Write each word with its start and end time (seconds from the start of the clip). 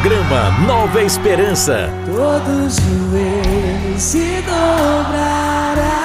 Programa 0.00 0.50
Nova 0.64 1.02
Esperança. 1.02 1.90
Todos 2.06 2.76
joelhos 2.76 4.00
se 4.00 4.40
dobrará 4.42 5.96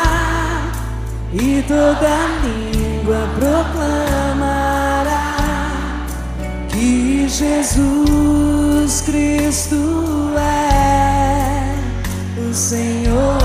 e 1.31 1.63
toda 1.67 2.09
língua 2.43 3.29
proclamará 3.35 5.05
que 6.69 7.27
Jesus 7.29 9.01
Cristo 9.01 10.31
é 10.39 11.75
o 12.49 12.51
Senhor. 12.51 13.42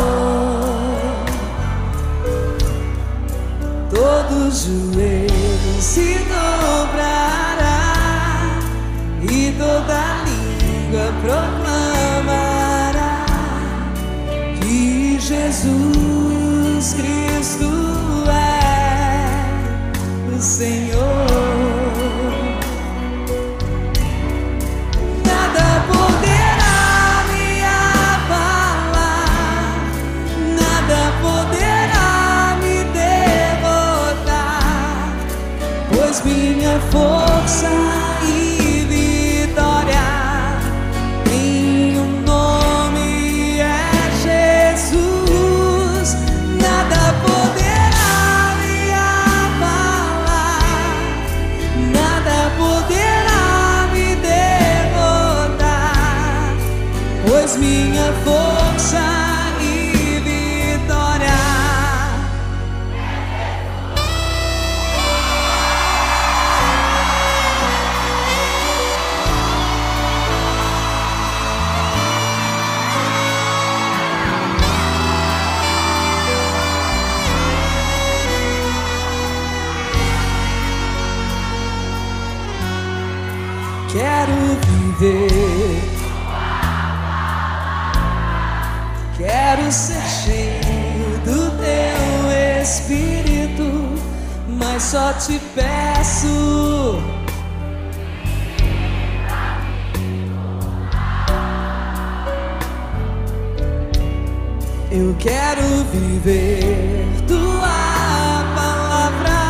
viver 106.29 107.07
tua 107.27 108.45
palavra. 108.55 109.41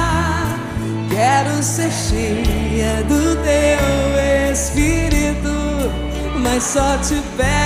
Quero 1.11 1.63
ser 1.63 1.91
cheia 1.91 3.03
do 3.05 3.37
teu 3.43 4.53
espírito, 4.53 5.51
mas 6.41 6.63
só 6.63 6.97
te 6.99 7.21
peço. 7.37 7.58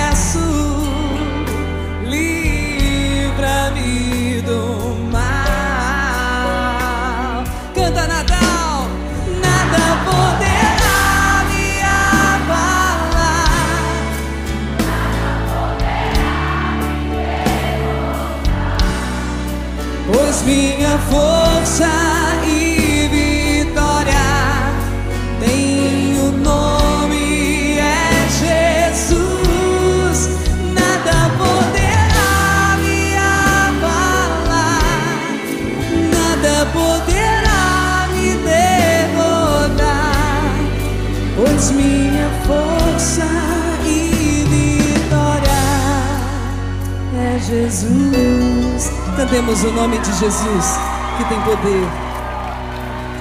exaltemos 49.33 49.63
o 49.63 49.71
nome 49.71 49.97
de 49.97 50.13
Jesus, 50.13 50.77
que 51.17 51.23
tem 51.25 51.41
poder. 51.41 51.87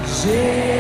Jesus. 0.07 0.72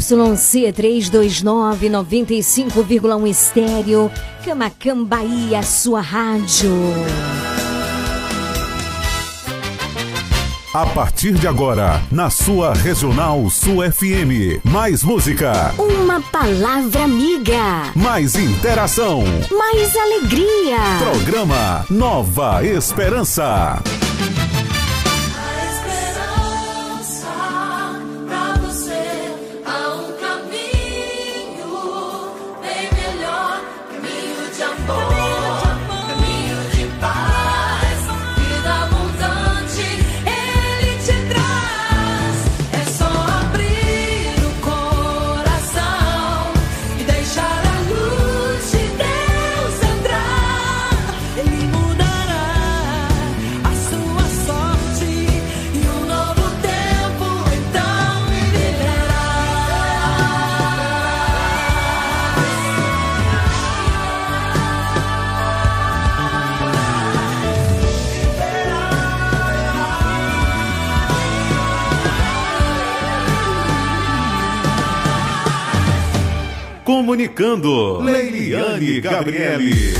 ZYC 0.00 0.72
329 0.72 1.88
95,1 1.88 3.26
estéreo, 3.28 4.10
Camacan 4.44 5.04
Bahia, 5.04 5.62
sua 5.62 6.00
rádio. 6.00 6.72
A 10.74 10.86
partir 10.86 11.34
de 11.34 11.46
agora, 11.46 12.00
na 12.10 12.30
sua 12.30 12.72
Regional 12.72 13.50
Sul 13.50 13.82
FM. 13.92 14.64
Mais 14.64 15.04
música. 15.04 15.74
Uma 15.76 16.18
palavra 16.18 17.04
amiga. 17.04 17.92
Mais 17.94 18.36
interação. 18.36 19.22
Mais 19.50 19.94
alegria. 19.94 20.78
Programa 20.98 21.84
Nova 21.90 22.64
Esperança. 22.64 23.82
Comunicando, 77.42 77.98
Leiliane 77.98 79.00
Gabriele. 79.00 79.94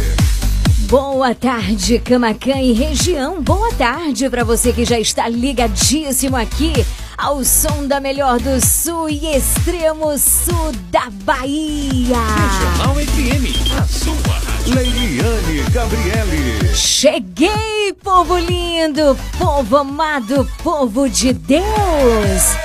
Boa 0.89 1.35
tarde, 1.35 1.99
Camacan 1.99 2.61
e 2.61 2.73
região. 2.73 3.43
Boa 3.43 3.73
tarde 3.75 4.31
para 4.31 4.45
você 4.45 4.73
que 4.73 4.85
já 4.85 5.01
está 5.01 5.29
ligadíssimo 5.29 6.37
aqui 6.37 6.73
ao 7.19 7.43
som 7.43 7.85
da 7.89 7.99
melhor 7.99 8.39
do 8.39 8.65
sul 8.65 9.11
e 9.11 9.35
extremo 9.35 10.17
sul 10.17 10.73
da 10.93 11.11
Bahia. 11.25 12.17
Regional 12.17 12.95
FM, 12.95 13.77
a 13.77 13.87
sua 13.89 14.15
rádio. 14.39 14.75
Leiliane 14.77 15.71
Gabriele. 15.73 16.75
Cheguei, 16.77 17.93
povo 18.05 18.39
lindo, 18.39 19.19
povo 19.37 19.79
amado, 19.79 20.49
povo 20.63 21.09
de 21.09 21.33
Deus. 21.33 22.62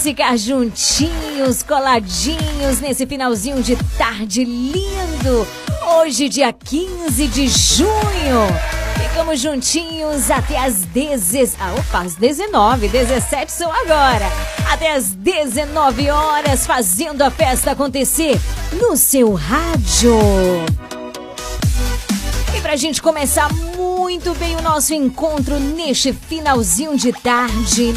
Vamos 0.00 0.16
ficar 0.16 0.38
juntinhos, 0.38 1.62
coladinhos 1.62 2.80
nesse 2.80 3.06
finalzinho 3.06 3.62
de 3.62 3.76
tarde 3.98 4.44
lindo. 4.46 5.46
Hoje, 5.98 6.26
dia 6.26 6.50
15 6.54 7.26
de 7.28 7.46
junho. 7.48 8.46
Ficamos 8.96 9.38
juntinhos 9.38 10.30
até 10.30 10.58
as 10.58 10.86
10. 10.86 11.54
Ah, 11.60 11.74
opa, 11.78 12.00
às 12.00 12.14
19, 12.14 12.88
17 12.88 13.52
são 13.52 13.70
agora. 13.70 14.24
Até 14.72 14.94
as 14.94 15.10
19 15.10 16.08
horas, 16.08 16.66
fazendo 16.66 17.20
a 17.20 17.30
festa 17.30 17.72
acontecer 17.72 18.40
no 18.80 18.96
seu 18.96 19.34
rádio. 19.34 20.16
E 22.56 22.60
pra 22.62 22.74
gente 22.74 23.02
começar 23.02 23.52
muito 23.76 24.34
bem 24.36 24.56
o 24.56 24.62
nosso 24.62 24.94
encontro 24.94 25.60
neste 25.60 26.10
finalzinho 26.14 26.96
de 26.96 27.12
tarde, 27.12 27.94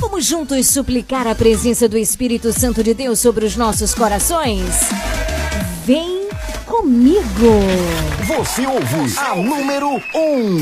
vamos 0.00 0.24
juntos 0.24 0.66
suplicar 0.66 1.26
a 1.26 1.34
presença 1.34 1.88
do 1.88 1.96
Espírito 1.96 2.52
Santo 2.52 2.82
de 2.82 2.94
Deus 2.94 3.18
sobre 3.18 3.44
os 3.44 3.56
nossos 3.56 3.94
corações? 3.94 4.64
Vem 5.84 6.28
comigo! 6.64 7.22
Você 8.26 8.66
ouve 8.66 9.18
a 9.18 9.36
número 9.36 9.88
1. 9.88 9.98
Um. 10.14 10.58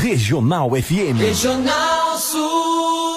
Regional 0.00 0.70
FM. 0.70 1.18
Regional 1.18 2.18
Sul. 2.18 3.15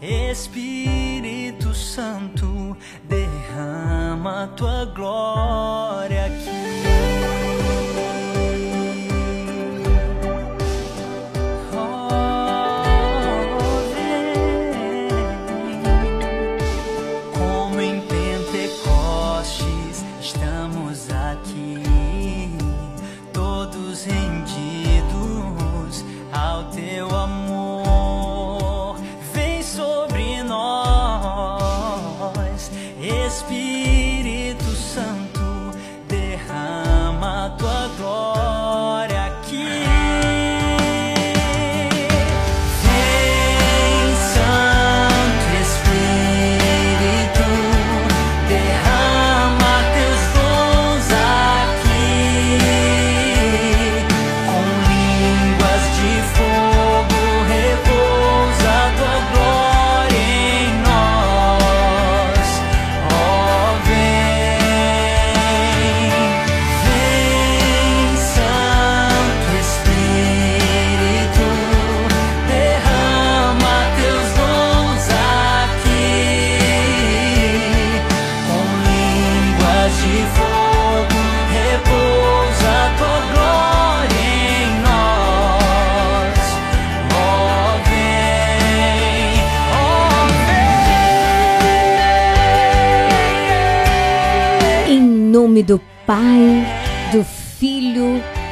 Espírito 0.00 1.74
Santo, 1.74 2.76
derrama 3.04 4.48
tua 4.56 4.84
glória 4.84 6.28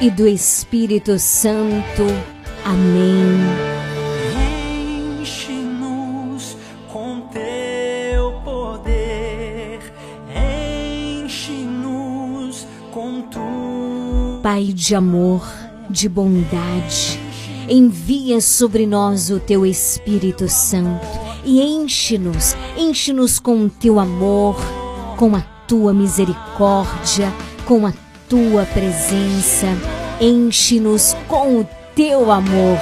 e 0.01 0.11
do 0.11 0.29
Espírito 0.29 1.19
Santo. 1.19 2.05
Amém. 2.65 3.37
Enche-nos 5.21 6.57
com 6.93 7.23
teu 7.33 8.33
poder, 8.45 9.81
enche-nos 11.25 12.65
com 12.93 13.23
tu. 13.23 14.41
Pai 14.43 14.67
de 14.67 14.95
amor, 14.95 15.45
de 15.91 16.09
bondade, 16.09 17.19
envia 17.69 18.41
sobre 18.41 18.87
nós 18.87 19.31
o 19.31 19.41
teu 19.41 19.67
Espírito 19.67 20.49
Santo 20.49 21.07
e 21.45 21.61
enche-nos, 21.61 22.55
enche-nos 22.77 23.41
com 23.41 23.65
o 23.65 23.71
teu 23.71 23.99
amor, 23.99 24.57
com 25.17 25.35
a 25.35 25.41
tua 25.67 25.93
misericórdia, 25.93 27.33
com 27.67 27.85
a 27.85 27.93
tua 28.29 28.65
presença. 28.67 29.67
Enche-nos 30.21 31.17
com 31.27 31.61
o 31.61 31.69
teu 31.95 32.31
amor. 32.31 32.79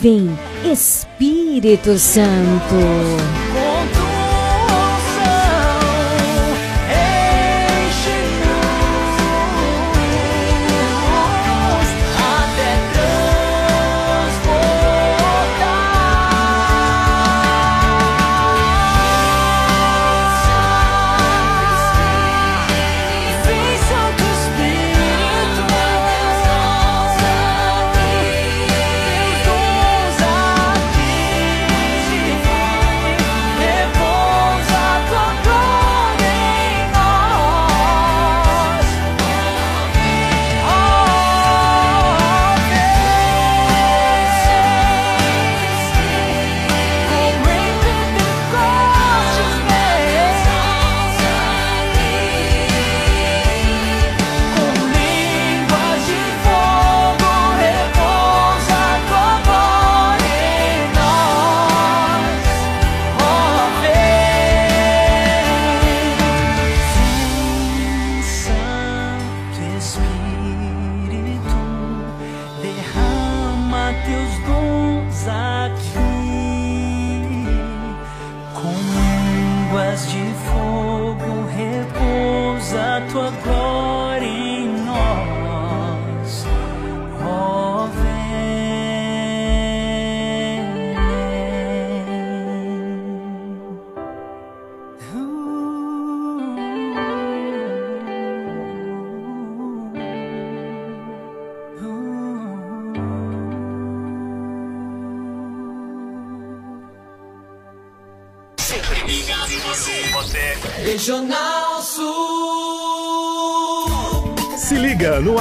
Vem, 0.00 0.36
Espírito 0.64 1.98
Santo. 1.98 3.47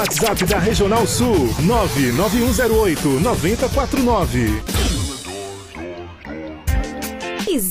WhatsApp 0.08 0.48
da 0.48 0.60
Regional 0.60 1.06
Sul 1.06 1.50
99108 1.60 3.20
9049. 3.20 4.77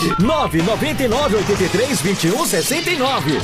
Gente! 0.00 0.22
999 0.22 1.36
83 1.36 2.00
21 2.00 2.46
69. 2.46 3.38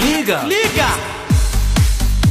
Liga! 0.00 0.42
Liga! 0.44 1.16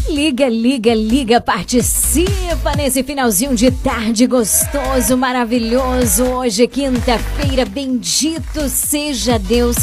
Liga, 0.07 0.47
liga, 0.47 0.93
liga, 0.93 1.41
participa 1.41 2.73
nesse 2.77 3.03
finalzinho 3.03 3.55
de 3.55 3.71
tarde 3.71 4.27
gostoso, 4.27 5.17
maravilhoso. 5.17 6.23
Hoje, 6.25 6.63
é 6.63 6.67
quinta-feira, 6.67 7.65
bendito 7.65 8.69
seja 8.69 9.39
Deus, 9.39 9.75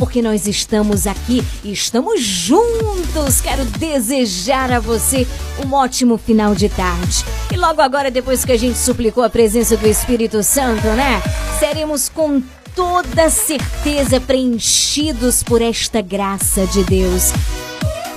porque 0.00 0.22
nós 0.22 0.46
estamos 0.46 1.06
aqui 1.06 1.44
e 1.62 1.72
estamos 1.72 2.22
juntos. 2.22 3.42
Quero 3.42 3.66
desejar 3.66 4.72
a 4.72 4.80
você 4.80 5.26
um 5.62 5.74
ótimo 5.74 6.16
final 6.16 6.54
de 6.54 6.70
tarde. 6.70 7.22
E 7.52 7.56
logo 7.56 7.82
agora, 7.82 8.10
depois 8.10 8.42
que 8.42 8.50
a 8.52 8.58
gente 8.58 8.78
suplicou 8.78 9.22
a 9.22 9.28
presença 9.28 9.76
do 9.76 9.86
Espírito 9.86 10.42
Santo, 10.42 10.86
né? 10.88 11.22
Seremos 11.58 12.08
com 12.08 12.42
toda 12.74 13.28
certeza 13.28 14.18
preenchidos 14.18 15.42
por 15.42 15.60
esta 15.60 16.00
graça 16.00 16.66
de 16.68 16.82
Deus. 16.82 17.30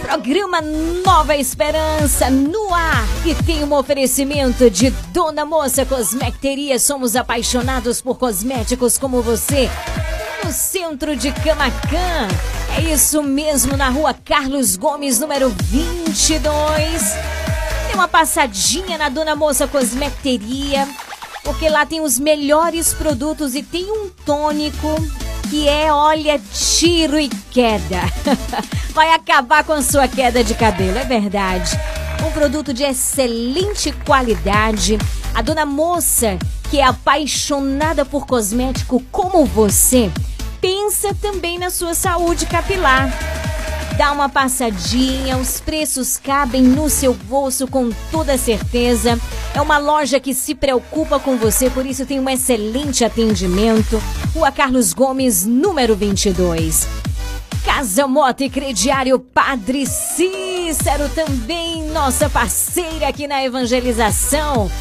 Programa 0.01 0.61
Nova 0.61 1.35
Esperança 1.35 2.29
no 2.29 2.73
ar 2.73 3.05
e 3.25 3.35
tem 3.43 3.61
um 3.61 3.73
oferecimento 3.73 4.69
de 4.69 4.89
Dona 5.11 5.43
Moça 5.43 5.85
Cosmecteria. 5.85 6.79
Somos 6.79 7.17
apaixonados 7.17 7.99
por 8.01 8.17
cosméticos 8.17 8.97
como 8.97 9.21
você. 9.21 9.69
Centro 10.53 11.15
de 11.15 11.31
Camacan. 11.31 12.27
É 12.77 12.81
isso 12.93 13.23
mesmo, 13.23 13.75
na 13.75 13.89
rua 13.89 14.13
Carlos 14.13 14.75
Gomes, 14.75 15.19
número 15.19 15.49
22. 15.49 17.01
Dê 17.87 17.93
uma 17.95 18.07
passadinha 18.07 18.97
na 18.99 19.09
Dona 19.09 19.35
Moça 19.35 19.67
Cosmecteria, 19.67 20.87
porque 21.43 21.67
lá 21.67 21.87
tem 21.87 22.01
os 22.01 22.19
melhores 22.19 22.93
produtos 22.93 23.55
e 23.55 23.63
tem 23.63 23.85
um 23.91 24.09
tônico 24.25 24.95
que 25.49 25.67
é, 25.67 25.91
olha, 25.91 26.39
tiro 26.53 27.19
e 27.19 27.29
queda. 27.51 28.01
Vai 28.93 29.09
acabar 29.11 29.63
com 29.63 29.81
sua 29.81 30.07
queda 30.07 30.43
de 30.43 30.53
cabelo, 30.53 30.99
é 30.99 31.03
verdade. 31.03 31.71
Um 32.25 32.31
produto 32.31 32.71
de 32.71 32.83
excelente 32.83 33.91
qualidade. 34.05 34.99
A 35.33 35.41
dona 35.41 35.65
moça, 35.65 36.37
que 36.69 36.79
é 36.79 36.83
apaixonada 36.83 38.05
por 38.05 38.27
cosmético 38.27 39.03
como 39.11 39.45
você, 39.45 40.11
pensa 40.63 41.13
também 41.15 41.59
na 41.59 41.69
sua 41.69 41.93
saúde 41.93 42.45
capilar. 42.45 43.09
Dá 43.97 44.13
uma 44.13 44.29
passadinha, 44.29 45.35
os 45.35 45.59
preços 45.59 46.15
cabem 46.15 46.63
no 46.63 46.89
seu 46.89 47.13
bolso 47.13 47.67
com 47.67 47.89
toda 48.09 48.37
certeza. 48.37 49.19
É 49.53 49.59
uma 49.59 49.77
loja 49.77 50.21
que 50.21 50.33
se 50.33 50.55
preocupa 50.55 51.19
com 51.19 51.35
você, 51.35 51.69
por 51.69 51.85
isso 51.85 52.05
tem 52.05 52.17
um 52.17 52.29
excelente 52.29 53.03
atendimento. 53.03 54.01
Rua 54.33 54.53
Carlos 54.53 54.93
Gomes, 54.93 55.45
número 55.45 55.97
22. 55.97 56.87
Casa 57.65 58.07
Moto 58.07 58.41
e 58.41 58.49
Crediário 58.49 59.19
Padre 59.19 59.85
Cícero, 59.85 61.09
também 61.09 61.83
nossa 61.89 62.29
parceira 62.29 63.09
aqui 63.09 63.27
na 63.27 63.43
evangelização. 63.43 64.71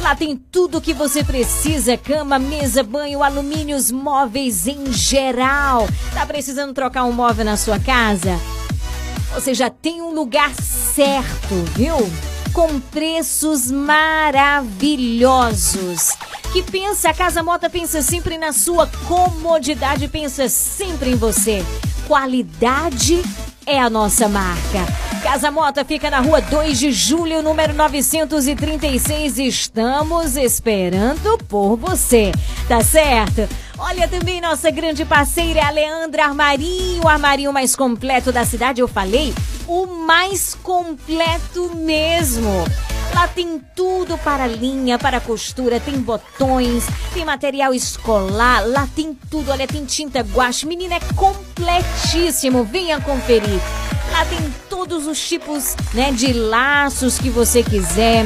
Lá 0.00 0.16
tem 0.16 0.36
tudo 0.36 0.80
que 0.80 0.94
você 0.94 1.22
precisa: 1.22 1.96
cama, 1.96 2.36
mesa, 2.38 2.82
banho, 2.82 3.22
alumínios, 3.22 3.90
móveis 3.90 4.66
em 4.66 4.90
geral. 4.92 5.86
Tá 6.14 6.24
precisando 6.26 6.72
trocar 6.72 7.04
um 7.04 7.12
móvel 7.12 7.44
na 7.44 7.56
sua 7.56 7.78
casa? 7.78 8.40
Você 9.34 9.54
já 9.54 9.70
tem 9.70 10.02
um 10.02 10.12
lugar 10.12 10.52
certo, 10.54 11.54
viu? 11.76 11.96
Com 12.52 12.80
preços 12.80 13.70
maravilhosos. 13.70 16.16
Que 16.52 16.62
pensa, 16.62 17.10
a 17.10 17.14
Casa 17.14 17.44
Mota 17.44 17.70
pensa 17.70 18.02
sempre 18.02 18.36
na 18.36 18.52
sua 18.52 18.88
comodidade, 19.06 20.08
pensa 20.08 20.48
sempre 20.48 21.10
em 21.10 21.14
você. 21.14 21.64
Qualidade 22.08 23.22
é 23.64 23.78
a 23.78 23.88
nossa 23.88 24.28
marca. 24.28 25.09
Casa 25.22 25.50
Mota 25.50 25.84
fica 25.84 26.10
na 26.10 26.20
rua 26.20 26.40
2 26.40 26.78
de 26.78 26.92
julho, 26.92 27.42
número 27.42 27.74
936. 27.74 29.38
Estamos 29.38 30.34
esperando 30.34 31.36
por 31.46 31.76
você, 31.76 32.32
tá 32.66 32.82
certo? 32.82 33.46
Olha 33.78 34.08
também 34.08 34.40
nossa 34.40 34.70
grande 34.70 35.04
parceira, 35.04 35.66
a 35.66 35.70
Leandra 35.70 36.24
Armarinho, 36.24 37.04
o 37.04 37.08
armarinho 37.08 37.52
mais 37.52 37.76
completo 37.76 38.32
da 38.32 38.44
cidade, 38.46 38.80
eu 38.80 38.88
falei, 38.88 39.34
o 39.66 39.86
mais 39.86 40.54
completo 40.54 41.70
mesmo. 41.76 42.64
Lá 43.14 43.28
tem 43.28 43.60
tudo 43.76 44.16
para 44.18 44.46
linha, 44.46 44.98
para 44.98 45.20
costura, 45.20 45.78
tem 45.80 45.98
botões, 45.98 46.86
tem 47.12 47.24
material 47.24 47.74
escolar, 47.74 48.66
lá 48.66 48.88
tem 48.94 49.16
tudo. 49.30 49.50
Olha, 49.50 49.66
tem 49.66 49.84
tinta 49.84 50.20
guache. 50.20 50.64
Menina, 50.64 50.94
é 50.94 51.00
completíssimo. 51.14 52.64
Venha 52.64 53.00
conferir. 53.00 53.60
Lá 54.12 54.24
tem 54.24 54.38
todos 54.68 55.06
os 55.06 55.20
tipos, 55.20 55.76
né, 55.94 56.12
de 56.12 56.32
laços 56.32 57.18
que 57.18 57.30
você 57.30 57.62
quiser. 57.62 58.24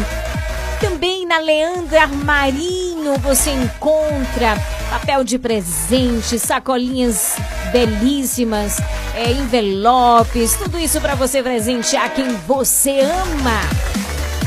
Também 0.81 1.26
na 1.26 1.38
Leandra 1.38 2.03
Armarinho 2.03 3.19
você 3.19 3.50
encontra 3.50 4.57
papel 4.91 5.25
de 5.25 5.38
presente, 5.38 6.38
sacolinhas 6.38 7.37
belíssimas, 7.73 8.79
é, 9.14 9.33
envelopes, 9.33 10.55
tudo 10.55 10.79
isso 10.79 11.00
para 11.00 11.14
você 11.14 11.43
presentear 11.43 12.12
quem 12.12 12.29
você 12.47 13.00
ama. 13.00 13.61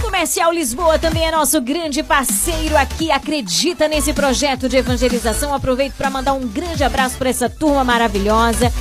Comercial 0.01 0.51
Lisboa 0.51 0.97
também 0.97 1.27
é 1.27 1.31
nosso 1.31 1.61
grande 1.61 2.01
parceiro 2.01 2.75
aqui. 2.75 3.11
Acredita 3.11 3.87
nesse 3.87 4.13
projeto 4.13 4.67
de 4.67 4.77
evangelização. 4.77 5.53
Aproveito 5.53 5.93
para 5.93 6.09
mandar 6.09 6.33
um 6.33 6.47
grande 6.47 6.83
abraço 6.83 7.17
para 7.17 7.29
essa 7.29 7.47
turma 7.49 7.83
maravilhosa. 7.83 8.73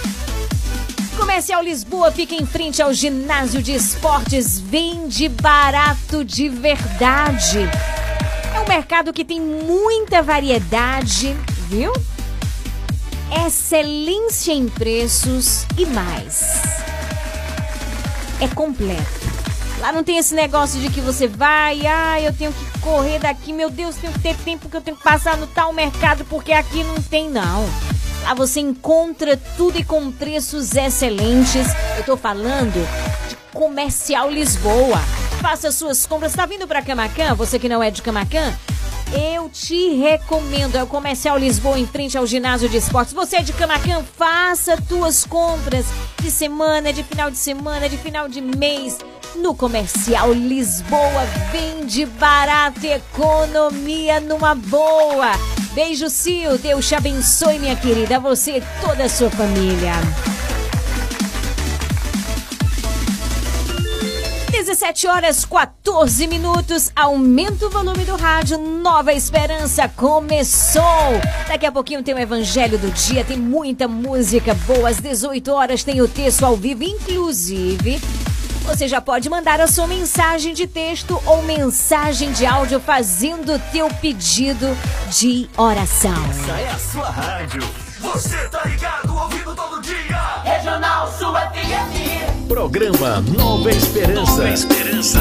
Comercial 1.17 1.63
Lisboa 1.63 2.13
fica 2.13 2.35
em 2.35 2.45
frente 2.45 2.83
ao 2.83 2.93
ginásio 2.93 3.63
de 3.63 3.75
esportes. 3.75 4.59
Vende 4.59 5.29
barato 5.29 6.25
de 6.25 6.49
verdade. 6.49 7.61
É 8.55 8.61
um 8.61 8.69
mercado 8.69 9.13
que 9.13 9.25
tem 9.25 9.41
muita 9.41 10.23
variedade, 10.23 11.37
viu? 11.69 11.93
Excelência 13.47 14.53
em 14.53 14.69
preços 14.69 15.67
e 15.79 15.87
mais. 15.87 16.63
É 18.41 18.47
completo. 18.49 19.27
Lá 19.79 19.93
não 19.93 20.05
tem 20.05 20.19
esse 20.19 20.35
negócio 20.35 20.81
de 20.81 20.91
que 20.91 21.01
você 21.01 21.27
vai, 21.27 21.87
ah, 21.87 22.21
eu 22.21 22.33
tenho 22.33 22.53
que 22.53 22.81
correr 22.81 23.19
daqui, 23.19 23.53
meu 23.53 23.71
Deus, 23.71 23.97
tenho 23.97 24.13
que 24.13 24.21
ter 24.21 24.35
tempo 24.37 24.69
que 24.69 24.77
eu 24.77 24.81
tenho 24.81 24.97
que 24.97 25.03
passar 25.03 25.37
no 25.37 25.47
tal 25.47 25.73
mercado, 25.73 26.25
porque 26.27 26.53
aqui 26.53 26.83
não 26.85 27.01
tem, 27.03 27.31
não. 27.31 27.67
Lá 28.27 28.35
você 28.35 28.59
encontra 28.59 29.37
tudo 29.57 29.79
e 29.79 29.85
com 29.85 30.11
preços 30.11 30.75
excelentes. 30.75 31.69
Eu 31.97 32.03
tô 32.03 32.17
falando 32.17 32.75
de 33.29 33.37
Comercial 33.53 34.29
Lisboa. 34.29 34.99
Faça 35.41 35.71
suas 35.71 36.05
compras. 36.07 36.35
Tá 36.35 36.45
vindo 36.45 36.67
para 36.67 36.83
Camacan? 36.83 37.37
Você 37.37 37.57
que 37.57 37.69
não 37.69 37.81
é 37.81 37.89
de 37.89 38.03
Camacan? 38.03 38.53
Eu 39.13 39.49
te 39.49 39.95
recomendo. 39.95 40.75
É 40.75 40.83
o 40.83 40.89
Comercial 40.89 41.39
Lisboa 41.39 41.79
em 41.79 41.87
frente 41.87 42.19
ao 42.19 42.27
ginásio 42.27 42.69
de 42.69 42.79
esportes. 42.79 43.15
Você 43.15 43.37
é 43.37 43.43
de 43.43 43.53
Camacan? 43.53 44.03
Faça 44.17 44.77
tuas 44.89 45.25
compras 45.25 45.87
de 46.21 46.29
semana, 46.29 46.93
de 46.93 47.05
final 47.05 47.31
de 47.31 47.39
semana, 47.39 47.89
de 47.89 47.97
final 47.97 48.29
de 48.29 48.41
mês 48.41 48.99
no 49.35 49.55
Comercial 49.55 50.33
Lisboa. 50.33 51.25
Vende 51.51 52.07
barato, 52.07 52.87
economia 52.87 54.21
numa 54.21 54.55
boa. 54.55 55.33
Beijo, 55.75 56.09
Sil. 56.09 56.57
Deus 56.59 56.87
te 56.89 56.95
abençoe, 56.95 57.59
minha 57.59 57.77
querida. 57.77 58.19
Você 58.21 58.59
e 58.59 58.63
toda 58.81 59.05
a 59.05 59.09
sua 59.09 59.31
família. 59.31 59.93
17 64.67 65.07
horas 65.07 65.45
14 65.45 66.27
minutos. 66.27 66.91
Aumenta 66.97 67.67
o 67.67 67.71
volume 67.71 68.05
do 68.05 68.17
rádio. 68.17 68.59
Nova 68.59 69.13
Esperança 69.13 69.89
começou. 69.89 70.83
Daqui 71.47 71.67
a 71.67 71.73
pouquinho 71.73 72.03
tem 72.03 72.15
o 72.15 72.19
Evangelho 72.19 72.79
do 72.79 72.91
Dia. 72.91 73.25
Tem 73.25 73.37
muita 73.37 73.87
música 73.87 74.55
boa. 74.55 74.89
Às 74.89 74.99
18 74.99 75.53
horas 75.53 75.85
tem 75.85 76.01
o 76.01 76.09
texto 76.09 76.45
ao 76.45 76.57
vivo, 76.57 76.85
inclusive 76.85 78.01
você 78.67 78.89
já 78.89 79.01
pode 79.01 79.31
mandar 79.31 79.61
a 79.61 79.69
sua 79.69 79.87
mensagem 79.87 80.53
de 80.53 80.67
texto 80.67 81.21
ou 81.25 81.43
mensagem 81.43 82.33
de 82.33 82.45
áudio 82.45 82.81
fazendo 82.81 83.55
o 83.55 83.59
teu 83.71 83.89
pedido 83.89 84.67
de 85.09 85.49
oração. 85.57 86.13
Essa 86.31 86.53
é 86.61 86.71
a 86.71 86.79
sua 86.79 87.09
rádio. 87.09 87.63
Você 88.01 88.37
tá 88.49 88.65
ligado, 88.65 89.17
ouvindo 89.17 89.55
todo 89.55 89.81
dia. 89.81 90.43
Regional 90.43 91.13
Sul 91.13 91.33
FM. 91.33 92.49
Programa 92.49 93.21
Nova 93.21 93.71
Esperança. 93.71 94.21
Nova 94.21 94.51
Esperança. 94.51 95.21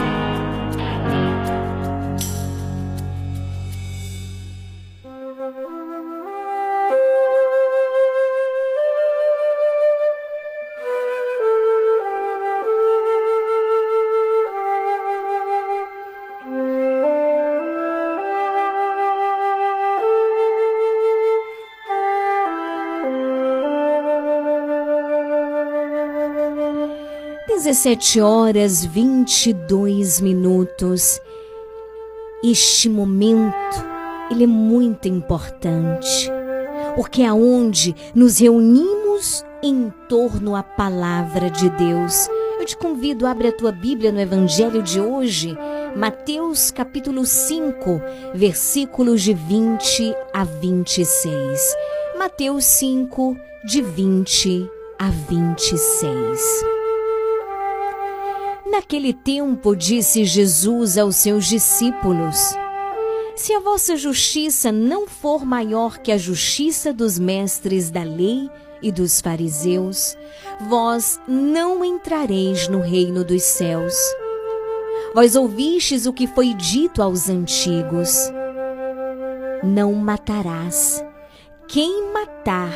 17 27.71 28.19
horas 28.19 28.83
22 28.83 30.19
minutos. 30.19 31.21
Este 32.43 32.89
momento, 32.89 33.55
ele 34.29 34.43
é 34.43 34.47
muito 34.47 35.07
importante. 35.07 36.29
porque 36.97 37.23
aonde 37.23 37.95
nos 38.13 38.39
reunimos 38.39 39.45
em 39.63 39.89
torno 40.09 40.53
à 40.53 40.61
palavra 40.61 41.49
de 41.49 41.69
Deus. 41.69 42.27
Eu 42.59 42.65
te 42.65 42.75
convido, 42.75 43.25
abre 43.25 43.47
a 43.47 43.53
tua 43.53 43.71
Bíblia 43.71 44.11
no 44.11 44.19
Evangelho 44.19 44.83
de 44.83 44.99
hoje, 44.99 45.57
Mateus 45.95 46.71
capítulo 46.71 47.25
5, 47.25 48.01
versículos 48.33 49.21
de 49.21 49.33
20 49.33 50.13
a 50.33 50.43
26. 50.43 51.75
Mateus 52.17 52.65
5, 52.65 53.37
de 53.63 53.81
20 53.81 54.69
a 54.99 55.09
26. 55.09 56.80
Naquele 58.71 59.13
tempo 59.13 59.75
disse 59.75 60.23
Jesus 60.23 60.97
aos 60.97 61.17
seus 61.17 61.45
discípulos: 61.45 62.37
Se 63.35 63.53
a 63.53 63.59
vossa 63.59 63.97
justiça 63.97 64.71
não 64.71 65.05
for 65.05 65.43
maior 65.45 65.97
que 65.97 66.09
a 66.09 66.17
justiça 66.17 66.93
dos 66.93 67.19
mestres 67.19 67.89
da 67.89 68.01
lei 68.01 68.49
e 68.81 68.89
dos 68.89 69.19
fariseus, 69.19 70.15
vós 70.69 71.19
não 71.27 71.83
entrareis 71.83 72.69
no 72.69 72.79
reino 72.79 73.25
dos 73.25 73.43
céus. 73.43 73.93
Vós 75.13 75.35
ouvistes 75.35 76.05
o 76.05 76.13
que 76.13 76.25
foi 76.25 76.53
dito 76.53 77.03
aos 77.03 77.27
antigos: 77.27 78.31
Não 79.61 79.91
matarás. 79.95 81.03
Quem 81.67 82.09
matar 82.13 82.71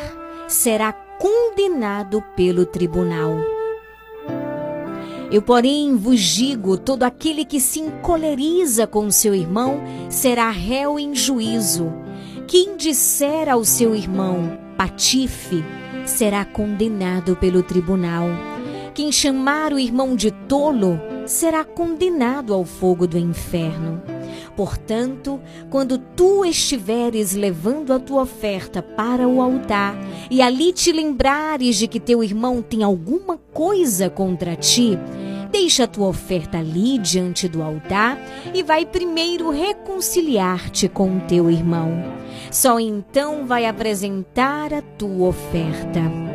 será 0.50 0.92
condenado 0.92 2.22
pelo 2.36 2.66
tribunal. 2.66 3.55
Eu, 5.32 5.42
porém, 5.42 5.96
vos 5.96 6.20
digo: 6.20 6.78
todo 6.78 7.04
aquele 7.04 7.46
que 7.46 7.60
se 7.60 7.80
encoleriza 7.80 8.86
com 8.86 9.10
seu 9.10 9.34
irmão 9.34 9.82
será 10.10 10.50
réu 10.50 11.00
em 11.00 11.16
juízo. 11.16 11.92
Quem 12.48 12.78
disser 12.78 13.50
ao 13.50 13.66
seu 13.66 13.96
irmão, 13.96 14.58
patife, 14.78 15.64
será 16.06 16.46
condenado 16.46 17.36
pelo 17.36 17.64
tribunal. 17.64 18.28
Quem 18.94 19.12
chamar 19.12 19.74
o 19.74 19.80
irmão 19.80 20.16
de 20.16 20.32
tolo 20.32 21.00
será 21.26 21.64
condenado 21.64 22.54
ao 22.54 22.64
fogo 22.66 23.08
do 23.08 23.18
inferno. 23.18 24.02
Portanto, 24.56 25.40
quando 25.70 25.98
tu 25.98 26.46
estiveres 26.46 27.34
levando 27.34 27.92
a 27.92 28.00
tua 28.00 28.22
oferta 28.22 28.82
para 28.82 29.28
o 29.28 29.42
altar 29.42 29.96
e 30.30 30.42
ali 30.42 30.72
te 30.72 30.92
lembrares 30.92 31.76
de 31.78 31.88
que 31.88 32.00
teu 32.00 32.24
irmão 32.24 32.62
tem 32.62 32.84
alguma 32.84 33.38
coisa 33.54 34.10
contra 34.10 34.56
ti, 34.56 34.98
deixa 35.52 35.84
a 35.84 35.88
tua 35.88 36.08
oferta 36.08 36.58
ali 36.58 36.98
diante 36.98 37.48
do 37.48 37.62
altar 37.62 38.18
e 38.54 38.64
vai 38.64 38.86
primeiro 38.86 39.52
reconciliar-te 39.52 40.88
com 40.88 41.20
teu 41.20 41.50
irmão. 41.50 41.92
Só 42.52 42.80
então 42.80 43.46
vai 43.46 43.66
apresentar 43.66 44.74
a 44.74 44.82
tua 44.82 45.28
oferta. 45.28 46.35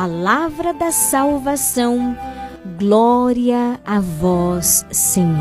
Palavra 0.00 0.72
da 0.72 0.92
salvação, 0.92 2.16
glória 2.78 3.80
a 3.84 3.98
vós, 3.98 4.86
Senhor. 4.92 5.34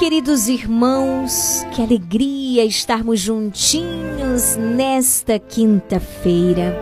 Queridos 0.00 0.48
irmãos, 0.48 1.64
que 1.72 1.80
alegria 1.80 2.64
estarmos 2.64 3.20
juntinhos 3.20 4.56
nesta 4.56 5.38
quinta-feira. 5.38 6.76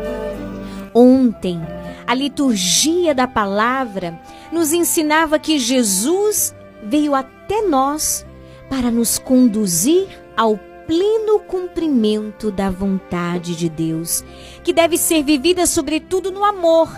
Ontem, 0.94 1.60
a 2.06 2.14
liturgia 2.14 3.14
da 3.14 3.26
palavra 3.26 4.18
nos 4.54 4.72
ensinava 4.72 5.38
que 5.38 5.58
Jesus 5.58 6.54
veio 6.84 7.12
até 7.14 7.60
nós 7.62 8.24
para 8.70 8.88
nos 8.88 9.18
conduzir 9.18 10.06
ao 10.36 10.56
pleno 10.86 11.40
cumprimento 11.40 12.52
da 12.52 12.70
vontade 12.70 13.56
de 13.56 13.68
Deus, 13.68 14.24
que 14.62 14.72
deve 14.72 14.96
ser 14.96 15.24
vivida 15.24 15.66
sobretudo 15.66 16.30
no 16.30 16.44
amor, 16.44 16.88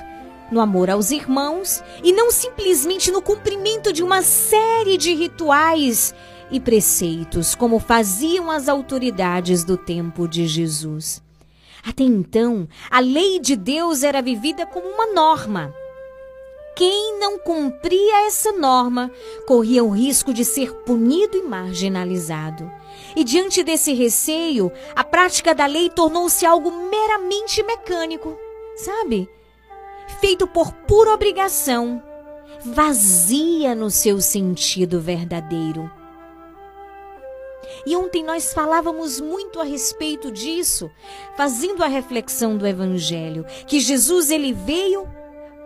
no 0.53 0.61
amor 0.61 0.91
aos 0.91 1.11
irmãos 1.11 1.83
e 2.05 2.13
não 2.13 2.31
simplesmente 2.31 3.11
no 3.11 3.23
cumprimento 3.23 3.91
de 3.91 4.03
uma 4.03 4.21
série 4.23 4.99
de 4.99 5.15
rituais 5.15 6.15
e 6.51 6.61
preceitos, 6.61 7.55
como 7.55 7.79
faziam 7.79 8.51
as 8.51 8.69
autoridades 8.69 9.65
do 9.65 9.79
tempo 9.79 10.29
de 10.29 10.47
Jesus. 10.47 11.23
Até 11.83 12.05
então, 12.05 12.69
a 12.91 13.01
lei 13.01 13.41
de 13.41 13.57
Deus 13.57 14.03
era 14.03 14.21
vivida 14.21 14.67
como 14.67 14.87
uma 14.89 15.13
norma. 15.15 15.73
Quem 16.77 17.19
não 17.19 17.39
cumpria 17.39 18.27
essa 18.27 18.53
norma 18.53 19.11
corria 19.47 19.83
o 19.83 19.89
risco 19.89 20.31
de 20.31 20.45
ser 20.45 20.75
punido 20.85 21.35
e 21.39 21.43
marginalizado. 21.43 22.71
E 23.17 23.25
diante 23.25 23.65
desse 23.65 23.95
receio, 23.95 24.71
a 24.95 25.03
prática 25.03 25.55
da 25.55 25.65
lei 25.65 25.89
tornou-se 25.89 26.45
algo 26.45 26.71
meramente 26.71 27.63
mecânico, 27.63 28.37
sabe? 28.77 29.27
Feito 30.21 30.47
por 30.47 30.71
pura 30.71 31.15
obrigação, 31.15 32.03
vazia 32.63 33.75
no 33.75 33.91
seu 33.91 34.21
sentido 34.21 35.01
verdadeiro. 35.01 35.91
E 37.87 37.97
ontem 37.97 38.23
nós 38.23 38.53
falávamos 38.53 39.19
muito 39.19 39.61
a 39.61 39.65
respeito 39.65 40.31
disso, 40.31 40.91
fazendo 41.39 41.83
a 41.83 41.87
reflexão 41.87 42.55
do 42.59 42.67
evangelho, 42.67 43.47
que 43.67 43.81
Jesus 43.81 44.31
ele 44.31 44.53
veio 44.53 45.09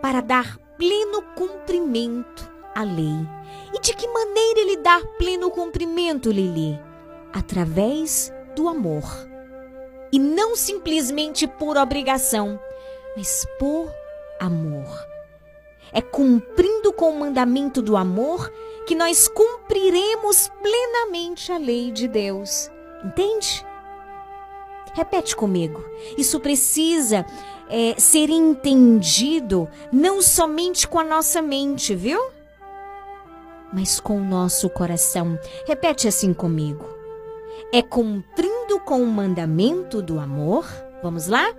para 0.01 0.21
dar 0.21 0.60
pleno 0.81 1.21
cumprimento 1.35 2.51
à 2.73 2.81
lei. 2.81 3.13
E 3.71 3.79
de 3.79 3.93
que 3.93 4.07
maneira 4.07 4.61
ele 4.61 4.77
dá 4.77 4.99
pleno 5.19 5.51
cumprimento, 5.51 6.31
Lili? 6.31 6.81
Através 7.31 8.33
do 8.55 8.67
amor. 8.67 9.03
E 10.11 10.17
não 10.17 10.55
simplesmente 10.55 11.45
por 11.45 11.77
obrigação, 11.77 12.59
mas 13.15 13.45
por 13.59 13.93
amor. 14.39 14.87
É 15.93 16.01
cumprindo 16.01 16.91
com 16.91 17.11
o 17.11 17.19
mandamento 17.19 17.79
do 17.79 17.95
amor 17.95 18.51
que 18.87 18.95
nós 18.95 19.27
cumpriremos 19.27 20.49
plenamente 20.63 21.51
a 21.51 21.59
lei 21.59 21.91
de 21.91 22.07
Deus. 22.07 22.71
Entende? 23.05 23.63
Repete 24.93 25.35
comigo. 25.35 25.85
Isso 26.17 26.39
precisa 26.39 27.23
é, 27.71 27.95
ser 27.97 28.29
entendido 28.29 29.69
não 29.93 30.21
somente 30.21 30.85
com 30.85 30.99
a 30.99 31.03
nossa 31.05 31.41
mente, 31.41 31.95
viu? 31.95 32.19
Mas 33.73 33.97
com 33.97 34.17
o 34.17 34.23
nosso 34.23 34.69
coração. 34.69 35.39
Repete 35.65 36.05
assim 36.05 36.33
comigo. 36.33 36.85
É 37.71 37.81
cumprindo 37.81 38.77
com 38.81 39.01
o 39.01 39.07
mandamento 39.07 40.01
do 40.01 40.19
amor. 40.19 40.65
Vamos 41.01 41.27
lá? 41.27 41.55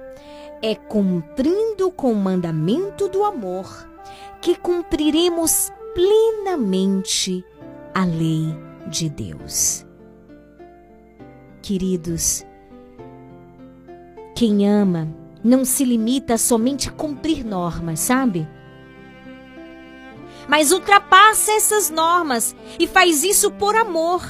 É 0.61 0.75
cumprindo 0.75 1.91
com 1.91 2.13
o 2.13 2.17
mandamento 2.17 3.09
do 3.09 3.25
amor 3.25 3.89
que 4.43 4.55
cumpriremos 4.55 5.73
plenamente 5.95 7.43
a 7.95 8.05
lei 8.05 8.55
de 8.89 9.09
Deus. 9.09 9.87
Queridos, 11.63 12.45
quem 14.35 14.69
ama 14.69 15.22
não 15.43 15.65
se 15.65 15.85
limita 15.85 16.35
a 16.35 16.39
somente 16.39 16.91
cumprir 16.91 17.45
normas, 17.45 18.01
sabe? 18.01 18.49
Mas 20.49 20.73
ultrapassa 20.73 21.53
essas 21.53 21.91
normas 21.91 22.55
e 22.79 22.87
faz 22.87 23.23
isso 23.23 23.51
por 23.51 23.75
amor. 23.75 24.23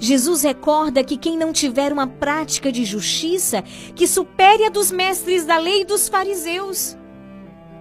Jesus 0.00 0.42
recorda 0.42 1.04
que 1.04 1.16
quem 1.16 1.36
não 1.36 1.52
tiver 1.52 1.92
uma 1.92 2.06
prática 2.06 2.70
de 2.70 2.84
justiça 2.84 3.62
que 3.94 4.06
supere 4.06 4.64
a 4.64 4.68
dos 4.68 4.90
mestres 4.90 5.44
da 5.44 5.56
lei 5.56 5.82
e 5.82 5.84
dos 5.84 6.08
fariseus, 6.08 6.96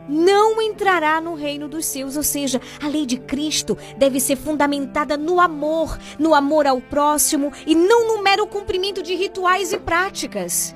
não 0.08 0.62
entrará 0.62 1.20
no 1.22 1.34
reino 1.34 1.68
dos 1.68 1.86
seus. 1.86 2.16
Ou 2.18 2.24
seja, 2.24 2.62
a 2.82 2.88
lei 2.88 3.06
de 3.06 3.18
Cristo 3.18 3.78
deve 3.98 4.20
ser 4.20 4.36
fundamentada 4.36 5.18
no 5.18 5.40
amor, 5.40 5.98
no 6.20 6.34
amor 6.34 6.68
ao 6.68 6.80
próximo 6.82 7.52
e 7.66 7.76
não 7.76 8.08
no 8.08 8.24
mero 8.24 8.46
cumprimento 8.48 9.02
de 9.02 9.16
rituais 9.16 9.74
e 9.74 9.78
práticas. 9.78 10.76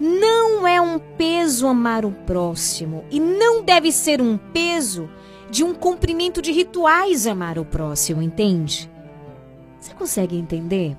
Não 0.00 0.66
é 0.66 0.80
um 0.80 0.98
peso 0.98 1.66
amar 1.66 2.06
o 2.06 2.10
próximo 2.10 3.04
e 3.10 3.20
não 3.20 3.62
deve 3.62 3.92
ser 3.92 4.22
um 4.22 4.38
peso 4.38 5.10
de 5.50 5.62
um 5.62 5.74
cumprimento 5.74 6.40
de 6.40 6.52
rituais 6.52 7.26
amar 7.26 7.58
o 7.58 7.66
próximo, 7.66 8.22
entende? 8.22 8.90
Você 9.78 9.92
consegue 9.92 10.36
entender? 10.38 10.96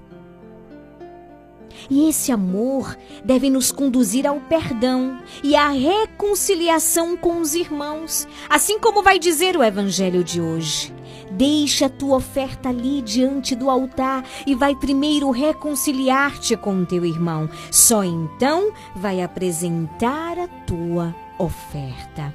E 1.90 2.08
esse 2.08 2.32
amor 2.32 2.96
deve 3.26 3.50
nos 3.50 3.72
conduzir 3.72 4.28
ao 4.28 4.40
perdão 4.42 5.20
e 5.44 5.56
à 5.56 5.70
reconciliação 5.70 7.18
com 7.18 7.42
os 7.42 7.56
irmãos, 7.56 8.28
assim 8.48 8.78
como 8.78 9.02
vai 9.02 9.18
dizer 9.18 9.58
o 9.58 9.64
evangelho 9.64 10.24
de 10.24 10.40
hoje. 10.40 10.94
Deixa 11.32 11.86
a 11.86 11.89
tua 11.89 12.17
oferta 12.17 12.67
ali 12.67 13.02
diante 13.02 13.56
do 13.56 13.70
altar 13.70 14.26
e 14.46 14.54
vai 14.54 14.76
primeiro 14.76 15.32
reconciliar-te 15.32 16.58
com 16.58 16.84
teu 16.84 17.06
irmão. 17.06 17.50
Só 17.72 18.04
então 18.04 18.74
vai 18.96 19.22
apresentar 19.22 20.38
a 20.38 20.48
tua 20.65 21.15
oferta. 21.39 22.34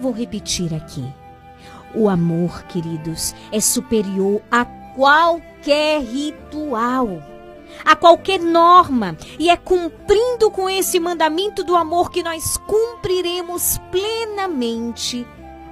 Vou 0.00 0.12
repetir 0.12 0.74
aqui. 0.74 1.06
O 1.94 2.08
amor, 2.08 2.64
queridos, 2.64 3.34
é 3.52 3.60
superior 3.60 4.42
a 4.50 4.64
qualquer 4.64 6.02
ritual, 6.02 7.22
a 7.84 7.94
qualquer 7.94 8.40
norma, 8.40 9.16
e 9.38 9.48
é 9.48 9.56
cumprindo 9.56 10.50
com 10.50 10.68
esse 10.68 10.98
mandamento 10.98 11.62
do 11.62 11.76
amor 11.76 12.10
que 12.10 12.22
nós 12.22 12.56
cumpriremos 12.56 13.80
plenamente 13.90 15.26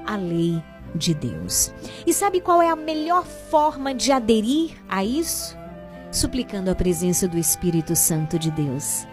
a 0.06 0.16
lei 0.16 0.62
de 0.96 1.14
Deus. 1.14 1.72
E 2.06 2.12
sabe 2.12 2.40
qual 2.40 2.62
é 2.62 2.68
a 2.68 2.76
melhor 2.76 3.24
forma 3.24 3.94
de 3.94 4.10
aderir 4.10 4.72
a 4.88 5.04
isso? 5.04 5.56
Suplicando 6.10 6.70
a 6.70 6.74
presença 6.74 7.28
do 7.28 7.38
Espírito 7.38 7.94
Santo 7.94 8.38
de 8.38 8.50
Deus. 8.50 9.06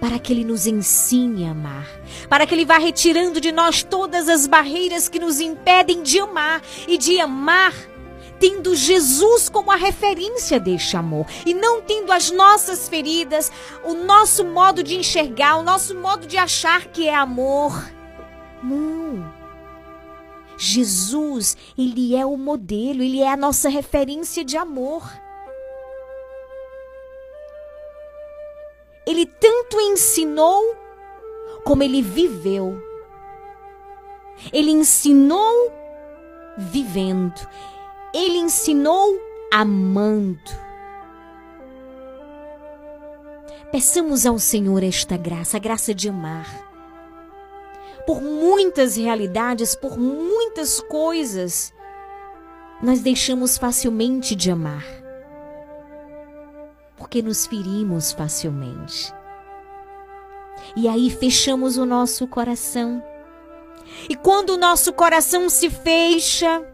Para 0.00 0.18
que 0.18 0.32
Ele 0.32 0.44
nos 0.44 0.66
ensine 0.66 1.46
a 1.46 1.52
amar, 1.52 1.86
para 2.28 2.46
que 2.46 2.54
Ele 2.54 2.66
vá 2.66 2.76
retirando 2.76 3.40
de 3.40 3.50
nós 3.50 3.82
todas 3.82 4.28
as 4.28 4.46
barreiras 4.46 5.08
que 5.08 5.18
nos 5.18 5.40
impedem 5.40 6.02
de 6.02 6.18
amar 6.18 6.60
e 6.86 6.98
de 6.98 7.18
amar 7.18 7.72
tendo 8.38 8.74
Jesus 8.74 9.48
como 9.48 9.70
a 9.70 9.76
referência 9.76 10.60
deste 10.60 10.96
amor 10.96 11.26
e 11.44 11.54
não 11.54 11.80
tendo 11.80 12.12
as 12.12 12.30
nossas 12.30 12.88
feridas, 12.88 13.50
o 13.84 13.94
nosso 13.94 14.44
modo 14.44 14.82
de 14.82 14.96
enxergar, 14.96 15.56
o 15.56 15.62
nosso 15.62 15.94
modo 15.94 16.26
de 16.26 16.36
achar 16.36 16.84
que 16.86 17.08
é 17.08 17.14
amor. 17.14 17.90
Não. 18.62 19.45
Jesus, 20.56 21.56
ele 21.76 22.16
é 22.16 22.24
o 22.24 22.36
modelo, 22.36 23.02
ele 23.02 23.20
é 23.20 23.30
a 23.30 23.36
nossa 23.36 23.68
referência 23.68 24.44
de 24.44 24.56
amor. 24.56 25.02
Ele 29.06 29.26
tanto 29.26 29.80
ensinou 29.80 30.74
como 31.64 31.82
ele 31.82 32.02
viveu. 32.02 32.82
Ele 34.52 34.70
ensinou 34.70 35.72
vivendo. 36.56 37.40
Ele 38.14 38.38
ensinou 38.38 39.20
amando. 39.52 40.66
Peçamos 43.70 44.24
ao 44.24 44.38
Senhor 44.38 44.82
esta 44.82 45.16
graça, 45.16 45.56
a 45.56 45.60
graça 45.60 45.94
de 45.94 46.08
amar 46.08 46.65
por 48.06 48.22
muitas 48.22 48.96
realidades, 48.96 49.74
por 49.74 49.98
muitas 49.98 50.80
coisas, 50.80 51.74
nós 52.80 53.00
deixamos 53.00 53.58
facilmente 53.58 54.36
de 54.36 54.50
amar. 54.50 54.84
Porque 56.96 57.20
nos 57.20 57.46
ferimos 57.46 58.12
facilmente. 58.12 59.12
E 60.76 60.88
aí 60.88 61.10
fechamos 61.10 61.76
o 61.76 61.84
nosso 61.84 62.26
coração. 62.28 63.02
E 64.08 64.14
quando 64.14 64.50
o 64.50 64.56
nosso 64.56 64.92
coração 64.92 65.50
se 65.50 65.68
fecha, 65.68 66.64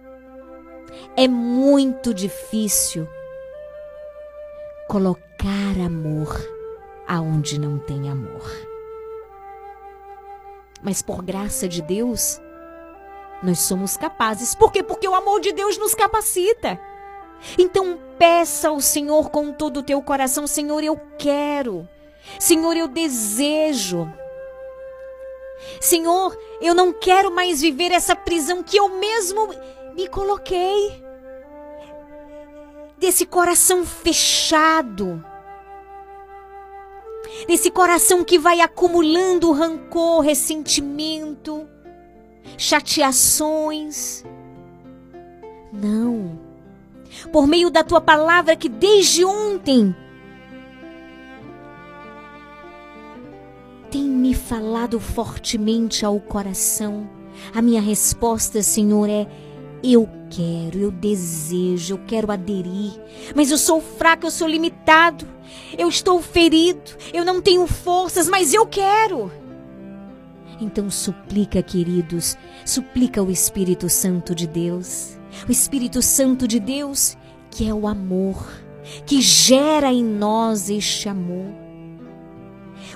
é 1.17 1.27
muito 1.27 2.13
difícil 2.13 3.09
colocar 4.87 5.79
amor 5.85 6.37
aonde 7.07 7.59
não 7.59 7.79
tem 7.79 8.11
amor 8.11 8.72
mas 10.83 11.01
por 11.01 11.23
graça 11.23 11.69
de 11.69 11.81
Deus, 11.81 12.41
nós 13.43 13.61
somos 13.61 13.97
capazes. 13.97 14.55
Por 14.55 14.73
quê? 14.73 14.83
Porque 14.83 15.07
o 15.07 15.15
amor 15.15 15.41
de 15.41 15.53
Deus 15.53 15.79
nos 15.79 15.95
capacita. 15.95 16.79
Então 17.59 17.99
peça 18.19 18.69
ao 18.69 18.81
Senhor 18.81 19.31
com 19.31 19.53
todo 19.53 19.79
o 19.79 19.83
teu 19.83 20.01
coração: 20.03 20.47
Senhor, 20.47 20.83
eu 20.83 21.01
quero. 21.19 21.89
Senhor, 22.39 22.77
eu 22.77 22.89
desejo. 22.89 24.13
Senhor, 25.81 26.37
eu 26.61 26.75
não 26.75 26.93
quero 26.93 27.31
mais 27.31 27.61
viver 27.61 27.93
essa 27.93 28.17
prisão 28.17 28.63
que 28.63 28.77
eu 28.77 28.89
mesmo 28.89 29.49
me 29.95 30.09
coloquei. 30.09 31.03
Desse 32.99 33.27
coração 33.27 33.85
fechado 33.85 35.25
nesse 37.49 37.71
coração 37.71 38.25
que 38.25 38.39
vai 38.39 38.61
acumulando 38.61 39.53
rancor, 39.53 40.21
ressentimento, 40.21 41.67
chateações. 42.57 44.25
Não. 45.73 46.39
Por 47.33 47.47
meio 47.47 47.71
da 47.71 47.83
tua 47.83 48.01
palavra 48.01 48.57
que 48.57 48.69
desde 48.69 49.25
ontem 49.25 49.95
tem 53.91 54.05
me 54.05 54.35
falado 54.35 54.99
fortemente 54.99 56.05
ao 56.05 56.19
coração. 56.19 57.09
A 57.55 57.61
minha 57.61 57.81
resposta, 57.81 58.63
Senhor, 58.63 59.09
é 59.09 59.27
eu 59.83 60.09
quero, 60.31 60.79
eu 60.79 60.91
desejo, 60.91 61.95
eu 61.95 62.01
quero 62.07 62.31
aderir, 62.31 62.93
mas 63.35 63.51
eu 63.51 63.59
sou 63.59 63.81
fraco, 63.81 64.27
eu 64.27 64.31
sou 64.31 64.49
limitado, 64.49 65.27
eu 65.77 65.89
estou 65.89 66.21
ferido, 66.21 66.97
eu 67.13 67.25
não 67.25 67.41
tenho 67.41 67.67
forças, 67.67 68.29
mas 68.29 68.53
eu 68.53 68.67
quero. 68.67 69.31
Então 70.61 70.91
suplica, 70.91 71.63
queridos, 71.63 72.37
suplica 72.65 73.23
o 73.23 73.31
Espírito 73.31 73.89
Santo 73.89 74.35
de 74.35 74.47
Deus, 74.47 75.19
o 75.49 75.53
Espírito 75.53 76.01
Santo 76.03 76.47
de 76.47 76.61
Deus, 76.61 77.17
que 77.51 77.69
é 77.69 77.75
o 77.75 77.87
amor, 77.87 78.63
que 79.07 79.21
gera 79.21 79.93
em 79.93 80.05
nós 80.05 80.71
este 80.71 81.09
amor 81.09 81.62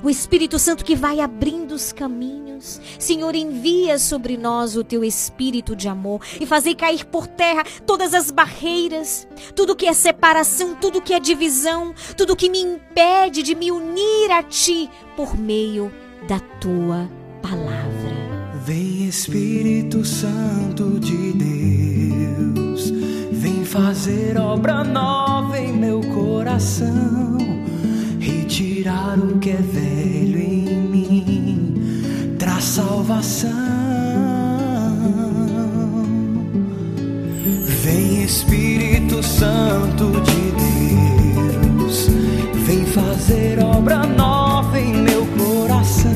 o 0.02 0.10
Espírito 0.10 0.58
Santo 0.58 0.84
que 0.84 0.94
vai 0.94 1.20
abrindo 1.20 1.72
os 1.72 1.92
caminhos. 1.92 2.80
Senhor, 2.98 3.34
envia 3.34 3.98
sobre 3.98 4.36
nós 4.36 4.76
o 4.76 4.84
teu 4.84 5.04
espírito 5.04 5.76
de 5.76 5.88
amor 5.88 6.20
e 6.40 6.46
fazei 6.46 6.74
cair 6.74 7.04
por 7.04 7.26
terra 7.26 7.64
todas 7.86 8.14
as 8.14 8.30
barreiras, 8.30 9.26
tudo 9.54 9.76
que 9.76 9.86
é 9.86 9.92
separação, 9.92 10.74
tudo 10.74 11.00
que 11.00 11.14
é 11.14 11.20
divisão, 11.20 11.94
tudo 12.16 12.36
que 12.36 12.48
me 12.48 12.60
impede 12.60 13.42
de 13.42 13.54
me 13.54 13.70
unir 13.70 14.30
a 14.30 14.42
ti 14.42 14.90
por 15.16 15.36
meio 15.36 15.92
da 16.26 16.40
tua 16.60 17.10
palavra. 17.42 18.16
Vem 18.64 19.06
Espírito 19.06 20.04
Santo 20.04 20.98
de 20.98 21.32
Deus, 21.32 22.90
vem 23.30 23.64
fazer 23.64 24.36
obra 24.38 24.82
nova 24.82 25.58
em 25.58 25.72
meu 25.72 26.00
coração 26.00 27.65
retirar 28.56 29.18
o 29.18 29.38
que 29.38 29.50
é 29.50 29.56
velho 29.56 30.38
em 30.38 30.64
mim, 30.88 32.36
traz 32.38 32.64
salvação. 32.64 33.50
Vem 37.82 38.22
Espírito 38.22 39.22
Santo 39.22 40.10
de 40.22 40.52
Deus, 41.76 42.08
vem 42.66 42.86
fazer 42.86 43.62
obra 43.62 44.06
nova 44.06 44.80
em 44.80 45.02
meu 45.02 45.26
coração, 45.36 46.12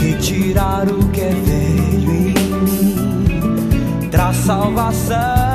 retirar 0.00 0.88
o 0.88 1.06
que 1.10 1.20
é 1.20 1.34
velho 1.34 2.12
em 2.12 2.32
mim, 2.64 4.08
traz 4.10 4.36
salvação. 4.38 5.53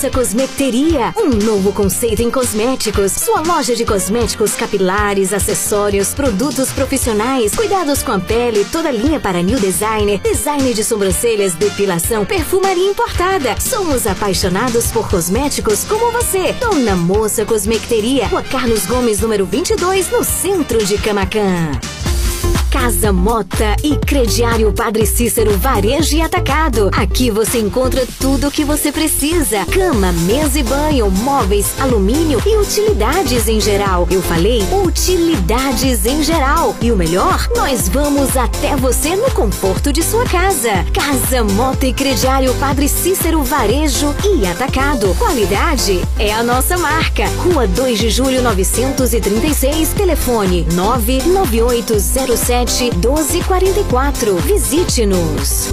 Moça 0.00 0.16
Cosmeteria, 0.16 1.12
um 1.14 1.28
novo 1.28 1.74
conceito 1.74 2.22
em 2.22 2.30
cosméticos. 2.30 3.12
Sua 3.12 3.42
loja 3.42 3.76
de 3.76 3.84
cosméticos 3.84 4.54
capilares, 4.54 5.30
acessórios, 5.30 6.14
produtos 6.14 6.72
profissionais, 6.72 7.54
cuidados 7.54 8.02
com 8.02 8.12
a 8.12 8.18
pele, 8.18 8.64
toda 8.72 8.90
linha 8.90 9.20
para 9.20 9.42
new 9.42 9.60
designer, 9.60 10.18
design 10.20 10.72
de 10.72 10.82
sobrancelhas, 10.82 11.52
depilação, 11.52 12.24
perfumaria 12.24 12.90
importada. 12.90 13.60
Somos 13.60 14.06
apaixonados 14.06 14.86
por 14.86 15.06
cosméticos 15.06 15.84
como 15.84 16.10
você. 16.12 16.54
Dona 16.54 16.96
Moça 16.96 17.44
Cosmeteria, 17.44 18.26
Rua 18.26 18.42
Carlos 18.42 18.86
Gomes, 18.86 19.20
número 19.20 19.44
22, 19.44 20.10
no 20.10 20.24
centro 20.24 20.82
de 20.82 20.96
Camacan. 20.96 21.78
Casa 22.70 23.12
Mota 23.12 23.74
e 23.82 23.96
Crediário 23.96 24.72
Padre 24.72 25.04
Cícero 25.04 25.58
Varejo 25.58 26.16
e 26.16 26.22
Atacado. 26.22 26.88
Aqui 26.96 27.28
você 27.28 27.58
encontra 27.58 28.06
tudo 28.20 28.48
o 28.48 28.50
que 28.50 28.64
você 28.64 28.90
precisa: 28.92 29.64
cama, 29.66 30.12
mesa 30.12 30.60
e 30.60 30.62
banho, 30.62 31.10
móveis, 31.10 31.74
alumínio 31.80 32.40
e 32.46 32.56
utilidades 32.56 33.48
em 33.48 33.60
geral. 33.60 34.06
Eu 34.10 34.22
falei 34.22 34.62
utilidades 34.84 36.06
em 36.06 36.22
geral. 36.22 36.76
E 36.80 36.92
o 36.92 36.96
melhor, 36.96 37.48
nós 37.56 37.88
vamos 37.88 38.36
até 38.36 38.76
você 38.76 39.16
no 39.16 39.30
conforto 39.32 39.92
de 39.92 40.00
sua 40.02 40.24
casa. 40.26 40.84
Casa 40.92 41.42
Mota 41.42 41.86
e 41.86 41.92
Crediário 41.92 42.54
Padre 42.56 42.88
Cícero 42.88 43.42
Varejo 43.42 44.14
e 44.24 44.46
Atacado. 44.46 45.14
Qualidade 45.16 46.00
é 46.18 46.30
a 46.32 46.42
nossa 46.42 46.76
marca. 46.76 47.26
Rua 47.38 47.66
2 47.66 47.98
de 47.98 48.10
Julho 48.10 48.42
936, 48.42 49.94
telefone 49.94 50.66
99807 50.72 52.90
1244. 52.96 54.36
Visite-nos. 54.36 55.72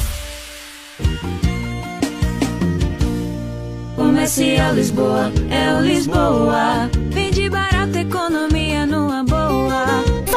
Comercial 4.33 4.73
Lisboa, 4.75 5.31
é 5.49 5.75
o 5.75 5.81
Lisboa. 5.81 6.89
Vende 7.09 7.49
barato, 7.49 7.97
economia. 7.97 8.60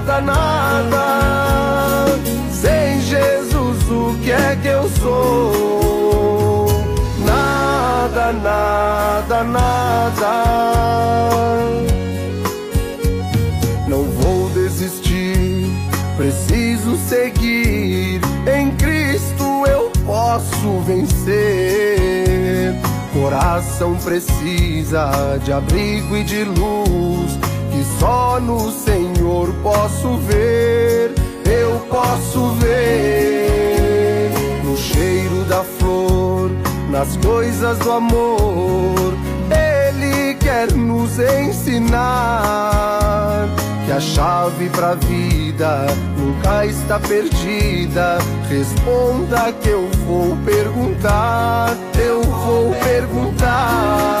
nada, 0.00 0.20
nada. 0.20 2.06
Sem 2.50 3.00
Jesus, 3.02 3.90
o 3.90 4.18
que 4.22 4.32
é 4.32 4.56
que 4.56 4.68
eu 4.68 4.88
sou? 5.00 6.66
Nada, 7.24 8.32
nada, 8.32 9.44
nada. 9.44 10.44
Não 13.86 14.04
vou 14.04 14.48
desistir, 14.50 15.66
preciso 16.16 16.96
seguir. 16.96 18.20
Em 18.46 18.70
Cristo 18.76 19.66
eu 19.66 19.90
posso 20.06 20.80
vencer. 20.86 22.74
Coração 23.12 23.96
precisa 23.96 25.38
de 25.44 25.52
abrigo 25.52 26.16
e 26.16 26.22
de 26.22 26.44
luz, 26.44 27.39
só 28.00 28.40
no 28.40 28.72
Senhor 28.72 29.52
posso 29.62 30.16
ver. 30.16 31.12
Eu 31.44 31.78
posso 31.90 32.48
ver 32.54 34.30
no 34.64 34.76
cheiro 34.76 35.44
da 35.44 35.62
flor, 35.62 36.50
nas 36.90 37.16
coisas 37.18 37.78
do 37.78 37.92
amor. 37.92 39.12
Ele 39.50 40.34
quer 40.36 40.72
nos 40.72 41.18
ensinar 41.18 42.00
que 43.84 43.92
a 43.92 44.00
chave 44.00 44.70
pra 44.70 44.94
vida 44.94 45.86
nunca 46.16 46.64
está 46.64 46.98
perdida. 46.98 48.16
Responda 48.48 49.52
que 49.60 49.68
eu 49.68 49.86
vou 50.06 50.38
perguntar, 50.46 51.76
eu 51.98 52.22
vou 52.22 52.72
perguntar. 52.82 54.20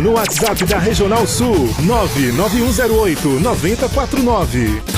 No 0.00 0.12
WhatsApp 0.12 0.62
da 0.64 0.78
Regional 0.78 1.26
Sul 1.26 1.68
99108 1.78 3.40
9049. 3.40 4.91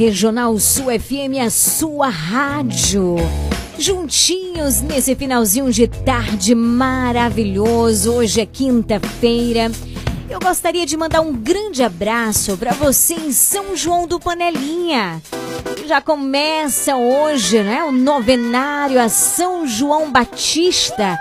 Regional 0.00 0.58
Sul 0.58 0.86
FM, 0.98 1.44
a 1.44 1.50
sua 1.50 2.08
rádio. 2.08 3.16
Juntinhos 3.78 4.80
nesse 4.80 5.14
finalzinho 5.14 5.70
de 5.70 5.86
tarde 5.86 6.54
maravilhoso. 6.54 8.14
Hoje 8.14 8.40
é 8.40 8.46
quinta-feira. 8.46 9.70
Eu 10.30 10.40
gostaria 10.40 10.86
de 10.86 10.96
mandar 10.96 11.20
um 11.20 11.34
grande 11.34 11.82
abraço 11.82 12.56
para 12.56 12.72
você 12.72 13.12
em 13.12 13.30
São 13.30 13.76
João 13.76 14.06
do 14.06 14.18
Panelinha. 14.18 15.20
Já 15.86 16.00
começa 16.00 16.96
hoje, 16.96 17.62
né, 17.62 17.84
o 17.84 17.92
novenário 17.92 18.98
a 18.98 19.10
São 19.10 19.66
João 19.66 20.10
Batista. 20.10 21.18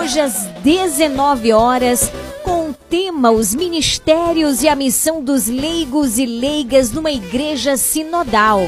Hoje 0.00 0.18
às 0.18 0.46
19 0.64 1.52
horas, 1.52 2.10
tema 2.88 3.30
Os 3.30 3.54
Ministérios 3.54 4.62
e 4.62 4.68
a 4.68 4.76
Missão 4.76 5.22
dos 5.22 5.48
Leigos 5.48 6.18
e 6.18 6.26
Leigas 6.26 6.92
numa 6.92 7.10
Igreja 7.10 7.76
Sinodal. 7.76 8.60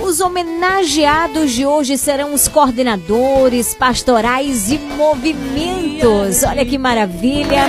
Os 0.00 0.20
homenageados 0.20 1.52
de 1.52 1.66
hoje 1.66 1.98
serão 1.98 2.32
os 2.32 2.48
coordenadores 2.48 3.74
pastorais 3.74 4.70
e 4.70 4.78
movimentos. 4.78 6.42
Olha 6.44 6.64
que 6.64 6.78
maravilha! 6.78 7.66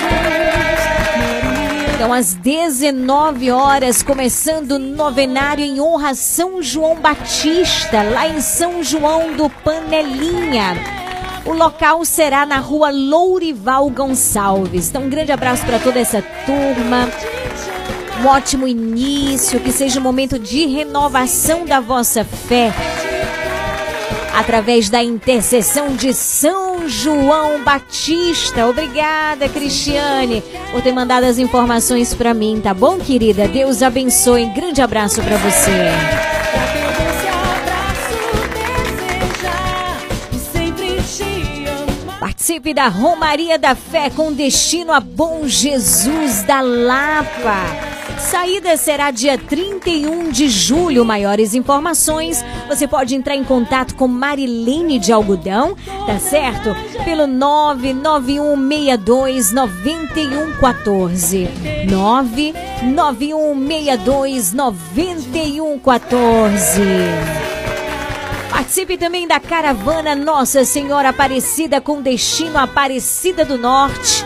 Então, 1.95 2.13
às 2.13 2.33
19 2.33 3.51
horas, 3.51 4.01
começando 4.01 4.71
o 4.73 4.79
novenário 4.79 5.63
em 5.63 5.79
honra 5.79 6.09
a 6.09 6.15
São 6.15 6.61
João 6.61 6.95
Batista, 6.95 8.03
lá 8.03 8.27
em 8.27 8.41
São 8.41 8.83
João 8.83 9.35
do 9.35 9.49
Panelinha. 9.49 11.02
O 11.45 11.51
local 11.51 12.05
será 12.05 12.45
na 12.45 12.59
rua 12.59 12.89
Lourival 12.89 13.89
Gonçalves. 13.89 14.89
Então, 14.89 15.03
um 15.03 15.09
grande 15.09 15.31
abraço 15.31 15.65
para 15.65 15.77
toda 15.77 15.99
essa 15.99 16.21
turma. 16.45 17.09
Um 18.21 18.27
ótimo 18.27 18.65
início, 18.65 19.59
que 19.59 19.71
seja 19.71 19.99
um 19.99 20.03
momento 20.03 20.39
de 20.39 20.65
renovação 20.65 21.65
da 21.65 21.81
vossa 21.81 22.23
fé. 22.23 22.71
Através 24.33 24.89
da 24.89 25.03
intercessão 25.03 25.95
de 25.95 26.13
São 26.13 26.87
João 26.87 27.63
Batista. 27.63 28.65
Obrigada, 28.65 29.49
Cristiane, 29.49 30.41
por 30.71 30.81
ter 30.81 30.93
mandado 30.93 31.25
as 31.25 31.37
informações 31.37 32.13
para 32.13 32.33
mim, 32.33 32.59
tá 32.63 32.73
bom, 32.73 32.97
querida? 32.97 33.47
Deus 33.47 33.83
abençoe. 33.83 34.45
Grande 34.47 34.81
abraço 34.81 35.21
para 35.21 35.37
você. 35.37 36.32
Da 42.53 42.87
Romaria 42.87 43.57
da 43.57 43.73
Fé 43.73 44.11
com 44.11 44.31
destino 44.31 44.93
a 44.93 44.99
Bom 44.99 45.47
Jesus 45.47 46.43
da 46.43 46.61
Lapa. 46.61 47.65
Saída 48.19 48.77
será 48.77 49.09
dia 49.09 49.39
31 49.39 50.29
de 50.29 50.47
julho. 50.47 51.03
Maiores 51.03 51.55
informações, 51.55 52.45
você 52.67 52.87
pode 52.87 53.15
entrar 53.15 53.35
em 53.35 53.43
contato 53.43 53.95
com 53.95 54.07
Marilene 54.07 54.99
de 54.99 55.11
Algodão, 55.11 55.75
tá 56.05 56.19
certo? 56.19 56.75
Pelo 57.03 57.25
99162 57.25 59.51
9114. 64.53 67.52
99162 68.53 68.53
9114. 68.53 68.53
Participe 68.53 68.97
também 68.99 69.27
da 69.27 69.39
caravana 69.39 70.15
Nossa 70.15 70.63
Senhora 70.63 71.09
Aparecida 71.09 71.81
com 71.81 72.03
destino 72.03 72.59
Aparecida 72.59 73.43
do 73.43 73.57
Norte. 73.57 74.23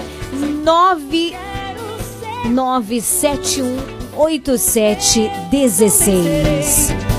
971 2.54 3.80
8716. 4.18 7.15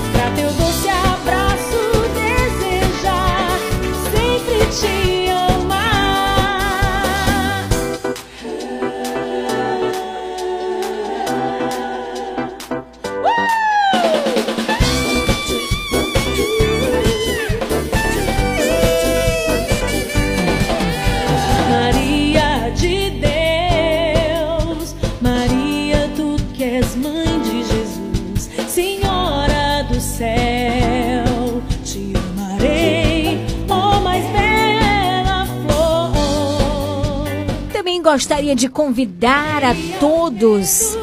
Gostaria 38.17 38.55
de 38.55 38.67
convidar 38.67 39.63
a 39.63 39.75
todos. 39.99 40.97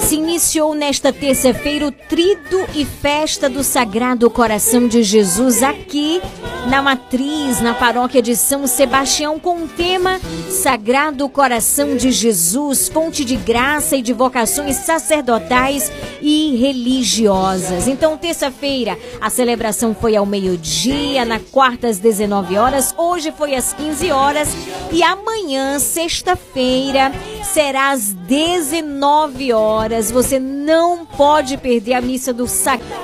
Se 0.00 0.14
iniciou 0.14 0.74
nesta 0.74 1.12
terça-feira 1.12 1.86
o 1.86 1.92
Trido 1.92 2.66
e 2.74 2.86
Festa 2.86 3.50
do 3.50 3.62
Sagrado 3.62 4.30
Coração 4.30 4.88
de 4.88 5.02
Jesus 5.02 5.62
aqui 5.62 6.22
na 6.68 6.82
Matriz, 6.82 7.60
na 7.60 7.72
paróquia 7.72 8.20
de 8.20 8.36
São 8.36 8.66
Sebastião, 8.66 9.38
com 9.38 9.62
o 9.62 9.68
tema 9.68 10.20
Sagrado 10.50 11.26
Coração 11.28 11.96
de 11.96 12.12
Jesus, 12.12 12.88
fonte 12.88 13.24
de 13.24 13.36
graça 13.36 13.96
e 13.96 14.02
de 14.02 14.12
vocações 14.12 14.76
sacerdotais 14.76 15.90
e 16.20 16.56
religiosas. 16.56 17.88
Então, 17.88 18.18
terça-feira, 18.18 18.98
a 19.20 19.30
celebração 19.30 19.94
foi 19.94 20.14
ao 20.14 20.26
meio-dia, 20.26 21.24
na 21.24 21.40
quarta 21.40 21.88
às 21.88 21.98
19 21.98 22.58
horas, 22.58 22.94
hoje 22.98 23.32
foi 23.32 23.54
às 23.54 23.72
15 23.72 24.10
horas 24.10 24.48
e 24.92 25.02
amanhã, 25.02 25.78
sexta-feira, 25.78 27.12
será 27.42 27.92
às 27.92 28.12
19 28.12 29.52
horas. 29.52 30.10
Você 30.10 30.38
não 30.38 31.06
pode 31.06 31.56
perder 31.56 31.94
a 31.94 32.00
missa 32.00 32.32
do 32.32 32.46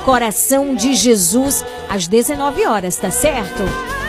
Coração 0.04 0.74
de 0.74 0.94
Jesus 0.94 1.64
às 1.88 2.06
19 2.06 2.66
horas, 2.66 2.96
tá 2.96 3.10
certo? 3.10 3.53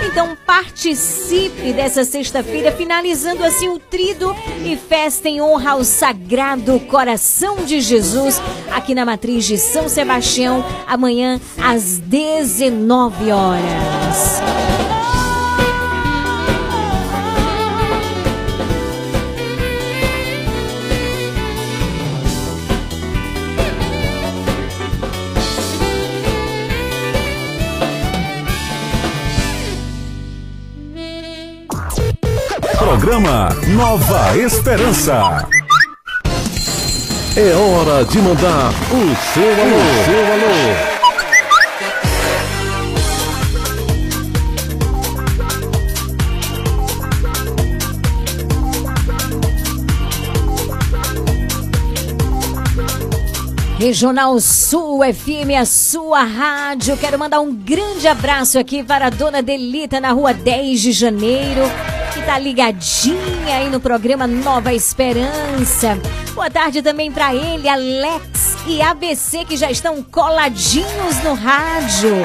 Então 0.06 0.38
participe 0.46 1.74
dessa 1.74 2.04
sexta-feira, 2.04 2.72
finalizando 2.72 3.44
assim 3.44 3.68
o 3.70 3.80
trido 3.80 4.36
e 4.64 4.76
festa 4.78 5.28
em 5.28 5.42
honra 5.42 5.72
ao 5.72 5.84
Sagrado 5.84 6.80
Coração 6.82 7.66
de 7.66 7.82
Jesus, 7.82 8.42
aqui 8.72 8.94
na 8.94 9.06
Matriz 9.06 9.46
de 9.46 9.58
São 9.58 9.90
Sebastião, 9.90 10.64
amanhã 10.88 11.40
às 11.58 11.98
19 11.98 13.32
horas. 13.32 14.45
Programa 32.98 33.50
Nova 33.76 34.38
Esperança. 34.38 35.46
É 37.36 37.54
hora 37.54 38.06
de 38.06 38.20
mandar 38.20 38.70
o 38.70 39.16
seu 39.34 39.44
alô. 39.44 39.76
O 39.76 40.06
seu 40.06 40.24
alô. 40.32 40.96
Regional 53.78 54.40
Sul 54.40 55.02
FM, 55.04 55.60
a 55.60 55.66
sua 55.66 56.24
rádio. 56.24 56.96
Quero 56.96 57.20
mandar 57.20 57.42
um 57.42 57.54
grande 57.54 58.08
abraço 58.08 58.58
aqui 58.58 58.82
para 58.82 59.08
a 59.08 59.10
dona 59.10 59.42
Delita 59.42 60.00
na 60.00 60.14
rua 60.14 60.34
10 60.34 60.80
de 60.80 60.94
janeiro, 60.94 61.70
tá 62.26 62.40
ligadinha 62.40 63.58
aí 63.58 63.70
no 63.70 63.80
programa 63.80 64.26
Nova 64.26 64.74
Esperança. 64.74 65.98
Boa 66.34 66.50
tarde 66.50 66.82
também 66.82 67.12
para 67.12 67.36
ele, 67.36 67.70
Alex 67.70 68.58
e 68.68 68.82
ABC, 68.82 69.46
que 69.46 69.56
já 69.56 69.70
estão 69.70 70.02
coladinhos 70.02 71.24
no 71.24 71.36
rádio. 71.36 72.16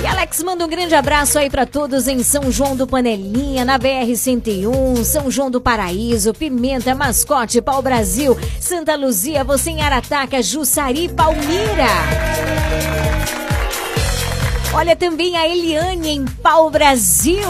E 0.00 0.06
Alex 0.06 0.42
manda 0.44 0.64
um 0.64 0.68
grande 0.68 0.94
abraço 0.94 1.38
aí 1.38 1.50
para 1.50 1.66
todos 1.66 2.06
em 2.06 2.22
São 2.22 2.52
João 2.52 2.76
do 2.76 2.86
Panelinha, 2.86 3.64
na 3.64 3.78
BR-101, 3.78 5.02
São 5.02 5.28
João 5.28 5.50
do 5.50 5.60
Paraíso, 5.60 6.32
Pimenta, 6.32 6.94
Mascote, 6.94 7.60
Pau 7.60 7.82
Brasil, 7.82 8.38
Santa 8.60 8.94
Luzia, 8.94 9.42
você 9.42 9.70
em 9.70 9.82
Arataca, 9.82 10.40
Jussari, 10.40 11.08
Palmira. 11.08 11.88
Olha 14.72 14.94
também 14.94 15.36
a 15.36 15.48
Eliane 15.48 16.10
em 16.10 16.24
Pau 16.24 16.70
Brasil. 16.70 17.48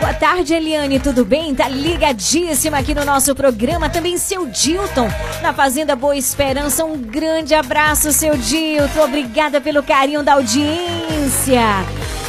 Boa 0.00 0.14
tarde, 0.14 0.54
Eliane, 0.54 0.98
tudo 1.00 1.24
bem? 1.24 1.52
Tá 1.54 1.68
ligadíssima 1.68 2.78
aqui 2.78 2.94
no 2.94 3.04
nosso 3.04 3.34
programa. 3.34 3.90
Também 3.90 4.16
seu 4.16 4.46
Dilton, 4.46 5.08
na 5.42 5.52
Fazenda 5.52 5.96
Boa 5.96 6.16
Esperança. 6.16 6.84
Um 6.84 6.96
grande 6.96 7.52
abraço, 7.52 8.12
seu 8.12 8.36
Dilton. 8.36 9.02
Obrigada 9.02 9.60
pelo 9.60 9.82
carinho 9.82 10.22
da 10.22 10.34
audiência. 10.34 11.64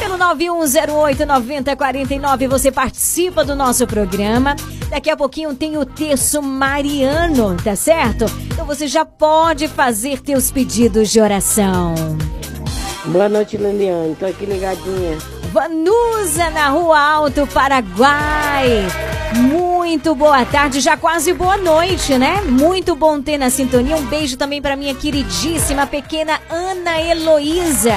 Pelo 0.00 0.18
9108-9049 0.18 2.48
você 2.48 2.72
participa 2.72 3.44
do 3.44 3.54
nosso 3.54 3.86
programa. 3.86 4.56
Daqui 4.88 5.08
a 5.08 5.16
pouquinho 5.16 5.54
tem 5.54 5.78
o 5.78 5.84
terço 5.84 6.42
mariano, 6.42 7.56
tá 7.62 7.76
certo? 7.76 8.24
Então 8.52 8.66
você 8.66 8.88
já 8.88 9.04
pode 9.04 9.68
fazer 9.68 10.20
teus 10.20 10.50
pedidos 10.50 11.08
de 11.10 11.20
oração. 11.20 11.94
Boa 13.04 13.28
noite, 13.28 13.56
Liliane. 13.56 14.16
Tô 14.16 14.26
aqui 14.26 14.44
ligadinha. 14.44 15.39
Vanusa 15.52 16.48
na 16.50 16.68
Rua 16.68 16.98
Alto, 17.00 17.44
Paraguai. 17.48 18.86
Muito 19.34 20.14
boa 20.14 20.44
tarde, 20.44 20.80
já 20.80 20.96
quase 20.96 21.32
boa 21.32 21.56
noite, 21.56 22.16
né? 22.16 22.40
Muito 22.42 22.94
bom 22.94 23.20
ter 23.20 23.36
na 23.36 23.50
sintonia. 23.50 23.96
Um 23.96 24.06
beijo 24.06 24.36
também 24.36 24.62
para 24.62 24.76
minha 24.76 24.94
queridíssima 24.94 25.88
pequena 25.88 26.40
Ana 26.48 27.00
Heloísa. 27.00 27.94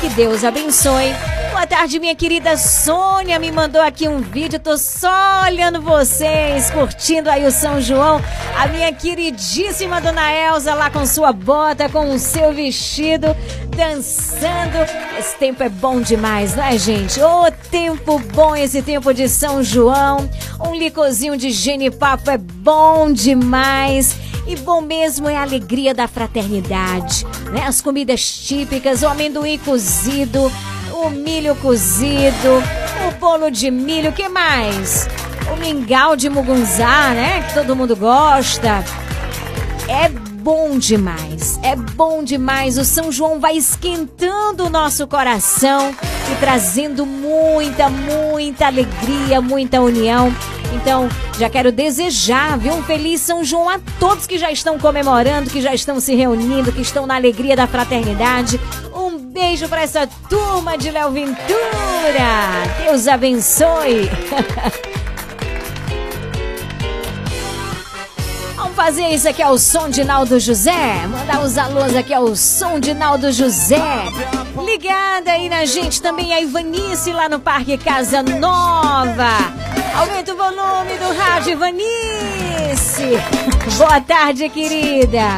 Que 0.00 0.08
Deus 0.10 0.44
abençoe. 0.44 1.12
Boa 1.52 1.66
tarde, 1.66 2.00
minha 2.00 2.14
querida 2.14 2.56
Sônia. 2.56 3.38
Me 3.38 3.52
mandou 3.52 3.82
aqui 3.82 4.08
um 4.08 4.22
vídeo. 4.22 4.58
Tô 4.58 4.78
só 4.78 5.42
olhando 5.44 5.82
vocês, 5.82 6.70
curtindo 6.70 7.28
aí 7.28 7.46
o 7.46 7.52
São 7.52 7.78
João. 7.78 8.22
A 8.58 8.66
minha 8.68 8.90
queridíssima 8.90 10.00
Dona 10.00 10.32
Elza 10.32 10.72
lá 10.72 10.88
com 10.90 11.04
sua 11.04 11.30
bota, 11.30 11.90
com 11.90 12.14
o 12.14 12.18
seu 12.18 12.54
vestido, 12.54 13.36
dançando. 13.76 14.78
Esse 15.18 15.36
tempo 15.36 15.62
é 15.62 15.68
bom 15.68 16.00
demais, 16.00 16.56
não 16.56 16.64
é, 16.64 16.78
gente? 16.78 17.20
Ô, 17.20 17.52
tempo 17.70 18.18
bom 18.18 18.56
esse 18.56 18.80
tempo 18.80 19.12
de 19.12 19.28
São 19.28 19.62
João. 19.62 20.28
Um 20.58 20.74
licozinho 20.74 21.36
de 21.36 21.50
genipapo 21.50 22.30
é 22.30 22.38
bom 22.38 23.12
demais. 23.12 24.16
E 24.46 24.56
bom 24.56 24.80
mesmo 24.80 25.28
é 25.28 25.36
a 25.36 25.42
alegria 25.42 25.94
da 25.94 26.08
fraternidade, 26.08 27.24
né? 27.52 27.64
As 27.64 27.80
comidas 27.80 28.26
típicas, 28.26 29.02
o 29.02 29.06
amendoim 29.06 29.56
cozido, 29.58 30.50
o 31.02 31.10
milho 31.10 31.54
cozido, 31.56 32.62
o 33.08 33.18
bolo 33.18 33.50
de 33.50 33.70
milho, 33.70 34.12
que 34.12 34.28
mais? 34.28 35.08
O 35.52 35.56
mingau 35.56 36.14
de 36.14 36.28
mugunzá, 36.28 37.10
né? 37.10 37.42
Que 37.48 37.54
todo 37.54 37.74
mundo 37.74 37.96
gosta. 37.96 38.84
É 39.88 40.08
bom 40.42 40.76
demais, 40.76 41.60
é 41.62 41.76
bom 41.76 42.24
demais. 42.24 42.76
O 42.76 42.84
São 42.84 43.12
João 43.12 43.38
vai 43.38 43.56
esquentando 43.56 44.66
o 44.66 44.70
nosso 44.70 45.06
coração 45.06 45.94
e 46.32 46.34
trazendo 46.40 47.06
muita, 47.06 47.88
muita 47.88 48.66
alegria, 48.66 49.40
muita 49.40 49.80
união. 49.80 50.34
Então, 50.74 51.08
já 51.38 51.48
quero 51.48 51.70
desejar, 51.70 52.58
viu, 52.58 52.74
um 52.74 52.82
feliz 52.82 53.20
São 53.20 53.44
João 53.44 53.68
a 53.68 53.78
todos 54.00 54.26
que 54.26 54.36
já 54.36 54.50
estão 54.50 54.80
comemorando, 54.80 55.48
que 55.48 55.60
já 55.60 55.72
estão 55.72 56.00
se 56.00 56.12
reunindo, 56.16 56.72
que 56.72 56.82
estão 56.82 57.06
na 57.06 57.14
alegria 57.14 57.54
da 57.54 57.68
fraternidade. 57.68 58.60
Um 58.92 59.16
beijo 59.18 59.68
para 59.68 59.82
essa 59.82 60.08
turma 60.28 60.76
de 60.76 60.90
Léo 60.90 61.12
Ventura. 61.12 61.38
Deus 62.84 63.06
abençoe. 63.06 64.10
fazer 68.84 69.10
isso 69.10 69.28
aqui 69.28 69.40
ao 69.40 69.56
som 69.58 69.88
de 69.88 70.02
Naldo 70.02 70.40
José. 70.40 71.06
Mandar 71.06 71.40
os 71.44 71.56
alôs 71.56 71.94
aqui 71.94 72.12
ao 72.12 72.34
som 72.34 72.80
de 72.80 72.92
Naldo 72.92 73.30
José. 73.30 73.78
Ligada 74.66 75.30
aí 75.30 75.48
na 75.48 75.64
gente 75.64 76.02
também 76.02 76.34
a 76.34 76.40
Ivanice 76.40 77.12
lá 77.12 77.28
no 77.28 77.38
Parque 77.38 77.78
Casa 77.78 78.24
Nova. 78.24 79.36
Aumenta 79.94 80.34
o 80.34 80.36
volume 80.36 80.98
do 80.98 81.16
rádio, 81.16 81.52
Ivanice. 81.52 83.20
Boa 83.78 84.00
tarde, 84.00 84.48
querida. 84.48 85.28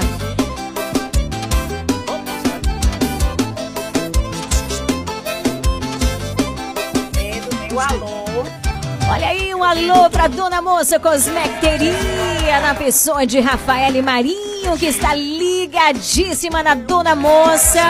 Olha 9.10 9.28
aí, 9.28 9.54
um 9.54 9.62
alô 9.62 10.08
pra 10.08 10.28
Dona 10.28 10.62
Moça 10.62 10.98
Cosmecteria, 10.98 11.92
na 12.44 12.74
pessoa 12.74 13.26
de 13.26 13.40
Rafael 13.40 14.02
Marinho, 14.02 14.76
que 14.78 14.86
está 14.86 15.14
ligadíssima 15.14 16.62
na 16.62 16.74
Dona 16.74 17.14
Moça. 17.14 17.80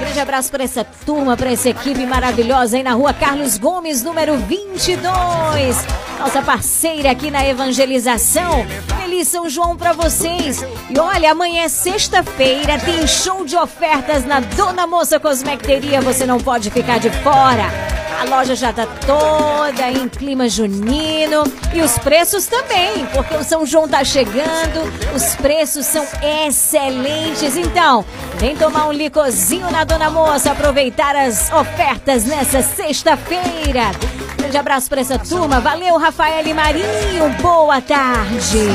Grande 0.00 0.18
abraço 0.18 0.50
para 0.50 0.64
essa 0.64 0.84
turma, 0.84 1.36
para 1.36 1.52
essa 1.52 1.68
equipe 1.68 2.04
maravilhosa 2.04 2.76
aí 2.76 2.82
na 2.82 2.92
rua 2.92 3.14
Carlos 3.14 3.56
Gomes, 3.56 4.02
número 4.02 4.36
22. 4.36 5.04
Nossa 6.18 6.42
parceira 6.42 7.12
aqui 7.12 7.30
na 7.30 7.46
evangelização. 7.46 8.66
Feliz 9.00 9.28
São 9.28 9.48
João 9.48 9.76
para 9.76 9.92
vocês. 9.92 10.64
E 10.90 10.98
olha, 10.98 11.30
amanhã 11.30 11.62
é 11.62 11.68
sexta-feira, 11.68 12.78
tem 12.78 13.06
show 13.06 13.44
de 13.44 13.56
ofertas 13.56 14.24
na 14.24 14.40
Dona 14.40 14.86
Moça 14.86 15.20
Cosmecteria. 15.20 16.00
Você 16.00 16.26
não 16.26 16.38
pode 16.38 16.70
ficar 16.70 16.98
de 16.98 17.10
fora. 17.10 17.93
A 18.20 18.24
loja 18.24 18.54
já 18.54 18.72
tá 18.72 18.86
toda 18.86 19.90
em 19.90 20.08
clima 20.08 20.48
junino 20.48 21.44
e 21.72 21.82
os 21.82 21.98
preços 21.98 22.46
também, 22.46 23.06
porque 23.06 23.34
o 23.34 23.44
São 23.44 23.66
João 23.66 23.88
tá 23.88 24.04
chegando, 24.04 24.80
os 25.14 25.34
preços 25.36 25.86
são 25.86 26.06
excelentes. 26.46 27.56
Então, 27.56 28.04
vem 28.36 28.56
tomar 28.56 28.86
um 28.86 28.92
licozinho 28.92 29.70
na 29.70 29.84
Dona 29.84 30.10
Moça, 30.10 30.52
aproveitar 30.52 31.16
as 31.16 31.52
ofertas 31.52 32.24
nessa 32.24 32.62
sexta-feira. 32.62 33.90
Grande 34.36 34.56
abraço 34.56 34.88
para 34.88 35.00
essa 35.00 35.18
turma. 35.18 35.60
Valeu, 35.60 35.96
Rafael 35.96 36.46
e 36.46 36.54
Marinho. 36.54 37.28
Boa 37.40 37.80
tarde. 37.80 38.68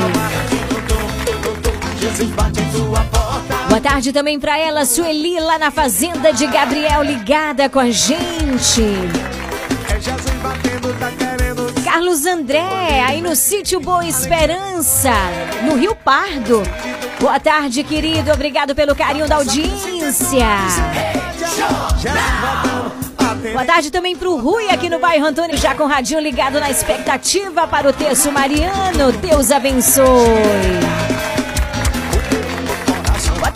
Boa 3.69 3.79
tarde 3.79 4.11
também 4.11 4.39
para 4.39 4.57
ela, 4.57 4.83
Sueli, 4.83 5.39
lá 5.39 5.59
na 5.59 5.69
fazenda 5.69 6.33
de 6.33 6.47
Gabriel, 6.47 7.03
ligada 7.03 7.69
com 7.69 7.79
a 7.79 7.91
gente. 7.91 8.83
Carlos 11.85 12.25
André, 12.25 13.03
aí 13.07 13.21
no 13.21 13.35
sítio 13.35 13.79
Boa 13.79 14.05
Esperança, 14.05 15.11
no 15.63 15.75
Rio 15.75 15.95
Pardo. 15.95 16.63
Boa 17.19 17.39
tarde, 17.39 17.83
querido. 17.83 18.31
Obrigado 18.31 18.73
pelo 18.73 18.95
carinho 18.95 19.27
da 19.27 19.35
audiência. 19.35 20.47
Boa 23.53 23.65
tarde 23.65 23.91
também 23.91 24.15
pro 24.15 24.35
Rui 24.35 24.67
aqui 24.69 24.89
no 24.89 24.97
bairro 24.97 25.27
Antônio, 25.27 25.55
já 25.55 25.75
com 25.75 25.83
o 25.83 25.87
radinho 25.87 26.19
ligado 26.19 26.59
na 26.59 26.71
expectativa 26.71 27.67
para 27.67 27.87
o 27.87 27.93
texto 27.93 28.31
Mariano. 28.31 29.11
Deus 29.21 29.51
abençoe. 29.51 31.08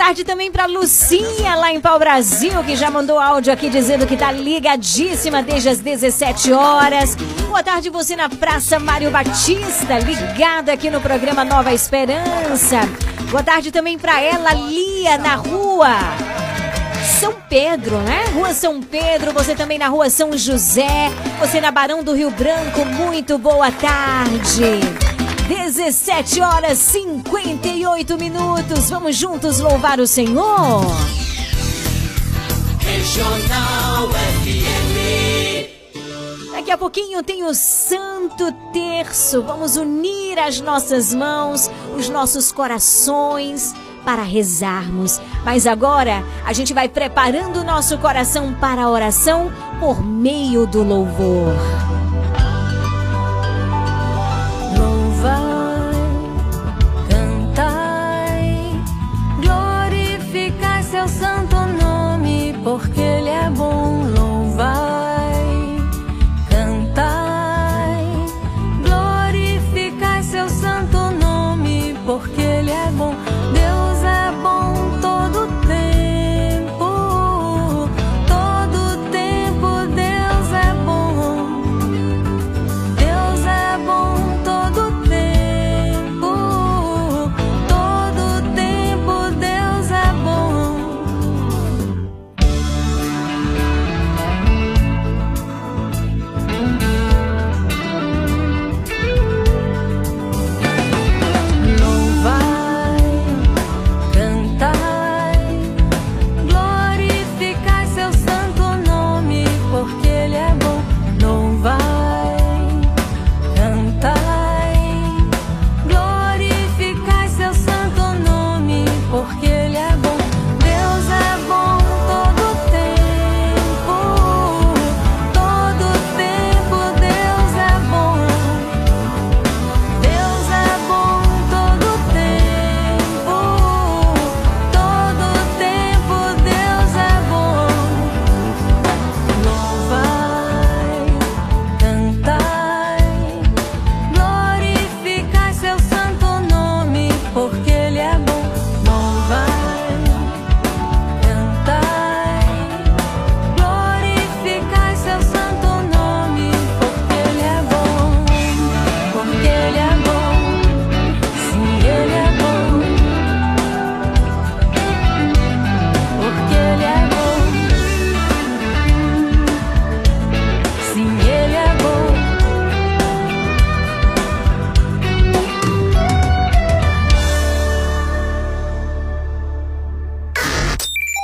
Tarde 0.05 0.25
também 0.25 0.51
para 0.51 0.65
Lucinha 0.65 1.55
lá 1.55 1.71
em 1.71 1.79
Pau 1.79 1.97
Brasil, 1.97 2.61
que 2.65 2.75
já 2.75 2.91
mandou 2.91 3.17
áudio 3.17 3.53
aqui 3.53 3.69
dizendo 3.69 4.05
que 4.05 4.17
tá 4.17 4.33
ligadíssima 4.33 5.41
desde 5.41 5.69
as 5.69 5.79
17 5.79 6.51
horas. 6.51 7.15
Boa 7.47 7.63
tarde 7.63 7.89
você 7.89 8.13
na 8.13 8.27
Praça 8.27 8.77
Mário 8.79 9.09
Batista, 9.09 9.97
ligada 9.99 10.73
aqui 10.73 10.89
no 10.89 10.99
programa 10.99 11.45
Nova 11.45 11.71
Esperança. 11.71 12.81
Boa 13.31 13.41
tarde 13.41 13.71
também 13.71 13.97
para 13.97 14.21
ela, 14.21 14.53
Lia, 14.53 15.17
na 15.17 15.35
rua 15.35 15.95
São 17.21 17.35
Pedro, 17.47 17.99
né? 17.99 18.25
Rua 18.33 18.53
São 18.53 18.81
Pedro, 18.81 19.31
você 19.31 19.55
também 19.55 19.79
na 19.79 19.87
Rua 19.87 20.09
São 20.09 20.37
José, 20.37 21.09
você 21.39 21.61
na 21.61 21.71
Barão 21.71 22.03
do 22.03 22.13
Rio 22.13 22.29
Branco, 22.29 22.83
muito 22.83 23.37
boa 23.37 23.71
tarde. 23.71 25.22
17 25.47 26.41
horas 26.41 26.77
58 26.77 28.17
minutos. 28.17 28.89
Vamos 28.89 29.15
juntos 29.15 29.59
louvar 29.59 29.99
o 29.99 30.07
Senhor. 30.07 30.81
Regional 32.79 34.09
FM. 34.09 35.73
Daqui 36.53 36.71
a 36.71 36.77
pouquinho 36.77 37.21
tem 37.23 37.43
o 37.43 37.53
Santo 37.53 38.51
Terço. 38.71 39.41
Vamos 39.41 39.75
unir 39.75 40.39
as 40.39 40.61
nossas 40.61 41.13
mãos, 41.13 41.69
os 41.97 42.07
nossos 42.07 42.51
corações 42.51 43.73
para 44.05 44.23
rezarmos. 44.23 45.19
Mas 45.43 45.67
agora 45.67 46.23
a 46.45 46.53
gente 46.53 46.73
vai 46.73 46.87
preparando 46.87 47.57
o 47.57 47.63
nosso 47.63 47.97
coração 47.97 48.53
para 48.53 48.83
a 48.83 48.89
oração 48.89 49.51
por 49.79 50.01
meio 50.01 50.65
do 50.65 50.83
louvor. 50.83 51.53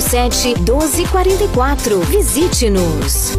99807 0.00 0.54
1244. 0.64 2.00
Visite-nos. 2.10 3.38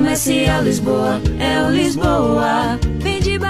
Comercial 0.00 0.62
Lisboa, 0.62 1.20
é 1.38 1.62
o 1.62 1.70
Lisboa. 1.70 2.06
Numa 2.06 2.78
boa. 2.78 3.49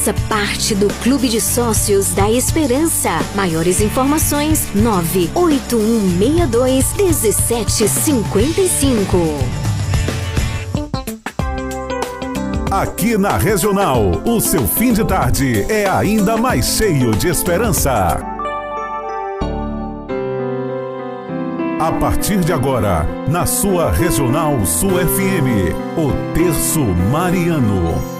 Faça 0.00 0.14
parte 0.30 0.74
do 0.74 0.88
Clube 1.02 1.28
de 1.28 1.42
Sócios 1.42 2.14
da 2.14 2.30
Esperança. 2.30 3.10
Maiores 3.34 3.82
informações: 3.82 4.66
98162 4.74 6.94
1755. 6.94 9.18
Aqui 12.70 13.18
na 13.18 13.36
Regional, 13.36 14.22
o 14.24 14.40
seu 14.40 14.66
fim 14.66 14.94
de 14.94 15.04
tarde 15.04 15.66
é 15.68 15.86
ainda 15.86 16.38
mais 16.38 16.64
cheio 16.64 17.10
de 17.10 17.28
esperança. 17.28 18.24
A 21.78 21.92
partir 22.00 22.38
de 22.38 22.54
agora, 22.54 23.06
na 23.28 23.44
sua 23.44 23.90
Regional 23.90 24.64
Sul 24.64 24.92
FM, 24.92 25.74
o 25.98 26.10
Terço 26.32 26.80
Mariano. 26.80 28.19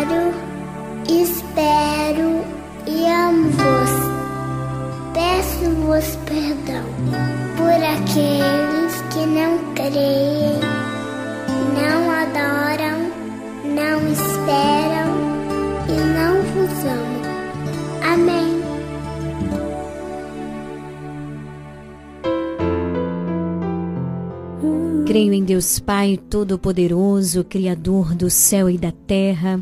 espero 1.07 2.43
e 2.87 3.05
amo-vos. 3.05 4.11
Peço-vos 5.13 6.15
perdão 6.25 6.85
por 7.57 7.83
aqueles 7.83 9.01
que 9.13 9.25
não 9.25 9.57
creem, 9.73 10.59
não 11.75 12.11
adoram, 12.11 13.11
não 13.65 14.11
esperam 14.11 15.11
e 15.87 15.97
não 16.15 16.41
vos 16.53 16.85
amam. 16.85 17.21
Amém. 18.13 18.61
Creio 25.05 25.33
em 25.33 25.43
Deus 25.43 25.77
Pai 25.77 26.17
Todo-Poderoso, 26.29 27.43
Criador 27.43 28.15
do 28.15 28.29
céu 28.29 28.69
e 28.69 28.77
da 28.77 28.93
terra, 28.93 29.61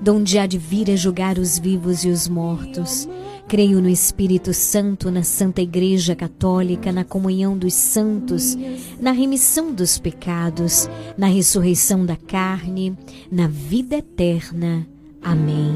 donde 0.00 0.38
há 0.38 0.46
de 0.46 0.58
vir 0.58 0.90
a 0.90 0.96
julgar 0.96 1.38
os 1.38 1.58
vivos 1.58 2.04
e 2.04 2.08
os 2.08 2.28
mortos. 2.28 3.08
Creio 3.46 3.80
no 3.80 3.88
Espírito 3.88 4.54
Santo, 4.54 5.10
na 5.10 5.22
Santa 5.22 5.60
Igreja 5.60 6.16
Católica, 6.16 6.90
na 6.90 7.04
comunhão 7.04 7.56
dos 7.58 7.74
santos, 7.74 8.56
na 8.98 9.12
remissão 9.12 9.72
dos 9.72 9.98
pecados, 9.98 10.88
na 11.16 11.26
ressurreição 11.26 12.06
da 12.06 12.16
carne, 12.16 12.96
na 13.30 13.46
vida 13.46 13.96
eterna. 13.96 14.86
Amém. 15.22 15.74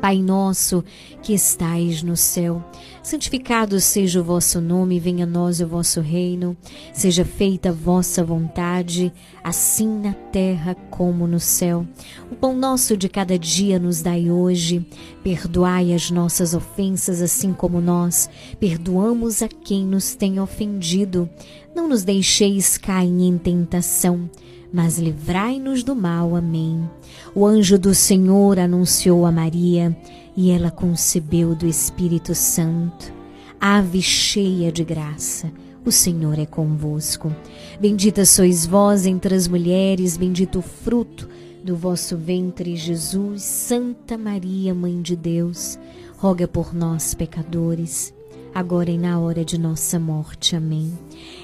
Pai 0.00 0.20
nosso 0.20 0.84
que 1.22 1.32
estais 1.32 2.02
no 2.02 2.16
céu, 2.16 2.62
santificado 3.02 3.80
seja 3.80 4.20
o 4.20 4.24
vosso 4.24 4.60
nome, 4.60 5.00
venha 5.00 5.24
a 5.24 5.26
nós 5.26 5.60
o 5.60 5.66
vosso 5.66 6.00
reino, 6.00 6.56
seja 6.92 7.24
feita 7.24 7.70
a 7.70 7.72
vossa 7.72 8.24
vontade, 8.24 9.12
assim 9.42 9.88
na 10.00 10.12
terra 10.12 10.76
como 10.90 11.26
no 11.26 11.40
céu. 11.40 11.86
O 12.30 12.36
pão 12.36 12.56
nosso 12.56 12.96
de 12.96 13.08
cada 13.08 13.38
dia 13.38 13.78
nos 13.78 14.02
dai 14.02 14.30
hoje, 14.30 14.86
perdoai 15.22 15.92
as 15.92 16.10
nossas 16.10 16.54
ofensas, 16.54 17.20
assim 17.20 17.52
como 17.52 17.80
nós 17.80 18.30
perdoamos 18.60 19.42
a 19.42 19.48
quem 19.48 19.84
nos 19.84 20.14
tem 20.14 20.38
ofendido. 20.38 21.28
Não 21.74 21.88
nos 21.88 22.04
deixeis 22.04 22.78
cair 22.78 23.22
em 23.22 23.36
tentação, 23.36 24.30
mas 24.72 24.98
livrai-nos 24.98 25.82
do 25.82 25.94
mal. 25.94 26.36
Amém. 26.36 26.88
O 27.34 27.44
anjo 27.44 27.78
do 27.78 27.94
Senhor 27.94 28.58
anunciou 28.58 29.26
a 29.26 29.32
Maria 29.32 29.96
e 30.36 30.50
ela 30.50 30.70
concebeu 30.70 31.54
do 31.54 31.66
Espírito 31.66 32.34
Santo. 32.34 33.12
Ave 33.60 34.02
cheia 34.02 34.72
de 34.72 34.84
graça, 34.84 35.50
o 35.84 35.92
Senhor 35.92 36.38
é 36.38 36.46
convosco. 36.46 37.34
Bendita 37.80 38.24
sois 38.24 38.66
vós 38.66 39.06
entre 39.06 39.34
as 39.34 39.46
mulheres, 39.46 40.16
bendito 40.16 40.58
o 40.58 40.62
fruto 40.62 41.28
do 41.62 41.76
vosso 41.76 42.16
ventre, 42.16 42.76
Jesus. 42.76 43.42
Santa 43.42 44.18
Maria, 44.18 44.74
Mãe 44.74 45.00
de 45.00 45.14
Deus, 45.14 45.78
roga 46.16 46.48
por 46.48 46.74
nós, 46.74 47.14
pecadores, 47.14 48.12
agora 48.54 48.90
e 48.90 48.98
na 48.98 49.20
hora 49.20 49.44
de 49.44 49.58
nossa 49.58 49.98
morte. 49.98 50.56
Amém. 50.56 50.92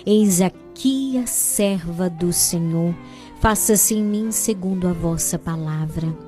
Eis 0.05 0.41
aqui 0.41 1.19
a 1.19 1.27
serva 1.27 2.11
do 2.11 2.33
Senhor 2.33 2.95
Faça-se 3.41 3.95
em 3.95 4.03
mim 4.03 4.33
segundo 4.33 4.89
a 4.89 4.93
vossa 4.93 5.39
palavra. 5.39 6.28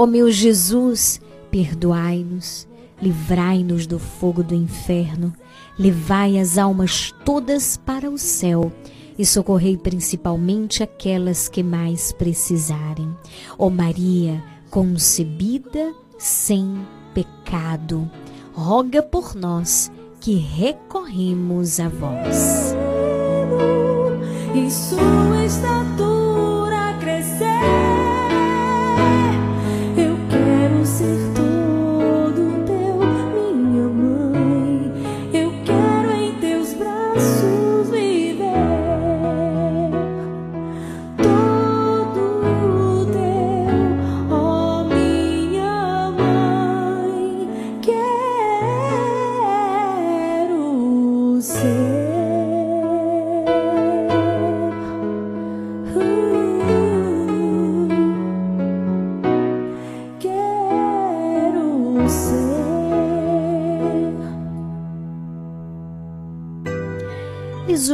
Ó 0.00 0.06
meu 0.06 0.32
Jesus, 0.32 1.20
perdoai-nos, 1.50 2.66
livrai-nos 3.02 3.86
do 3.86 3.98
fogo 3.98 4.42
do 4.42 4.54
inferno, 4.54 5.30
levai 5.78 6.38
as 6.38 6.56
almas 6.56 7.12
todas 7.22 7.76
para 7.76 8.10
o 8.10 8.16
céu 8.16 8.72
e 9.18 9.26
socorrei 9.26 9.76
principalmente 9.76 10.82
aquelas 10.82 11.50
que 11.50 11.62
mais 11.62 12.12
precisarem. 12.12 13.14
Ó 13.58 13.68
Maria, 13.68 14.42
concebida 14.70 15.92
sem 16.16 16.80
pecado, 17.12 18.10
roga 18.54 19.02
por 19.02 19.34
nós 19.34 19.92
que 20.18 20.36
recorremos 20.36 21.78
a 21.78 21.90
vós. 21.90 22.74
E 24.54 24.70
sua 24.70 25.44
estatura 25.44 26.96
crescer. 26.98 27.99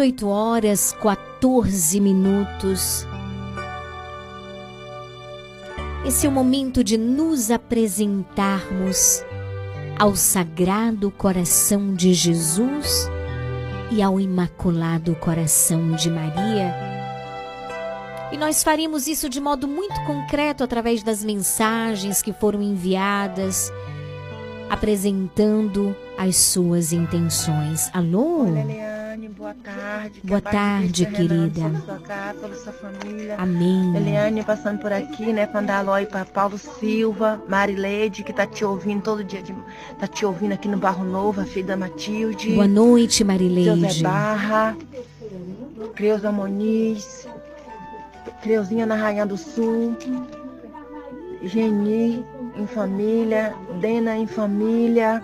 18 0.07 0.29
horas 0.29 0.97
14 1.03 2.01
minutos. 2.01 3.07
Esse 6.05 6.27
é 6.27 6.29
o 6.29 6.33
momento 6.33 6.85
de 6.85 6.97
nos 6.97 7.51
apresentarmos 7.51 9.25
ao 9.99 10.15
Sagrado 10.15 11.11
Coração 11.11 11.93
de 11.93 12.15
Jesus 12.15 13.11
e 13.91 14.01
ao 14.01 14.21
Imaculado 14.21 15.17
Coração 15.17 15.93
de 15.93 16.09
Maria. 16.09 16.73
E 18.31 18.37
nós 18.37 18.63
faremos 18.63 19.09
isso 19.09 19.29
de 19.29 19.41
modo 19.41 19.67
muito 19.67 20.01
concreto 20.05 20.63
através 20.63 21.03
das 21.03 21.25
mensagens 21.25 22.23
que 22.23 22.33
foram 22.33 22.63
enviadas 22.63 23.73
apresentando 24.71 25.97
as 26.17 26.37
suas 26.37 26.93
intenções. 26.93 27.91
Alô? 27.93 28.45
Olha, 28.45 28.96
Eliane, 29.27 29.29
boa 29.29 29.55
tarde. 29.55 30.21
Que 30.21 30.27
Boa 30.27 30.41
de 30.41 30.51
tarde, 30.51 31.07
querida. 31.07 31.83
Sua 31.85 31.99
casa, 31.99 32.55
sua 32.55 32.73
família. 32.73 33.35
Amém. 33.39 33.97
Eliane 33.97 34.45
passando 34.45 34.79
por 34.79 34.93
aqui, 34.93 35.33
né, 35.33 35.47
pra 35.47 35.61
dar 35.61 35.79
alô 35.79 36.07
pra 36.07 36.25
Paulo 36.25 36.57
Silva, 36.59 37.43
Marileide, 37.49 38.23
que 38.23 38.33
tá 38.33 38.47
te 38.47 38.65
ouvindo 38.65 39.03
todo 39.03 39.25
dia, 39.25 39.43
de, 39.43 39.55
tá 39.99 40.07
te 40.07 40.25
ouvindo 40.25 40.53
aqui 40.53 40.69
no 40.69 40.77
Barro 40.77 41.05
Novo, 41.05 41.41
a 41.41 41.45
filha 41.45 41.67
da 41.67 41.77
Matilde. 41.77 42.55
Boa 42.55 42.69
noite, 42.69 43.19
José 43.19 43.25
Marileide. 43.25 44.03
Barra, 44.03 44.77
Creuza 45.95 46.31
Moniz, 46.31 47.29
Creuzinha 48.43 48.87
na 48.87 48.95
Rainha 48.95 49.27
do 49.27 49.37
Sul, 49.37 49.97
Geni 51.43 52.25
em 52.57 52.67
família, 52.67 53.55
Dena 53.81 54.17
em 54.17 54.27
família, 54.27 55.23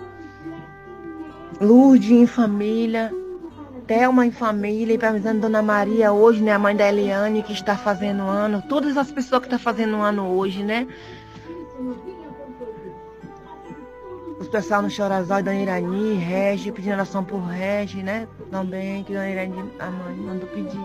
Lourdes 1.61 2.11
em 2.11 2.27
família, 2.27 3.11
Thelma 3.87 4.25
em 4.25 4.31
família, 4.31 4.93
e 4.93 4.97
parabenizando 4.97 5.41
Dona 5.41 5.61
Maria 5.61 6.11
hoje, 6.11 6.41
né, 6.41 6.53
a 6.53 6.59
mãe 6.59 6.75
da 6.75 6.87
Eliane, 6.87 7.43
que 7.43 7.53
está 7.53 7.75
fazendo 7.75 8.23
ano, 8.23 8.63
todas 8.67 8.97
as 8.97 9.11
pessoas 9.11 9.41
que 9.41 9.47
estão 9.47 9.59
fazendo 9.59 9.97
ano 9.97 10.27
hoje, 10.35 10.63
né? 10.63 10.87
Os 14.39 14.47
pessoal 14.47 14.81
no 14.81 14.89
Chorazói, 14.89 15.43
Dona 15.43 15.57
Irani, 15.57 16.15
Regi, 16.15 16.71
pedindo 16.71 16.93
oração 16.93 17.23
por 17.23 17.39
Regi, 17.39 18.01
né? 18.03 18.27
Também, 18.49 19.03
que 19.03 19.13
Dona 19.13 19.29
Irani, 19.29 19.71
a 19.79 19.89
mãe, 19.89 20.15
mandou 20.15 20.47
pedir. 20.49 20.79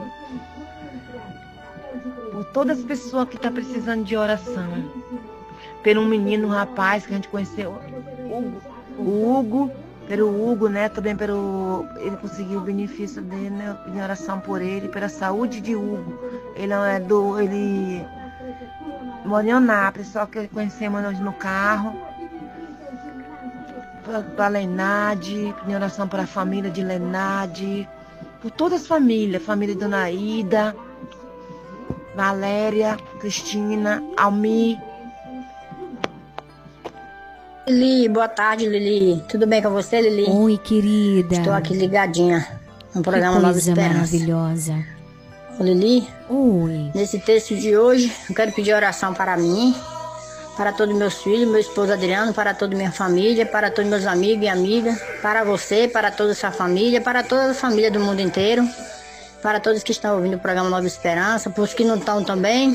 Por 2.33 2.45
todas 2.53 2.79
as 2.79 2.85
pessoas 2.85 3.29
que 3.29 3.37
estão 3.37 3.53
precisando 3.53 4.05
de 4.05 4.17
oração. 4.17 4.69
Pelo 5.83 6.03
um 6.03 6.07
menino, 6.07 6.49
um 6.49 6.51
rapaz 6.51 7.07
que 7.07 7.13
a 7.13 7.17
gente 7.17 7.29
conheceu, 7.29 7.75
Hugo. 8.31 8.61
Hugo, 8.99 9.71
pelo 10.09 10.29
Hugo, 10.29 10.69
né? 10.69 10.89
Também 10.89 11.15
pelo. 11.15 11.87
Ele 11.97 12.17
conseguiu 12.17 12.61
o 12.61 12.63
benefício 12.63 13.21
dele, 13.23 13.51
né? 13.51 13.69
Eu 13.69 13.75
pedi 13.85 14.01
oração 14.01 14.41
por 14.41 14.63
ele, 14.63 14.89
pela 14.89 15.09
saúde 15.09 15.61
de 15.61 15.77
Hugo. 15.77 16.19
Ele 16.57 16.73
é 16.73 16.99
do. 16.99 17.39
Ele 17.39 18.05
mora 19.25 19.47
em 19.47 20.05
só 20.05 20.25
que 20.27 20.49
conhecemos 20.49 21.05
hoje 21.05 21.23
no 21.23 21.35
carro 21.35 21.95
para 24.35 24.49
Lenade, 24.49 25.55
pedir 25.61 25.75
oração 25.75 26.09
para 26.09 26.23
a 26.23 26.27
família 26.27 26.71
de 26.71 26.83
Lenade, 26.83 27.87
por 28.41 28.51
todas 28.51 28.81
as 28.81 28.87
famílias, 28.87 29.43
família 29.43 29.75
de 29.75 29.81
Dona 29.83 30.11
Ida, 30.11 30.75
Valéria, 32.17 32.97
Cristina, 33.21 34.03
Almi. 34.17 34.81
Lili, 37.69 38.09
boa 38.09 38.29
tarde, 38.29 38.67
Lili. 38.67 39.23
Tudo 39.29 39.47
bem 39.47 39.63
com 39.63 39.69
você, 39.69 40.01
Lili? 40.01 40.25
Oi, 40.31 40.57
querida. 40.57 41.35
Estou 41.35 41.53
aqui 41.53 41.75
ligadinha 41.75 42.47
no 42.95 43.03
programa 43.03 43.37
que 43.37 43.43
Nova 43.43 43.53
coisa 43.53 43.71
Esperança. 43.71 43.95
maravilhosa. 43.95 44.85
Ô, 45.61 45.63
Lili, 45.63 46.09
Oi. 46.31 46.91
nesse 46.95 47.19
texto 47.19 47.55
de 47.55 47.77
hoje, 47.77 48.11
eu 48.29 48.35
quero 48.35 48.53
pedir 48.53 48.73
oração 48.73 49.13
para 49.13 49.37
mim, 49.37 49.75
para 50.57 50.73
todos 50.73 50.97
meus 50.97 51.23
filhos, 51.23 51.47
meu 51.47 51.61
esposo 51.61 51.93
Adriano, 51.93 52.33
para 52.33 52.55
toda 52.55 52.75
minha 52.75 52.91
família, 52.91 53.45
para 53.45 53.71
todos 53.71 53.91
meus 53.91 54.07
amigos 54.07 54.45
e 54.45 54.49
amigas, 54.49 54.99
para 55.21 55.45
você, 55.45 55.87
para 55.87 56.11
toda 56.11 56.33
a 56.33 56.35
sua 56.35 56.51
família, 56.51 57.03
para 57.03 57.23
toda 57.23 57.51
a 57.51 57.55
família 57.55 57.91
do 57.91 58.01
mundo 58.01 58.21
inteiro, 58.23 58.67
para 59.43 59.61
todos 59.61 59.83
que 59.83 59.93
estão 59.93 60.17
ouvindo 60.17 60.37
o 60.37 60.41
programa 60.41 60.71
Nova 60.71 60.87
Esperança, 60.87 61.51
para 61.51 61.63
os 61.63 61.75
que 61.75 61.85
não 61.85 61.97
estão 61.97 62.25
também, 62.25 62.75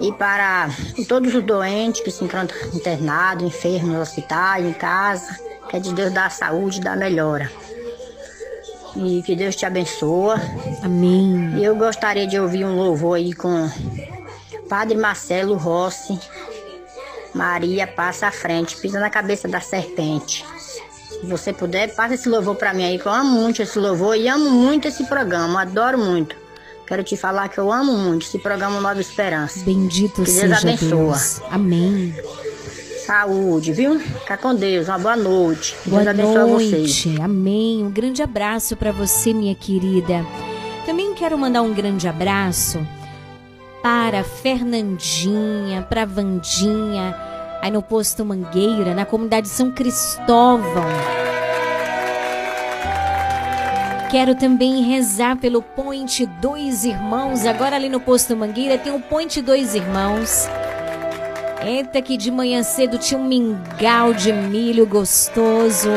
e 0.00 0.12
para 0.12 0.68
todos 1.08 1.34
os 1.34 1.42
doentes 1.42 2.00
que 2.00 2.10
se 2.10 2.24
encontram 2.24 2.56
internados, 2.72 3.44
enfermos 3.44 3.94
no 3.94 4.00
hospital, 4.00 4.60
em 4.60 4.72
casa, 4.72 5.38
que 5.68 5.76
é 5.76 5.80
de 5.80 5.92
Deus 5.94 6.12
dar 6.12 6.30
saúde, 6.30 6.80
dar 6.80 6.96
melhora. 6.96 7.50
E 8.96 9.22
que 9.22 9.34
Deus 9.34 9.56
te 9.56 9.66
abençoa. 9.66 10.36
Amém. 10.82 11.54
E 11.56 11.64
eu 11.64 11.74
gostaria 11.74 12.26
de 12.26 12.38
ouvir 12.38 12.64
um 12.64 12.76
louvor 12.76 13.16
aí 13.16 13.32
com 13.32 13.68
Padre 14.68 14.96
Marcelo 14.96 15.56
Rossi. 15.56 16.18
Maria 17.34 17.86
passa 17.86 18.28
à 18.28 18.30
frente, 18.30 18.76
pisa 18.76 19.00
na 19.00 19.10
cabeça 19.10 19.48
da 19.48 19.60
serpente. 19.60 20.44
Se 21.08 21.26
você 21.26 21.52
puder, 21.52 21.94
passa 21.94 22.14
esse 22.14 22.28
louvor 22.28 22.54
pra 22.54 22.72
mim 22.72 22.84
aí, 22.84 22.98
que 22.98 23.06
eu 23.06 23.12
amo 23.12 23.30
muito 23.30 23.60
esse 23.62 23.78
louvor 23.78 24.16
e 24.16 24.28
amo 24.28 24.50
muito 24.50 24.86
esse 24.86 25.04
programa, 25.04 25.62
adoro 25.62 25.98
muito. 25.98 26.43
Quero 26.86 27.02
te 27.02 27.16
falar 27.16 27.48
que 27.48 27.58
eu 27.58 27.72
amo 27.72 27.96
muito 27.96 28.26
esse 28.26 28.38
programa 28.38 28.80
Nova 28.80 29.00
Esperança. 29.00 29.60
Bendito 29.64 30.22
que 30.22 30.30
Deus 30.30 30.38
seja 30.38 30.58
abençoa. 30.58 30.88
Deus. 30.88 31.42
Amém. 31.50 32.14
Saúde, 33.06 33.72
viu? 33.72 33.98
Fica 34.00 34.36
com 34.36 34.54
Deus. 34.54 34.88
Uma 34.88 34.98
boa 34.98 35.16
noite. 35.16 35.76
Boa 35.86 36.04
Deus 36.04 36.36
abençoe 36.36 36.50
vocês. 36.50 37.04
noite. 37.06 37.22
Amém. 37.22 37.84
Um 37.84 37.90
grande 37.90 38.22
abraço 38.22 38.76
para 38.76 38.92
você, 38.92 39.32
minha 39.32 39.54
querida. 39.54 40.24
Também 40.84 41.14
quero 41.14 41.38
mandar 41.38 41.62
um 41.62 41.72
grande 41.72 42.06
abraço 42.06 42.86
para 43.82 44.24
Fernandinha, 44.24 45.82
para 45.82 46.06
Vandinha, 46.06 47.14
aí 47.60 47.70
no 47.70 47.82
posto 47.82 48.24
Mangueira, 48.24 48.94
na 48.94 49.04
comunidade 49.04 49.48
São 49.48 49.70
Cristóvão. 49.70 51.23
Quero 54.14 54.36
também 54.36 54.80
rezar 54.80 55.36
pelo 55.36 55.60
Ponte 55.60 56.24
Dois 56.24 56.84
Irmãos. 56.84 57.44
Agora 57.44 57.74
ali 57.74 57.88
no 57.88 57.98
posto 57.98 58.36
Mangueira 58.36 58.78
tem 58.78 58.94
o 58.94 59.00
Ponte 59.00 59.42
Dois 59.42 59.74
Irmãos. 59.74 60.46
Eita, 61.60 62.00
que 62.00 62.16
de 62.16 62.30
manhã 62.30 62.62
cedo 62.62 62.96
tinha 62.96 63.18
um 63.18 63.24
mingau 63.24 64.14
de 64.14 64.32
milho 64.32 64.86
gostoso. 64.86 65.90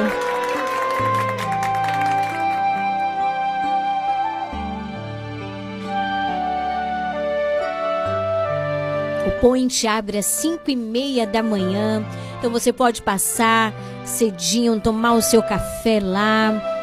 O 9.28 9.40
Point 9.40 9.86
abre 9.86 10.18
às 10.18 10.26
5 10.26 10.72
e 10.72 10.76
meia 10.76 11.28
da 11.28 11.44
manhã. 11.44 12.04
Então 12.40 12.50
você 12.50 12.74
pode 12.74 13.04
passar 13.04 13.72
cedinho, 14.04 14.80
tomar 14.80 15.14
o 15.14 15.22
seu 15.22 15.44
café 15.44 16.00
lá. 16.02 16.77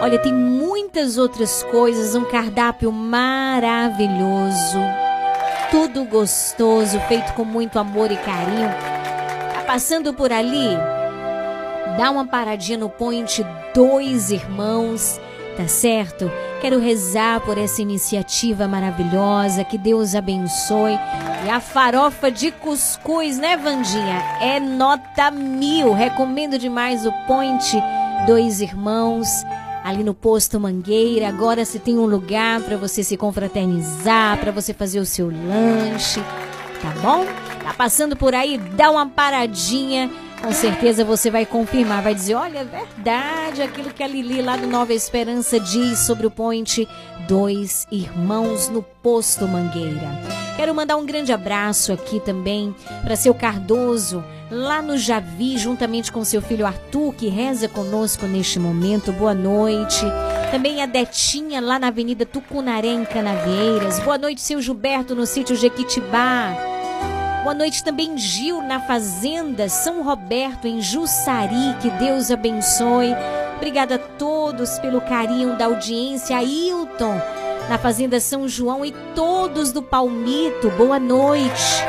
Olha, 0.00 0.16
tem 0.20 0.32
muitas 0.32 1.18
outras 1.18 1.64
coisas, 1.64 2.14
um 2.14 2.24
cardápio 2.24 2.92
maravilhoso. 2.92 4.78
Tudo 5.72 6.04
gostoso, 6.04 7.00
feito 7.08 7.32
com 7.34 7.44
muito 7.44 7.80
amor 7.80 8.12
e 8.12 8.16
carinho. 8.16 8.68
Tá 9.54 9.64
passando 9.66 10.14
por 10.14 10.32
ali? 10.32 10.76
Dá 11.96 12.12
uma 12.12 12.24
paradinha 12.24 12.78
no 12.78 12.88
Point 12.88 13.44
Dois 13.74 14.30
Irmãos, 14.30 15.20
tá 15.56 15.66
certo? 15.66 16.30
Quero 16.60 16.78
rezar 16.78 17.40
por 17.40 17.58
essa 17.58 17.82
iniciativa 17.82 18.68
maravilhosa, 18.68 19.64
que 19.64 19.76
Deus 19.76 20.14
abençoe. 20.14 20.96
E 21.44 21.50
a 21.50 21.58
farofa 21.58 22.30
de 22.30 22.52
cuscuz, 22.52 23.36
né, 23.36 23.56
Vandinha? 23.56 24.22
É 24.40 24.60
nota 24.60 25.32
mil. 25.32 25.92
Recomendo 25.92 26.56
demais 26.56 27.04
o 27.04 27.12
Point 27.26 27.76
Dois 28.26 28.60
Irmãos 28.60 29.28
ali 29.88 30.04
no 30.04 30.14
posto 30.14 30.60
Mangueira. 30.60 31.28
Agora 31.28 31.64
você 31.64 31.78
tem 31.78 31.98
um 31.98 32.04
lugar 32.04 32.60
para 32.60 32.76
você 32.76 33.02
se 33.02 33.16
confraternizar, 33.16 34.38
para 34.38 34.52
você 34.52 34.74
fazer 34.74 35.00
o 35.00 35.06
seu 35.06 35.26
lanche, 35.26 36.20
tá 36.82 36.90
bom? 37.00 37.24
Tá 37.62 37.72
passando 37.74 38.14
por 38.14 38.34
aí, 38.34 38.58
dá 38.58 38.90
uma 38.90 39.08
paradinha. 39.08 40.10
Com 40.42 40.52
certeza 40.52 41.04
você 41.04 41.30
vai 41.30 41.44
confirmar, 41.44 42.02
vai 42.02 42.14
dizer: 42.14 42.34
olha, 42.34 42.58
é 42.58 42.64
verdade 42.64 43.62
aquilo 43.62 43.90
que 43.90 44.02
a 44.02 44.06
Lili 44.06 44.40
lá 44.40 44.56
do 44.56 44.66
Nova 44.66 44.92
Esperança 44.92 45.58
diz 45.58 46.00
sobre 46.00 46.26
o 46.26 46.30
Point 46.30 46.86
Dois 47.26 47.86
Irmãos 47.90 48.68
no 48.68 48.82
Posto 48.82 49.48
Mangueira. 49.48 50.08
Quero 50.56 50.74
mandar 50.74 50.96
um 50.96 51.06
grande 51.06 51.32
abraço 51.32 51.92
aqui 51.92 52.20
também 52.20 52.74
para 53.02 53.16
seu 53.16 53.34
Cardoso, 53.34 54.22
lá 54.50 54.80
no 54.80 54.96
Javi, 54.96 55.58
juntamente 55.58 56.10
com 56.10 56.24
seu 56.24 56.40
filho 56.40 56.66
Arthur, 56.66 57.14
que 57.14 57.28
reza 57.28 57.68
conosco 57.68 58.26
neste 58.26 58.58
momento. 58.58 59.12
Boa 59.12 59.34
noite. 59.34 60.04
Também 60.50 60.82
a 60.82 60.86
Detinha, 60.86 61.60
lá 61.60 61.78
na 61.78 61.88
Avenida 61.88 62.24
Tucunaré, 62.24 62.88
em 62.88 63.04
Canavieiras. 63.04 63.98
Boa 64.00 64.16
noite, 64.16 64.40
seu 64.40 64.60
Gilberto, 64.60 65.14
no 65.14 65.26
sítio 65.26 65.54
Jequitibá. 65.54 66.54
Boa 67.42 67.54
noite 67.54 67.84
também, 67.84 68.16
Gil, 68.16 68.62
na 68.62 68.80
Fazenda 68.80 69.68
São 69.68 70.02
Roberto, 70.02 70.66
em 70.66 70.80
Jussari. 70.80 71.76
Que 71.80 71.90
Deus 71.90 72.30
abençoe. 72.30 73.14
Obrigada 73.56 73.96
a 73.96 73.98
todos 73.98 74.78
pelo 74.78 75.00
carinho 75.00 75.56
da 75.56 75.66
audiência. 75.66 76.36
Ailton, 76.36 77.20
na 77.68 77.76
Fazenda 77.76 78.18
São 78.20 78.48
João 78.48 78.84
e 78.84 78.92
todos 79.14 79.72
do 79.72 79.82
Palmito. 79.82 80.70
Boa 80.70 80.98
noite. 80.98 81.82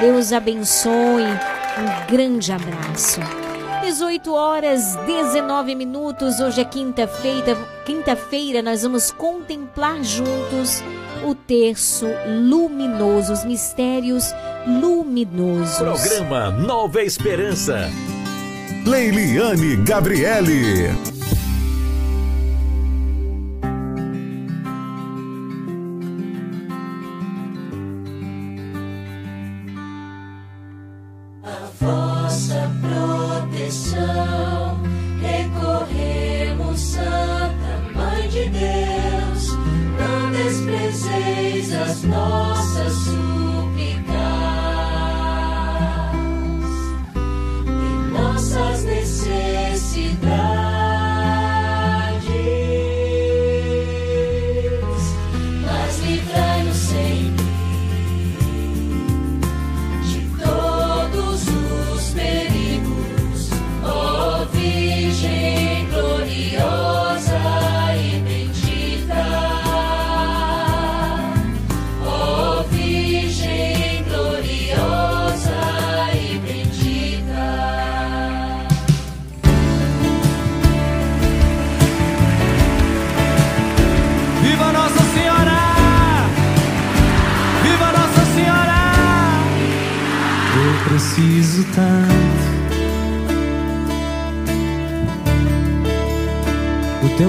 Deus 0.00 0.32
abençoe. 0.32 1.24
Um 1.76 2.06
grande 2.10 2.52
abraço. 2.52 3.20
18 3.82 4.32
horas 4.32 4.96
19 5.06 5.74
minutos. 5.74 6.38
Hoje 6.40 6.60
é 6.60 6.64
quinta-feira. 6.64 7.56
Quinta-feira 7.84 8.62
nós 8.62 8.82
vamos 8.82 9.10
contemplar 9.10 10.02
juntos 10.02 10.82
o 11.24 11.34
terço 11.34 12.06
luminoso, 12.26 13.32
os 13.32 13.44
mistérios 13.44 14.32
luminosos. 14.66 15.78
Programa 15.78 16.50
Nova 16.50 17.02
Esperança. 17.02 17.90
Leiliane 18.86 19.76
Gabriele. 19.76 21.13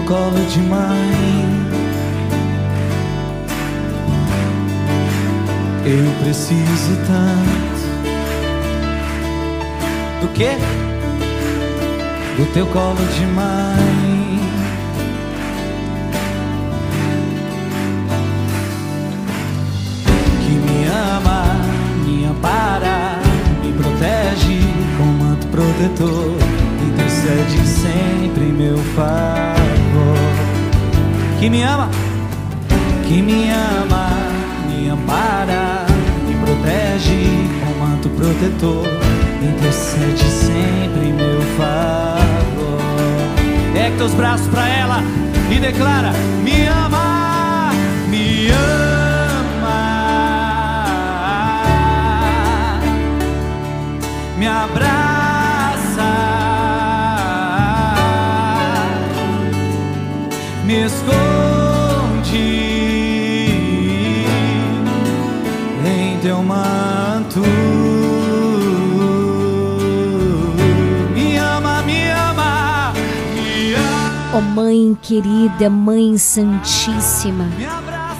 Colo 0.05 0.39
de 0.45 0.59
mãe. 0.59 1.55
Eu 5.85 6.23
preciso 6.23 6.95
tanto 7.07 7.85
do 10.21 10.27
quê? 10.33 10.57
Do 12.37 12.45
teu 12.53 12.65
colo 12.67 12.95
de 12.95 13.25
mãe. 13.27 14.35
que 20.41 20.51
me 20.51 20.87
ama, 20.87 21.45
me 22.05 22.25
ampara, 22.25 23.19
me 23.63 23.73
protege 23.73 24.59
com 24.97 25.05
manto 25.05 25.47
protetor, 25.47 26.37
intercede 26.87 27.67
sempre 27.67 28.43
em 28.45 28.53
meu 28.53 28.77
favor. 28.95 29.74
Que 31.39 31.49
me 31.49 31.63
ama, 31.63 31.89
que 33.07 33.21
me 33.21 33.51
ama, 33.51 34.09
me 34.67 34.89
ampara, 34.89 35.85
me 36.27 36.33
protege 36.43 37.47
com 37.59 37.85
manto 37.85 38.09
protetor, 38.09 38.87
intercede 39.41 40.23
sempre 40.23 41.09
em 41.09 41.13
meu 41.13 41.41
favor. 41.57 42.81
Ergue 43.75 43.97
teus 43.97 44.13
braços 44.13 44.47
pra 44.47 44.67
ela 44.67 45.03
e 45.51 45.59
declara: 45.59 46.13
Me 46.43 46.65
ama, 46.67 47.71
me 48.09 48.49
ama, 48.49 48.85
me 54.37 54.47
abraça, 54.47 55.04
Ó 74.35 74.41
Mãe 74.41 74.97
querida, 75.01 75.69
Mãe 75.69 76.17
Santíssima, 76.17 77.45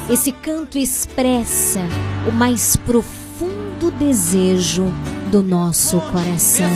esse 0.10 0.32
canto 0.32 0.78
expressa 0.78 1.82
o 2.26 2.32
mais 2.32 2.78
profundo 2.78 3.92
desejo 4.00 4.86
do 5.30 5.44
nosso 5.44 6.00
coração. 6.00 6.70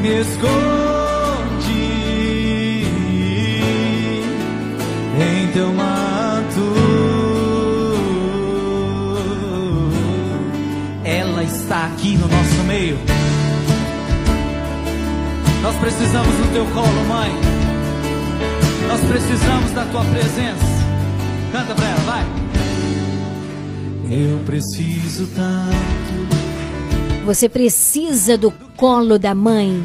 me 0.00 0.20
esconde 0.22 1.20
em 5.20 5.52
teu 5.52 5.70
manto. 5.74 6.72
Ela 11.04 11.44
está 11.44 11.84
aqui 11.88 12.16
no 12.16 12.26
nosso 12.26 12.62
meio. 12.66 12.98
Nós 15.62 15.76
precisamos 15.76 16.34
do 16.36 16.52
teu 16.54 16.64
colo, 16.68 17.04
mãe. 17.06 17.59
Nós 19.00 19.08
precisamos 19.08 19.70
da 19.72 19.84
tua 19.86 20.04
presença. 20.04 20.64
Canta 21.52 21.74
pra 21.74 21.88
ela, 21.88 22.00
vai. 22.00 22.24
Eu 24.10 24.38
preciso 24.40 25.26
tanto 25.28 27.24
Você 27.24 27.48
precisa 27.48 28.36
do 28.36 28.50
colo 28.76 29.18
da 29.18 29.34
mãe. 29.34 29.82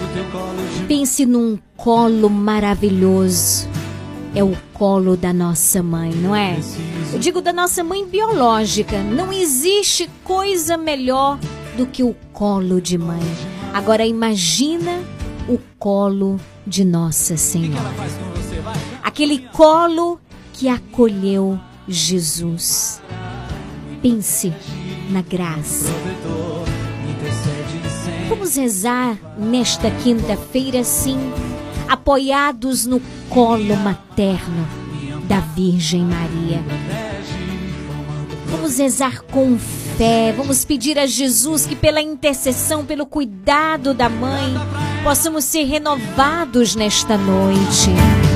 do 0.00 0.14
teu 0.14 0.24
colo 0.32 0.56
de 0.76 0.82
Pense 0.84 1.24
num 1.24 1.58
colo 1.76 2.28
maravilhoso. 2.28 3.68
É 4.34 4.42
o 4.42 4.56
colo 4.72 5.16
da 5.16 5.32
nossa 5.32 5.82
mãe, 5.82 6.10
não 6.12 6.34
é? 6.34 6.58
Eu 7.12 7.18
digo 7.20 7.40
da 7.40 7.52
nossa 7.52 7.84
mãe 7.84 8.04
biológica. 8.04 9.00
Não 9.00 9.32
existe 9.32 10.10
coisa 10.24 10.76
melhor 10.76 11.38
do 11.76 11.86
que 11.86 12.02
o 12.02 12.16
colo 12.32 12.80
de 12.80 12.98
mãe. 12.98 13.22
Agora 13.72 14.04
imagina 14.04 15.02
o 15.48 15.58
colo 15.78 16.40
de 16.66 16.84
Nossa 16.84 17.36
Senhora. 17.36 17.94
Aquele 19.02 19.38
colo 19.48 20.20
que 20.52 20.68
acolheu 20.68 21.58
Jesus. 21.86 23.00
Pense 24.00 24.52
na 25.10 25.22
graça. 25.22 25.90
Vamos 28.28 28.56
rezar 28.56 29.18
nesta 29.38 29.90
quinta-feira, 29.90 30.82
sim, 30.82 31.18
apoiados 31.88 32.86
no 32.86 33.00
colo 33.28 33.76
materno 33.76 34.66
da 35.28 35.40
Virgem 35.40 36.02
Maria. 36.02 36.62
Vamos 38.46 38.78
rezar 38.78 39.22
com 39.22 39.58
fé, 39.58 40.32
vamos 40.36 40.64
pedir 40.64 40.98
a 40.98 41.06
Jesus 41.06 41.66
que, 41.66 41.76
pela 41.76 42.00
intercessão, 42.00 42.84
pelo 42.84 43.04
cuidado 43.04 43.92
da 43.92 44.08
mãe, 44.08 44.54
possamos 45.04 45.44
ser 45.44 45.68
renovados 45.68 46.74
nesta 46.74 47.18
noite. 47.18 48.33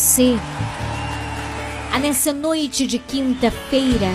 Você 0.00 0.34
a 1.92 1.98
nessa 1.98 2.32
noite 2.32 2.86
de 2.86 2.98
quinta-feira 2.98 4.08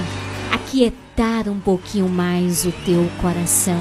aquietar 0.52 1.48
um 1.48 1.60
pouquinho 1.60 2.10
mais 2.10 2.66
o 2.66 2.72
teu 2.84 3.08
coração. 3.22 3.80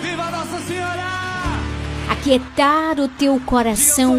Viva 0.00 0.30
Nossa 0.30 0.58
Senhora! 0.60 1.04
Aquietar 2.08 2.98
o 2.98 3.06
teu 3.06 3.38
coração 3.40 4.16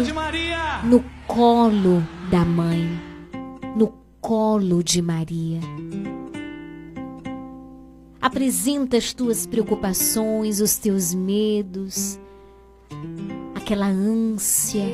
no 0.84 1.04
colo 1.26 2.06
da 2.30 2.44
mãe, 2.44 2.88
no 3.76 3.92
colo 4.20 4.80
de 4.80 5.02
Maria. 5.02 5.58
Apresenta 8.20 8.96
as 8.96 9.12
tuas 9.12 9.44
preocupações, 9.44 10.60
os 10.60 10.76
teus 10.76 11.12
medos, 11.12 12.20
aquela 13.62 13.86
ânsia. 13.86 14.84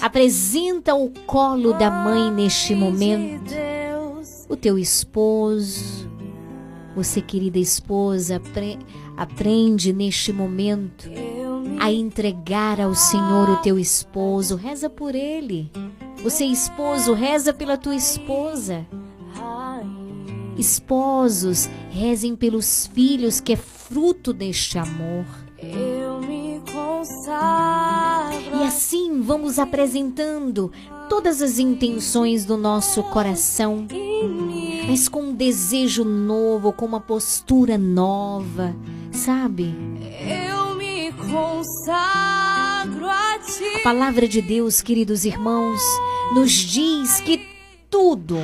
Apresenta 0.00 0.94
o 0.94 1.10
colo 1.26 1.72
da 1.72 1.90
mãe 1.90 2.30
neste 2.30 2.74
momento. 2.74 3.52
O 4.48 4.56
teu 4.56 4.78
esposo, 4.78 6.08
você, 6.94 7.20
querida 7.20 7.58
esposa, 7.58 8.36
apre- 8.36 8.78
aprende 9.16 9.92
neste 9.92 10.32
momento 10.32 11.08
a 11.80 11.90
entregar 11.90 12.80
ao 12.80 12.94
Senhor 12.94 13.48
o 13.48 13.56
teu 13.62 13.78
esposo. 13.78 14.56
Reza 14.56 14.90
por 14.90 15.14
ele. 15.14 15.70
Você, 16.22 16.44
esposo, 16.44 17.14
reza 17.14 17.52
pela 17.52 17.76
tua 17.76 17.94
esposa. 17.94 18.86
Esposos, 20.56 21.68
rezem 21.90 22.36
pelos 22.36 22.86
filhos, 22.86 23.40
que 23.40 23.54
é 23.54 23.56
fruto 23.56 24.32
deste 24.32 24.78
amor. 24.78 25.24
Eu 25.72 26.20
me 26.20 26.60
consagro. 26.72 28.60
E 28.60 28.62
assim 28.64 29.20
vamos 29.20 29.58
apresentando 29.58 30.70
todas 31.08 31.40
as 31.42 31.58
intenções 31.58 32.44
do 32.44 32.56
nosso 32.56 33.02
coração, 33.04 33.86
mas 34.88 35.08
com 35.08 35.22
um 35.22 35.34
desejo 35.34 36.04
novo, 36.04 36.72
com 36.72 36.84
uma 36.84 37.00
postura 37.00 37.78
nova, 37.78 38.74
sabe? 39.12 39.74
Eu 40.20 40.74
me 40.76 41.12
consagro 41.12 43.06
a 43.08 43.38
ti. 43.38 43.80
A 43.80 43.82
palavra 43.82 44.26
de 44.28 44.42
Deus, 44.42 44.80
queridos 44.80 45.24
irmãos, 45.24 45.80
nos 46.34 46.52
diz 46.52 47.20
que 47.20 47.40
tudo, 47.90 48.38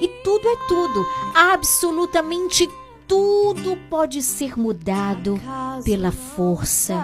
e 0.00 0.08
tudo 0.22 0.48
é 0.48 0.56
tudo, 0.68 1.06
absolutamente 1.34 2.68
tudo 3.12 3.76
pode 3.90 4.22
ser 4.22 4.58
mudado 4.58 5.38
pela 5.84 6.10
força 6.10 6.94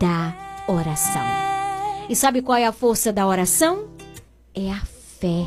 da 0.00 0.34
oração. 0.66 1.22
E 2.08 2.16
sabe 2.16 2.42
qual 2.42 2.58
é 2.58 2.66
a 2.66 2.72
força 2.72 3.12
da 3.12 3.24
oração? 3.24 3.88
É 4.52 4.72
a 4.72 4.84
fé. 4.84 5.46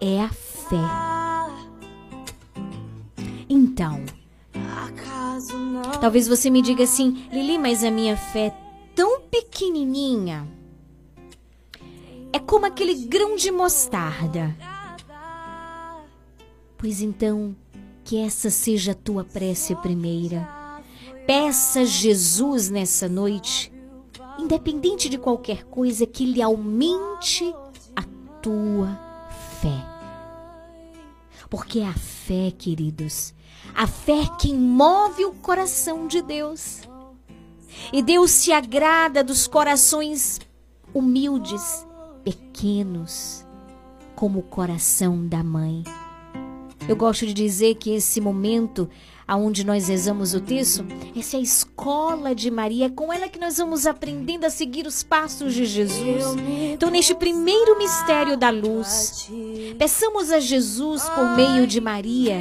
É 0.00 0.20
a 0.20 0.28
fé. 0.30 0.76
Então, 3.48 4.04
talvez 6.00 6.26
você 6.26 6.50
me 6.50 6.60
diga 6.60 6.82
assim, 6.82 7.24
Lili, 7.30 7.56
mas 7.56 7.84
a 7.84 7.90
minha 7.90 8.16
fé 8.16 8.46
é 8.46 8.54
tão 8.96 9.20
pequenininha. 9.20 10.44
É 12.32 12.40
como 12.40 12.66
aquele 12.66 13.06
grão 13.06 13.36
de 13.36 13.52
mostarda. 13.52 14.56
Pois 16.76 17.00
então, 17.00 17.54
que 18.08 18.16
essa 18.16 18.48
seja 18.48 18.92
a 18.92 18.94
tua 18.94 19.22
prece 19.22 19.76
primeira. 19.76 20.48
Peça 21.26 21.84
Jesus 21.84 22.70
nessa 22.70 23.06
noite, 23.06 23.70
independente 24.38 25.10
de 25.10 25.18
qualquer 25.18 25.64
coisa, 25.64 26.06
que 26.06 26.24
lhe 26.24 26.40
aumente 26.40 27.54
a 27.94 28.02
tua 28.40 28.98
fé. 29.60 29.84
Porque 31.50 31.80
é 31.80 31.86
a 31.86 31.92
fé, 31.92 32.50
queridos, 32.50 33.34
a 33.74 33.86
fé 33.86 34.26
que 34.40 34.54
move 34.54 35.26
o 35.26 35.34
coração 35.34 36.06
de 36.06 36.22
Deus. 36.22 36.80
E 37.92 38.02
Deus 38.02 38.30
se 38.30 38.52
agrada 38.52 39.22
dos 39.22 39.46
corações 39.46 40.40
humildes, 40.94 41.86
pequenos, 42.24 43.44
como 44.16 44.38
o 44.38 44.44
coração 44.44 45.28
da 45.28 45.44
mãe. 45.44 45.84
Eu 46.88 46.96
gosto 46.96 47.26
de 47.26 47.34
dizer 47.34 47.74
que 47.76 47.90
esse 47.90 48.20
momento 48.20 48.88
aonde 49.26 49.62
nós 49.62 49.88
rezamos 49.88 50.32
o 50.32 50.40
texto, 50.40 50.86
essa 51.14 51.36
é 51.36 51.40
a 51.40 51.42
escola 51.42 52.34
de 52.34 52.50
Maria, 52.50 52.86
é 52.86 52.88
com 52.88 53.12
ela 53.12 53.28
que 53.28 53.38
nós 53.38 53.58
vamos 53.58 53.86
aprendendo 53.86 54.46
a 54.46 54.50
seguir 54.50 54.86
os 54.86 55.02
passos 55.02 55.52
de 55.52 55.66
Jesus. 55.66 56.24
Então, 56.72 56.88
neste 56.90 57.14
primeiro 57.14 57.76
mistério 57.76 58.38
da 58.38 58.48
luz, 58.48 59.30
peçamos 59.78 60.32
a 60.32 60.40
Jesus 60.40 61.06
por 61.10 61.36
meio 61.36 61.66
de 61.66 61.78
Maria, 61.78 62.38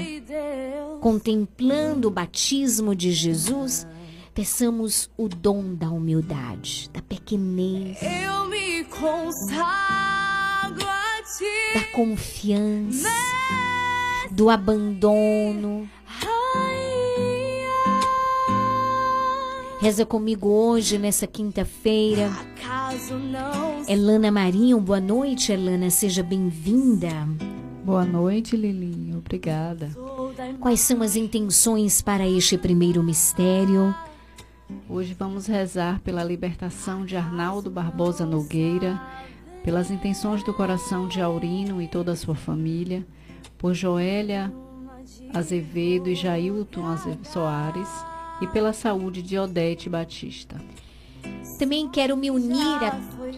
contemplando 1.02 2.08
o 2.08 2.12
batismo 2.12 2.96
de 2.96 3.12
Jesus, 3.12 3.86
peçamos 4.34 5.10
o 5.18 5.28
dom 5.28 5.76
da 5.76 5.90
humildade, 5.90 6.90
da 6.94 7.02
pequenez, 7.02 7.98
Eu 8.02 8.46
me 8.46 8.86
consagro 8.86 10.88
a 10.88 11.22
ti. 11.38 11.74
da 11.80 11.84
confiança, 11.92 13.10
do 14.38 14.52
abandono. 14.52 15.90
Reza 19.82 20.06
comigo 20.06 20.48
hoje, 20.48 21.00
nessa 21.00 21.26
quinta-feira. 21.26 22.30
Elana 23.88 24.30
Marinho, 24.30 24.80
boa 24.80 25.00
noite, 25.00 25.52
Elana, 25.52 25.90
seja 25.90 26.22
bem-vinda. 26.22 27.10
Boa 27.84 28.06
noite, 28.06 28.56
Lilinho. 28.56 29.18
Obrigada. 29.18 29.90
Quais 30.60 30.82
são 30.82 31.02
as 31.02 31.16
intenções 31.16 32.00
para 32.00 32.28
este 32.28 32.60
primeiro 32.60 33.02
mistério? 33.02 33.96
Hoje 34.88 35.16
vamos 35.18 35.48
rezar 35.48 36.00
pela 36.02 36.24
libertação 36.24 37.06
de 37.06 37.16
Arnaldo 37.16 37.72
Barbosa 37.72 38.24
Nogueira, 38.24 39.02
pelas 39.64 39.90
intenções 39.90 40.44
do 40.44 40.54
coração 40.54 41.08
de 41.08 41.20
Aurino 41.22 41.82
e 41.82 41.88
toda 41.88 42.12
a 42.12 42.16
sua 42.16 42.36
família, 42.36 43.04
por 43.58 43.74
Joélia 43.74 44.54
Azevedo 45.34 46.10
e 46.10 46.16
Jailton 46.16 46.98
Soares 47.24 47.90
e 48.42 48.48
pela 48.48 48.74
saúde 48.74 49.22
de 49.22 49.38
Odete 49.38 49.90
Batista. 49.90 50.62
Também 51.58 51.90
quero 51.90 52.16
me 52.16 52.30
unir 52.30 52.84
a 52.84 52.92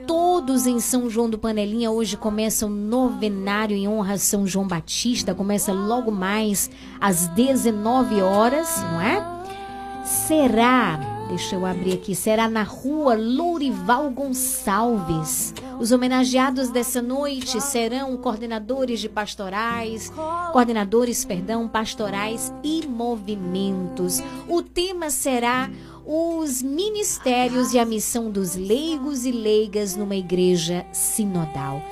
todos 0.05 0.67
em 0.67 0.79
São 0.79 1.09
João 1.09 1.29
do 1.29 1.37
Panelinha. 1.37 1.89
Hoje 1.89 2.17
começa 2.17 2.65
o 2.65 2.69
novenário 2.69 3.77
em 3.77 3.87
honra 3.87 4.15
a 4.15 4.17
São 4.17 4.45
João 4.45 4.67
Batista. 4.67 5.33
Começa 5.33 5.71
logo 5.71 6.11
mais 6.11 6.69
às 6.99 7.27
19 7.29 8.21
horas, 8.21 8.81
não 8.91 9.01
é? 9.01 10.03
Será, 10.03 10.99
deixa 11.29 11.55
eu 11.55 11.65
abrir 11.65 11.93
aqui, 11.93 12.15
será 12.15 12.49
na 12.49 12.63
rua 12.63 13.13
Lourival 13.13 14.09
Gonçalves. 14.09 15.53
Os 15.79 15.91
homenageados 15.91 16.69
dessa 16.69 17.01
noite 17.01 17.61
serão 17.61 18.17
coordenadores 18.17 18.99
de 18.99 19.07
pastorais, 19.07 20.11
coordenadores, 20.51 21.23
perdão, 21.23 21.67
pastorais 21.67 22.51
e 22.63 22.85
movimentos. 22.87 24.21
O 24.47 24.63
tema 24.63 25.11
será 25.11 25.69
os 26.03 26.63
ministérios 26.63 27.73
e 27.73 27.79
a 27.79 27.85
missão 27.85 28.31
dos 28.31 28.55
leigos 28.55 29.23
e 29.23 29.31
leigas 29.31 29.95
numa 29.95 30.15
igreja 30.15 30.83
sinodal. 30.91 31.83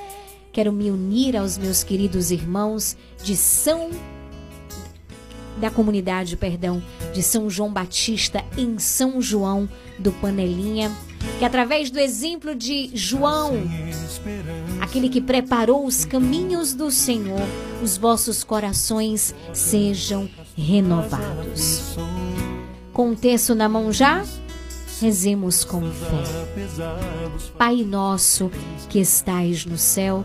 Quero 0.52 0.72
me 0.72 0.90
unir 0.90 1.36
aos 1.36 1.56
meus 1.56 1.84
queridos 1.84 2.32
irmãos 2.32 2.96
de 3.22 3.36
São 3.36 3.90
da 5.60 5.70
comunidade, 5.70 6.36
perdão, 6.36 6.82
de 7.12 7.22
São 7.22 7.50
João 7.50 7.72
Batista 7.72 8.44
em 8.56 8.78
São 8.78 9.20
João 9.20 9.68
do 9.98 10.12
Panelinha, 10.12 10.90
que 11.38 11.44
através 11.44 11.90
do 11.90 11.98
exemplo 11.98 12.54
de 12.54 12.90
João, 12.94 13.52
aquele 14.80 15.08
que 15.08 15.20
preparou 15.20 15.84
os 15.84 16.04
caminhos 16.04 16.74
do 16.74 16.90
Senhor, 16.90 17.46
os 17.82 17.96
vossos 17.96 18.44
corações 18.44 19.34
sejam 19.52 20.28
renovados. 20.56 21.96
Com 22.92 23.10
o 23.10 23.16
texto 23.16 23.54
na 23.54 23.68
mão 23.68 23.92
já, 23.92 24.24
rezemos 25.00 25.64
com 25.64 25.82
fé. 25.90 26.22
Pai 27.56 27.76
nosso 27.84 28.50
que 28.88 28.98
estais 28.98 29.64
no 29.64 29.78
céu, 29.78 30.24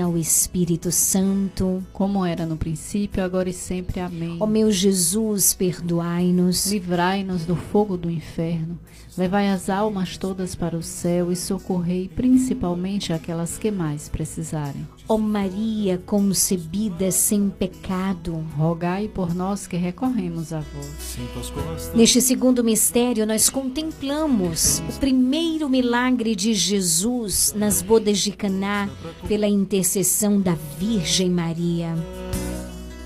ao 0.00 0.16
Espírito 0.16 0.92
Santo. 0.92 1.82
Como 1.92 2.24
era 2.24 2.46
no 2.46 2.56
princípio, 2.56 3.22
agora 3.22 3.48
e 3.48 3.52
sempre. 3.52 3.98
Amém. 3.98 4.36
Ó 4.38 4.46
meu 4.46 4.70
Jesus, 4.70 5.54
perdoai-nos. 5.54 6.70
Livrai-nos 6.70 7.44
do 7.44 7.56
fogo 7.56 7.96
do 7.96 8.08
inferno. 8.08 8.78
Levai 9.18 9.48
as 9.48 9.68
almas 9.68 10.16
todas 10.16 10.54
para 10.54 10.76
o 10.76 10.82
céu 10.82 11.32
e 11.32 11.36
socorrei 11.36 12.08
principalmente 12.08 13.12
aquelas 13.12 13.58
que 13.58 13.70
mais 13.70 14.08
precisarem. 14.08 14.86
Ó 15.12 15.18
Maria 15.18 15.98
concebida 16.06 17.10
sem 17.10 17.50
pecado, 17.50 18.32
rogai 18.56 19.08
por 19.08 19.34
nós 19.34 19.66
que 19.66 19.76
recorremos 19.76 20.54
a 20.54 20.60
vós. 20.60 21.92
Neste 21.94 22.22
segundo 22.22 22.64
mistério, 22.64 23.26
nós 23.26 23.50
contemplamos 23.50 24.78
o 24.78 24.98
primeiro 24.98 25.68
milagre 25.68 26.34
de 26.34 26.54
Jesus 26.54 27.52
nas 27.54 27.82
bodas 27.82 28.20
de 28.20 28.32
Caná 28.32 28.88
pela 29.28 29.46
intercessão 29.46 30.40
da 30.40 30.54
Virgem 30.78 31.28
Maria. 31.28 31.94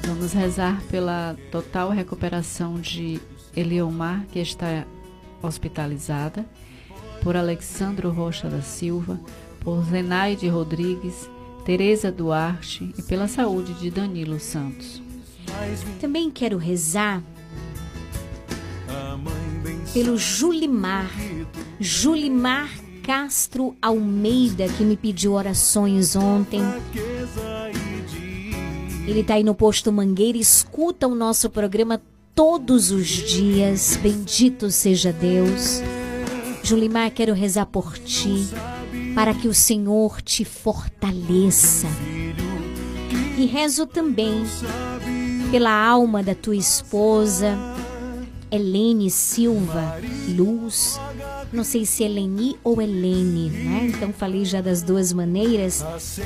Vamos 0.04 0.32
rezar 0.32 0.80
pela 0.88 1.36
total 1.50 1.90
recuperação 1.90 2.80
de 2.80 3.20
Eliomar, 3.56 4.24
que 4.30 4.38
está 4.38 4.86
hospitalizada, 5.42 6.46
por 7.20 7.36
Alexandro 7.36 8.12
Rocha 8.12 8.48
da 8.48 8.62
Silva, 8.62 9.18
por 9.58 9.82
Zenaide 9.82 10.46
Rodrigues, 10.46 11.28
Tereza 11.66 12.12
Duarte 12.12 12.94
e 12.96 13.02
pela 13.02 13.26
saúde 13.26 13.74
de 13.74 13.90
Danilo 13.90 14.38
Santos. 14.38 15.02
Também 16.00 16.30
quero 16.30 16.58
rezar 16.58 17.20
pelo 19.92 20.16
Julimar, 20.16 21.10
Julimar 21.80 22.70
Castro 23.02 23.74
Almeida, 23.82 24.68
que 24.68 24.84
me 24.84 24.96
pediu 24.96 25.32
orações 25.32 26.14
ontem. 26.14 26.60
Ele 29.04 29.20
está 29.20 29.34
aí 29.34 29.42
no 29.42 29.54
posto 29.54 29.90
Mangueira, 29.90 30.38
escuta 30.38 31.08
o 31.08 31.16
nosso 31.16 31.50
programa 31.50 32.00
todos 32.32 32.92
os 32.92 33.08
dias. 33.08 33.98
Bendito 34.00 34.70
seja 34.70 35.12
Deus. 35.12 35.82
Julimar, 36.62 37.10
quero 37.10 37.34
rezar 37.34 37.66
por 37.66 37.98
ti, 37.98 38.48
para 39.16 39.32
que 39.32 39.48
o 39.48 39.54
Senhor 39.54 40.20
te 40.20 40.44
fortaleça. 40.44 41.88
E 43.38 43.46
rezo 43.46 43.86
também 43.86 44.44
pela 45.50 45.72
alma 45.72 46.22
da 46.22 46.34
tua 46.34 46.54
esposa, 46.54 47.56
Helene 48.50 49.10
Silva 49.10 49.98
Luz. 50.28 51.00
Não 51.50 51.64
sei 51.64 51.86
se 51.86 52.02
é 52.02 52.06
Eleni 52.06 52.58
ou 52.62 52.82
Helene, 52.82 53.48
né? 53.48 53.86
Então 53.88 54.12
falei 54.12 54.44
já 54.44 54.60
das 54.60 54.82
duas 54.82 55.14
maneiras, 55.14 55.82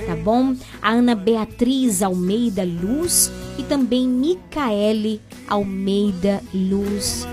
tá 0.06 0.16
bom? 0.16 0.56
A 0.82 0.90
Ana 0.90 1.14
Beatriz 1.14 2.02
Almeida 2.02 2.64
Luz 2.64 3.30
e 3.56 3.62
também 3.62 4.08
Micaele 4.08 5.20
Almeida 5.46 6.42
Luz. 6.52 7.24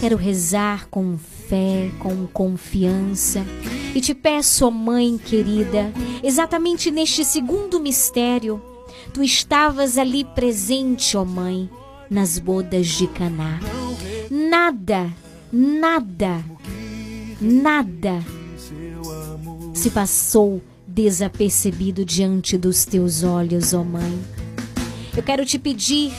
Quero 0.00 0.16
rezar 0.16 0.88
com 0.88 1.18
fé, 1.48 1.90
com 1.98 2.26
confiança. 2.26 3.44
E 3.94 4.00
te 4.00 4.14
peço, 4.14 4.70
Mãe 4.70 5.18
querida, 5.18 5.92
exatamente 6.22 6.90
neste 6.90 7.24
segundo 7.24 7.78
mistério, 7.80 8.60
tu 9.12 9.22
estavas 9.22 9.98
ali 9.98 10.24
presente, 10.24 11.16
ó 11.16 11.24
Mãe, 11.24 11.68
nas 12.10 12.38
bodas 12.38 12.86
de 12.86 13.06
Caná. 13.06 13.60
Nada, 14.30 15.12
nada, 15.52 16.44
nada 17.40 18.24
se 19.74 19.90
passou 19.90 20.62
desapercebido 20.86 22.04
diante 22.04 22.56
dos 22.56 22.84
teus 22.84 23.22
olhos, 23.22 23.74
ó 23.74 23.84
Mãe. 23.84 24.18
Eu 25.16 25.22
quero 25.22 25.44
te 25.44 25.58
pedir 25.58 26.12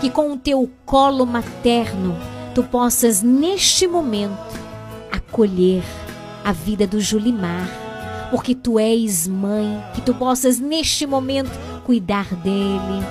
que 0.00 0.08
com 0.10 0.32
o 0.32 0.36
teu 0.36 0.70
colo 0.84 1.26
materno 1.26 2.16
tu 2.54 2.62
possas 2.62 3.22
neste 3.22 3.86
momento 3.86 4.36
acolher 5.10 5.82
a 6.44 6.52
vida 6.52 6.86
do 6.86 7.00
Julimar, 7.00 7.68
porque 8.30 8.54
tu 8.54 8.78
és 8.78 9.26
mãe, 9.26 9.82
que 9.94 10.02
tu 10.02 10.14
possas 10.14 10.58
neste 10.58 11.06
momento 11.06 11.50
cuidar 11.84 12.34
dele. 12.36 13.02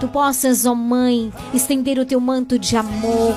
Tu 0.00 0.08
possas, 0.08 0.66
ó 0.66 0.74
mãe, 0.74 1.32
estender 1.52 1.98
o 1.98 2.04
teu 2.04 2.20
manto 2.20 2.58
de 2.58 2.76
amor, 2.76 3.34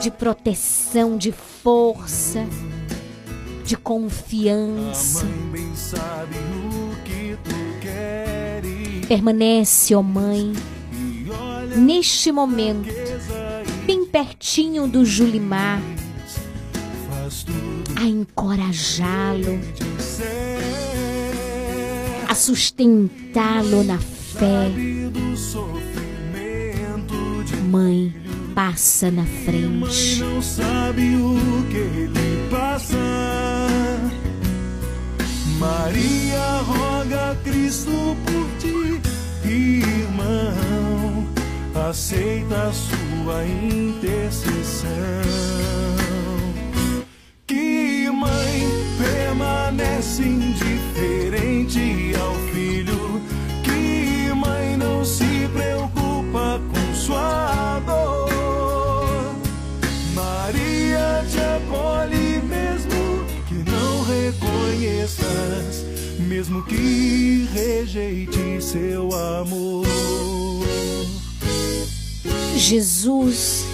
de 0.00 0.10
proteção, 0.10 1.16
de 1.16 1.32
força, 1.32 2.46
de 3.64 3.76
confiança. 3.76 5.26
Permanece, 9.08 9.94
ó 9.94 10.02
mãe, 10.02 10.52
neste 11.76 12.32
momento, 12.32 12.88
pertinho 14.16 14.88
do 14.88 15.04
Julimar, 15.04 15.78
a 17.96 18.04
encorajá-lo, 18.04 19.60
a 22.26 22.34
sustentá-lo 22.34 23.84
na 23.84 23.98
fé. 23.98 24.70
Mãe, 27.68 28.14
passa 28.54 29.10
na 29.10 29.26
frente. 29.44 30.18
não 30.20 30.40
sabe 30.40 31.14
o 31.16 31.66
que 31.68 31.76
ele 31.76 32.48
passa. 32.50 32.96
Maria 35.58 36.62
roga 36.62 37.38
Cristo 37.44 38.16
por 38.24 38.48
ti, 38.58 39.02
irmão. 39.44 40.65
Aceita 41.84 42.68
a 42.68 42.72
sua 42.72 43.44
intercessão. 43.44 44.88
Que 47.46 48.10
mãe 48.10 48.66
permanece 48.98 50.22
indiferente 50.22 52.12
ao 52.18 52.34
filho? 52.52 53.20
Que 53.62 54.32
mãe 54.34 54.76
não 54.76 55.04
se 55.04 55.48
preocupa 55.52 56.60
com 56.72 56.94
sua 56.94 57.78
dor? 57.86 59.36
Maria 60.14 61.24
te 61.30 61.38
acolhe 61.38 62.40
mesmo 62.42 63.24
que 63.46 63.54
não 63.70 64.02
reconheças, 64.02 65.84
mesmo 66.18 66.64
que 66.64 67.48
rejeite 67.52 68.60
seu 68.60 69.08
amor. 69.14 69.86
Jesus, 72.56 73.66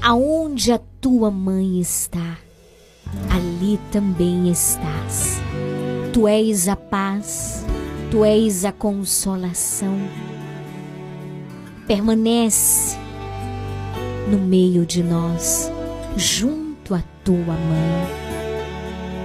aonde 0.00 0.70
a 0.70 0.78
tua 1.00 1.32
mãe 1.32 1.80
está, 1.80 2.38
ali 3.28 3.78
também 3.90 4.48
estás. 4.50 5.40
Tu 6.12 6.28
és 6.28 6.68
a 6.68 6.76
paz, 6.76 7.66
tu 8.12 8.24
és 8.24 8.64
a 8.64 8.70
consolação. 8.70 9.98
Permanece 11.88 12.96
no 14.30 14.38
meio 14.38 14.86
de 14.86 15.02
nós, 15.02 15.70
junto 16.16 16.94
à 16.94 17.02
tua 17.24 17.34
mãe. 17.36 18.23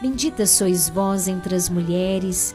Bendita 0.00 0.46
sois 0.46 0.88
vós 0.88 1.28
entre 1.28 1.54
as 1.54 1.68
mulheres, 1.68 2.54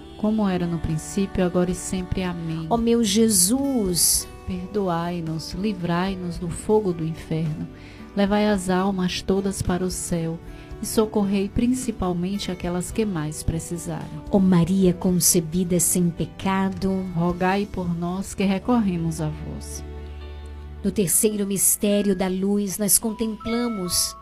como 0.21 0.47
era 0.47 0.67
no 0.67 0.77
princípio, 0.77 1.43
agora 1.43 1.71
e 1.71 1.75
sempre. 1.75 2.21
Amém. 2.21 2.67
Ó 2.69 2.77
meu 2.77 3.03
Jesus, 3.03 4.27
perdoai-nos, 4.45 5.53
livrai-nos 5.53 6.37
do 6.37 6.47
fogo 6.47 6.93
do 6.93 7.03
inferno, 7.03 7.67
levai 8.15 8.47
as 8.47 8.69
almas 8.69 9.23
todas 9.23 9.63
para 9.63 9.83
o 9.83 9.89
céu 9.89 10.37
e 10.79 10.85
socorrei 10.85 11.49
principalmente 11.49 12.51
aquelas 12.51 12.91
que 12.91 13.03
mais 13.03 13.41
precisaram. 13.41 14.23
Ó 14.29 14.37
Maria 14.37 14.93
concebida 14.93 15.79
sem 15.79 16.11
pecado, 16.11 17.03
rogai 17.15 17.67
por 17.71 17.91
nós 17.97 18.35
que 18.35 18.43
recorremos 18.43 19.21
a 19.21 19.27
vós. 19.27 19.83
No 20.83 20.91
terceiro 20.91 21.47
mistério 21.47 22.15
da 22.15 22.27
luz, 22.27 22.77
nós 22.77 22.99
contemplamos 22.99 24.15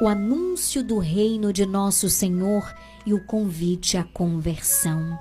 o 0.00 0.08
anúncio 0.08 0.82
do 0.82 0.98
reino 0.98 1.52
de 1.52 1.66
nosso 1.66 2.08
Senhor 2.08 2.74
e 3.04 3.12
o 3.12 3.22
convite 3.26 3.98
à 3.98 4.04
conversão. 4.04 5.18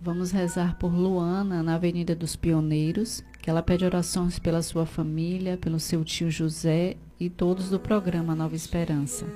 Vamos 0.00 0.30
rezar 0.30 0.78
por 0.78 0.90
Luana 0.90 1.62
na 1.62 1.74
Avenida 1.74 2.14
dos 2.14 2.36
Pioneiros, 2.36 3.22
que 3.42 3.50
ela 3.50 3.62
pede 3.62 3.84
orações 3.84 4.38
pela 4.38 4.62
sua 4.62 4.86
família, 4.86 5.58
pelo 5.58 5.78
seu 5.78 6.02
tio 6.02 6.30
José 6.30 6.96
e 7.20 7.28
todos 7.28 7.68
do 7.68 7.78
programa 7.78 8.34
Nova 8.34 8.56
Esperança. 8.56 9.26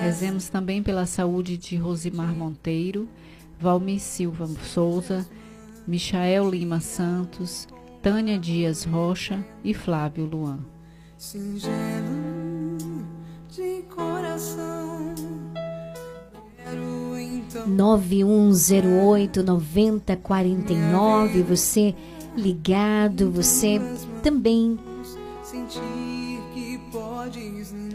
Rezemos 0.00 0.48
também 0.48 0.80
pela 0.80 1.04
saúde 1.04 1.56
de 1.56 1.74
Rosimar 1.76 2.32
Monteiro, 2.32 3.08
Valmir 3.58 4.00
Silva 4.00 4.46
Souza, 4.64 5.26
Michael 5.84 6.48
Lima 6.48 6.78
Santos, 6.78 7.66
Tânia 8.00 8.38
Dias 8.38 8.84
Rocha 8.84 9.44
e 9.64 9.74
Flávio 9.74 10.26
Luan. 10.26 10.60
Singelo 11.18 12.21
de 13.54 13.84
coração. 13.94 15.14
9108 17.66 19.42
9049, 19.42 21.42
você 21.42 21.94
ligado, 22.34 23.30
você 23.30 23.78
também 24.22 24.78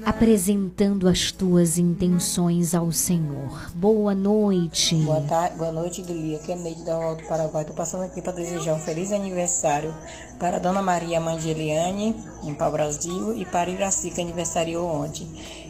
apresentando 0.07 1.05
as 1.05 1.33
tuas 1.33 1.77
intenções 1.77 2.73
ao 2.73 2.93
Senhor. 2.93 3.69
Boa 3.75 4.15
noite. 4.15 4.95
Boa, 4.95 5.19
tarde, 5.19 5.57
boa 5.57 5.69
noite, 5.73 6.01
Lilia. 6.01 6.37
Aqui 6.37 6.53
é 6.53 6.55
Neide 6.55 6.81
da 6.85 6.95
Alto 6.95 7.25
Paraguai. 7.25 7.63
Estou 7.63 7.75
passando 7.75 8.05
aqui 8.05 8.21
para 8.21 8.31
desejar 8.31 8.73
um 8.73 8.79
feliz 8.79 9.11
aniversário 9.11 9.93
para 10.39 10.59
Dona 10.59 10.81
Maria, 10.81 11.19
mãe 11.19 11.37
de 11.37 11.49
Eliane, 11.49 12.15
em 12.41 12.53
Pau 12.53 12.71
Brasil, 12.71 13.35
e 13.35 13.43
para 13.43 13.69
Iraci, 13.69 14.09
que 14.11 14.21
aniversariou 14.21 14.87
ontem. 14.87 15.27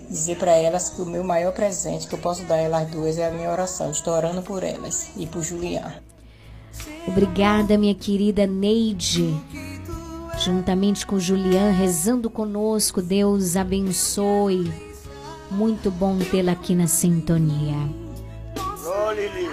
Dizer 0.07 0.37
para 0.37 0.51
elas 0.51 0.91
que 0.91 1.01
o 1.01 1.05
meu 1.07 1.23
maior 1.23 1.51
presente 1.51 2.07
que 2.07 2.13
eu 2.13 2.19
posso 2.19 2.43
dar 2.43 2.57
a 2.57 2.61
elas 2.61 2.91
duas 2.91 3.17
é 3.17 3.27
a 3.27 3.31
minha 3.31 3.51
oração. 3.51 3.89
Estou 3.89 4.13
orando 4.13 4.43
por 4.43 4.61
elas 4.61 5.09
e 5.17 5.25
por 5.25 5.41
Julián. 5.41 5.93
Obrigada, 7.07 7.75
minha 7.75 7.95
querida 7.95 8.45
Neide 8.45 9.35
juntamente 10.43 11.05
com 11.05 11.19
Julian, 11.19 11.71
rezando 11.71 12.29
conosco. 12.29 13.01
Deus 13.01 13.55
abençoe. 13.55 14.71
Muito 15.49 15.89
bom 15.89 16.17
tê-la 16.19 16.51
aqui 16.53 16.75
na 16.75 16.87
sintonia. 16.87 17.77
Ô, 18.55 19.11
Lili. 19.11 19.47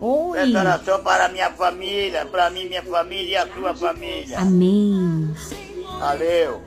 Oi. 0.00 0.38
Essa 0.38 0.58
oração 0.58 1.02
para 1.02 1.28
minha 1.28 1.50
família, 1.50 2.26
para 2.26 2.50
mim, 2.50 2.68
minha 2.68 2.82
família 2.82 3.30
e 3.30 3.36
a 3.36 3.46
sua 3.46 3.74
família. 3.74 4.38
Amém. 4.38 5.34
Valeu. 5.98 6.62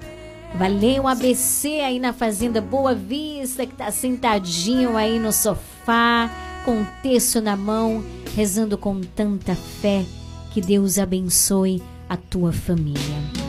Valeu, 0.56 1.07
ABC 1.07 1.80
aí 1.81 1.99
na 1.99 2.11
Fazenda 2.11 2.60
Boa 2.60 2.95
Vista, 2.95 3.68
que 3.68 3.76
tá 3.76 3.91
sentadinho 3.91 4.98
aí 4.98 5.19
no 5.19 5.31
sofá, 5.31 6.30
com 6.65 6.81
o 6.81 6.88
texto 7.03 7.40
na 7.40 7.56
mão, 7.56 8.03
rezando 8.36 8.77
com 8.77 8.99
tanta 9.02 9.53
fé. 9.56 10.03
Que 10.52 10.60
Deus 10.60 10.98
abençoe 10.98 11.84
a 12.10 12.18
tua 12.18 12.52
família. 12.52 13.49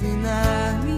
Sentir 0.00 0.16
que 0.20 0.22
podes 0.22 0.97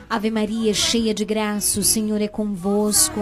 Ave 0.11 0.29
Maria, 0.29 0.73
cheia 0.73 1.13
de 1.13 1.23
graça, 1.23 1.79
o 1.79 1.83
Senhor 1.83 2.21
é 2.21 2.27
convosco. 2.27 3.21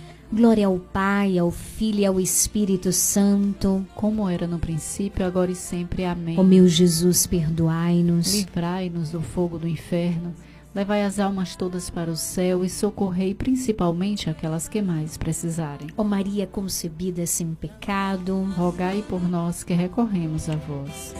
Glória 0.33 0.67
ao 0.67 0.79
Pai, 0.79 1.37
ao 1.37 1.51
Filho 1.51 1.99
e 1.99 2.05
ao 2.05 2.17
Espírito 2.17 2.93
Santo. 2.93 3.85
como 3.95 4.29
era 4.29 4.47
no 4.47 4.59
princípio, 4.59 5.25
agora 5.25 5.51
e 5.51 5.55
sempre. 5.55 6.05
Amém. 6.05 6.39
Ó 6.39 6.43
meu 6.43 6.67
Jesus, 6.69 7.27
perdoai-nos. 7.27 8.33
Livrai-nos 8.33 9.09
do 9.09 9.21
fogo 9.21 9.59
do 9.59 9.67
inferno, 9.67 10.33
levai 10.73 11.03
as 11.03 11.19
almas 11.19 11.57
todas 11.57 11.89
para 11.89 12.09
o 12.09 12.15
céu 12.15 12.63
e 12.63 12.69
socorrei 12.69 13.33
principalmente 13.35 14.29
aquelas 14.29 14.69
que 14.69 14.81
mais 14.81 15.17
precisarem. 15.17 15.89
Ó 15.97 16.03
Maria 16.03 16.47
concebida 16.47 17.25
sem 17.25 17.53
pecado, 17.53 18.41
rogai 18.55 19.03
por 19.09 19.21
nós 19.21 19.65
que 19.65 19.73
recorremos 19.73 20.47
a 20.47 20.55
vós. 20.55 21.13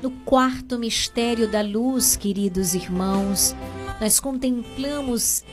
No 0.00 0.10
quarto 0.24 0.78
mistério 0.78 1.50
da 1.50 1.62
luz, 1.62 2.14
queridos 2.14 2.74
irmãos, 2.74 3.56
nós 4.00 4.20
contemplamos 4.20 5.44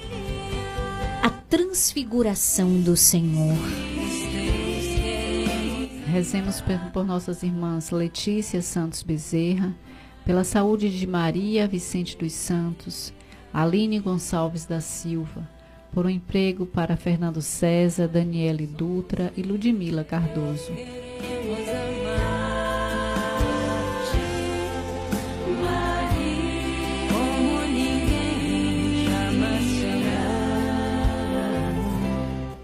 a 1.22 1.30
transfiguração 1.30 2.80
do 2.82 2.96
Senhor. 2.96 3.58
Rezemos 6.08 6.62
por, 6.92 7.06
nossas 7.06 7.44
irmãs 7.44 7.92
Letícia 7.92 8.62
Santos 8.62 9.04
Bezerra, 9.04 9.76
pela 10.26 10.44
saúde 10.44 10.90
de 10.90 11.06
Maria 11.06 11.68
Vicente 11.68 12.18
dos 12.18 12.34
Santos, 12.34 13.14
Aline 13.54 14.00
Gonçalves 14.00 14.66
da 14.66 14.82
Silva, 14.82 15.48
por 15.92 16.06
um 16.06 16.10
emprego 16.10 16.66
para 16.66 16.96
Fernando 16.96 17.42
César, 17.42 18.08
Daniele 18.08 18.66
Dutra 18.66 19.34
e 19.36 19.42
Ludmila 19.42 20.04
Cardoso. 20.04 20.72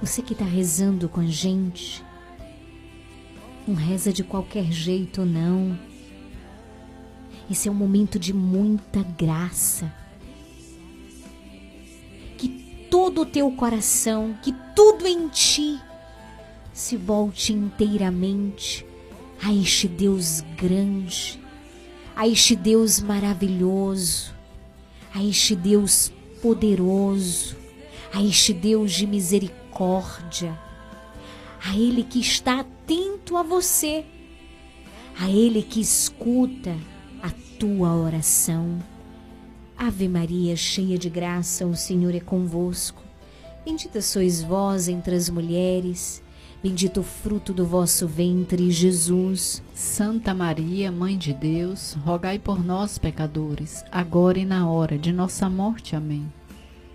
Você 0.00 0.22
que 0.22 0.32
está 0.32 0.44
rezando 0.44 1.08
com 1.08 1.20
a 1.20 1.26
gente, 1.26 2.04
não 3.66 3.74
reza 3.74 4.12
de 4.12 4.22
qualquer 4.22 4.70
jeito, 4.70 5.24
não. 5.24 5.78
Esse 7.50 7.68
é 7.68 7.70
um 7.70 7.74
momento 7.74 8.18
de 8.18 8.32
muita 8.32 9.02
graça. 9.02 9.92
Que 12.36 12.48
todo 12.90 13.22
o 13.22 13.26
teu 13.26 13.50
coração, 13.50 14.38
que 14.42 14.54
tudo 14.74 15.06
em 15.06 15.28
ti 15.28 15.80
se 16.72 16.96
volte 16.96 17.52
inteiramente 17.52 18.86
a 19.42 19.52
este 19.52 19.88
Deus 19.88 20.42
grande, 20.56 21.40
a 22.14 22.28
este 22.28 22.54
Deus 22.54 23.00
maravilhoso, 23.00 24.32
a 25.12 25.24
este 25.24 25.56
Deus 25.56 26.12
poderoso, 26.40 27.56
a 28.12 28.22
este 28.22 28.52
Deus 28.52 28.92
de 28.92 29.06
misericórdia, 29.06 29.67
a 31.64 31.76
Ele 31.76 32.02
que 32.02 32.20
está 32.20 32.60
atento 32.60 33.36
a 33.36 33.42
você, 33.42 34.04
a 35.18 35.30
Ele 35.30 35.62
que 35.62 35.80
escuta 35.80 36.76
a 37.22 37.30
tua 37.58 37.94
oração. 37.94 38.78
Ave 39.76 40.08
Maria, 40.08 40.56
cheia 40.56 40.98
de 40.98 41.08
graça, 41.08 41.64
o 41.66 41.76
Senhor 41.76 42.14
é 42.14 42.20
convosco. 42.20 43.02
Bendita 43.64 44.02
sois 44.02 44.42
vós 44.42 44.88
entre 44.88 45.14
as 45.14 45.28
mulheres, 45.28 46.22
bendito 46.62 47.00
o 47.00 47.04
fruto 47.04 47.52
do 47.52 47.64
vosso 47.64 48.08
ventre, 48.08 48.70
Jesus. 48.70 49.62
Santa 49.74 50.34
Maria, 50.34 50.90
Mãe 50.90 51.16
de 51.16 51.32
Deus, 51.32 51.92
rogai 52.04 52.38
por 52.38 52.64
nós, 52.64 52.98
pecadores, 52.98 53.84
agora 53.92 54.38
e 54.38 54.44
na 54.44 54.68
hora 54.68 54.98
de 54.98 55.12
nossa 55.12 55.48
morte. 55.48 55.94
Amém. 55.94 56.37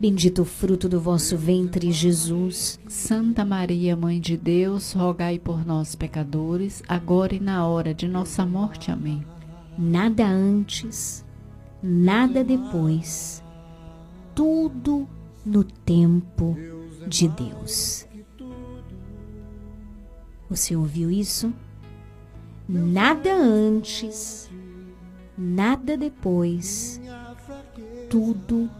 bendito 0.00 0.40
o 0.40 0.44
fruto 0.46 0.88
do 0.88 0.98
vosso 0.98 1.36
ventre, 1.36 1.92
Jesus. 1.92 2.80
Santa 2.88 3.44
Maria, 3.44 3.94
Mãe 3.94 4.18
de 4.18 4.34
Deus, 4.34 4.94
rogai 4.94 5.38
por 5.38 5.66
nós, 5.66 5.94
pecadores, 5.94 6.82
agora 6.88 7.34
e 7.34 7.40
na 7.40 7.66
hora 7.66 7.92
de 7.92 8.08
nossa 8.08 8.46
morte. 8.46 8.90
Amém. 8.90 9.22
Nada 9.76 10.26
antes, 10.26 11.22
nada 11.82 12.42
depois, 12.42 13.44
tudo 14.34 15.06
no 15.44 15.62
tempo 15.62 16.56
de 17.06 17.28
Deus. 17.28 18.06
Você 20.48 20.74
ouviu 20.74 21.10
isso? 21.10 21.52
Nada 22.66 23.34
antes, 23.34 24.50
nada 25.36 25.96
depois, 25.96 27.00
tudo 28.08 28.70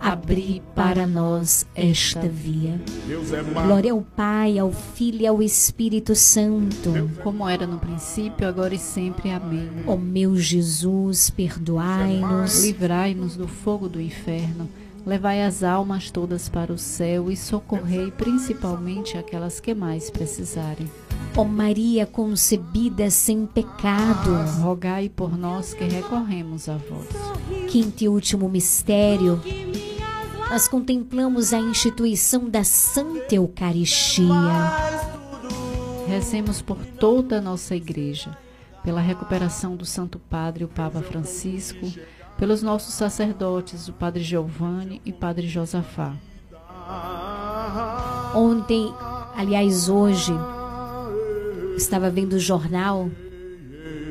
abri 0.00 0.62
para 0.74 1.06
nós 1.06 1.66
esta 1.74 2.28
via. 2.28 2.80
Glória 3.64 3.92
ao 3.92 4.02
Pai, 4.02 4.58
ao 4.58 4.72
Filho 4.72 5.22
e 5.22 5.26
ao 5.26 5.42
Espírito 5.42 6.14
Santo. 6.14 7.10
Como 7.22 7.48
era 7.48 7.66
no 7.66 7.78
princípio, 7.78 8.46
agora 8.46 8.74
e 8.74 8.78
sempre. 8.78 9.30
Amém. 9.30 9.68
Ó 9.86 9.96
meu 9.96 10.36
Jesus, 10.36 11.30
perdoai-nos. 11.30 12.64
Livrai-nos 12.64 13.36
do 13.36 13.48
fogo 13.48 13.88
do 13.88 14.00
inferno. 14.00 14.68
Levai 15.06 15.44
as 15.44 15.62
almas 15.62 16.10
todas 16.10 16.48
para 16.48 16.72
o 16.72 16.78
céu 16.78 17.30
e 17.30 17.36
socorrei 17.36 18.10
principalmente 18.10 19.16
aquelas 19.16 19.60
que 19.60 19.72
mais 19.72 20.10
precisarem. 20.10 20.90
Ó 21.36 21.44
Maria 21.44 22.06
concebida 22.06 23.08
sem 23.08 23.46
pecado, 23.46 24.34
rogai 24.60 25.08
por 25.08 25.38
nós 25.38 25.72
que 25.74 25.84
recorremos 25.84 26.68
a 26.68 26.76
vós. 26.76 27.06
Quinto 27.70 28.02
e 28.02 28.08
último 28.08 28.48
mistério, 28.48 29.40
nós 30.48 30.68
contemplamos 30.68 31.52
a 31.52 31.58
instituição 31.58 32.48
da 32.48 32.62
Santa 32.62 33.34
Eucaristia. 33.34 34.26
Recemos 36.06 36.62
por 36.62 36.78
toda 36.78 37.38
a 37.38 37.40
nossa 37.40 37.74
igreja, 37.74 38.36
pela 38.84 39.00
recuperação 39.00 39.74
do 39.74 39.84
Santo 39.84 40.18
Padre, 40.18 40.64
o 40.64 40.68
Papa 40.68 41.00
Francisco, 41.02 41.92
pelos 42.38 42.62
nossos 42.62 42.94
sacerdotes, 42.94 43.88
o 43.88 43.92
Padre 43.92 44.22
Giovanni 44.22 45.02
e 45.04 45.12
Padre 45.12 45.48
Josafá. 45.48 46.14
Ontem, 48.34 48.94
aliás, 49.36 49.88
hoje, 49.88 50.32
estava 51.76 52.08
vendo 52.08 52.34
o 52.34 52.40
jornal 52.40 53.10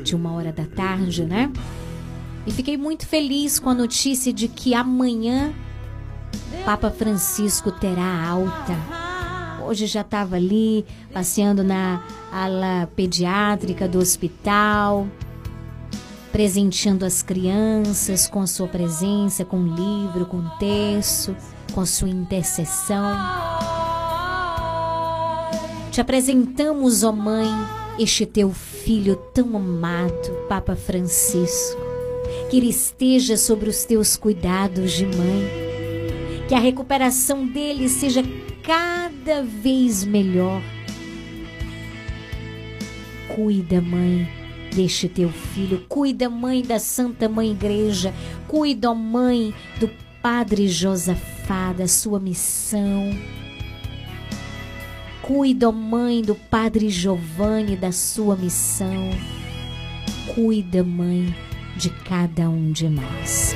de 0.04 0.16
uma 0.16 0.34
hora 0.34 0.52
da 0.52 0.66
tarde, 0.66 1.24
né? 1.24 1.52
E 2.46 2.52
fiquei 2.52 2.78
muito 2.78 3.08
feliz 3.08 3.58
com 3.58 3.70
a 3.70 3.74
notícia 3.74 4.34
de 4.34 4.48
que 4.50 4.74
amanhã 4.74 5.54
Papa 6.66 6.90
Francisco 6.90 7.72
terá 7.72 8.28
alta. 8.28 8.76
Hoje 9.68 9.86
já 9.86 10.02
estava 10.02 10.36
ali 10.36 10.84
passeando 11.14 11.64
na 11.64 12.04
ala 12.32 12.90
pediátrica 12.96 13.88
do 13.88 14.00
hospital, 14.00 15.08
presenteando 16.32 17.06
as 17.06 17.22
crianças 17.22 18.28
com 18.28 18.48
sua 18.48 18.68
presença, 18.68 19.46
com 19.46 19.62
livro, 19.62 20.26
com 20.26 20.42
texto, 20.58 21.36
com 21.72 21.86
sua 21.86 22.10
intercessão. 22.10 23.16
Te 25.92 26.02
apresentamos, 26.02 27.04
ó 27.04 27.12
Mãe, 27.12 27.48
este 28.00 28.26
teu 28.26 28.52
filho 28.52 29.16
tão 29.36 29.56
amado, 29.56 30.32
Papa 30.50 30.76
Francisco. 30.76 31.80
Que 32.50 32.58
ele 32.58 32.70
esteja 32.70 33.38
sobre 33.38 33.70
os 33.70 33.86
teus 33.86 34.18
cuidados 34.18 34.94
de 34.94 35.06
mãe. 35.06 35.65
Que 36.48 36.54
a 36.54 36.60
recuperação 36.60 37.46
dele 37.46 37.90
seja 37.90 38.24
cada 38.64 39.42
vez 39.42 40.04
melhor. 40.04 40.62
Cuida, 43.36 43.82
mãe, 43.82 44.28
deste 44.74 45.08
teu 45.10 45.30
filho. 45.30 45.86
Cuida, 45.90 46.30
mãe 46.30 46.62
da 46.62 46.80
Santa 46.80 47.28
Mãe 47.28 47.52
Igreja. 47.52 48.14
Cuida, 48.48 48.94
mãe, 48.94 49.54
do 49.80 49.90
Padre 50.22 50.68
Josafá, 50.68 51.74
da 51.74 51.88
sua 51.88 52.20
missão. 52.20 53.10
Cuida, 55.22 55.72
mãe, 55.72 56.22
do 56.22 56.36
Padre 56.36 56.90
Giovanni, 56.90 57.76
da 57.76 57.92
sua 57.92 58.36
missão. 58.36 59.10
Cuida, 60.36 60.84
mãe, 60.84 61.36
de 61.76 61.90
cada 61.90 62.48
um 62.50 62.72
de 62.72 62.88
nós. 62.88 63.56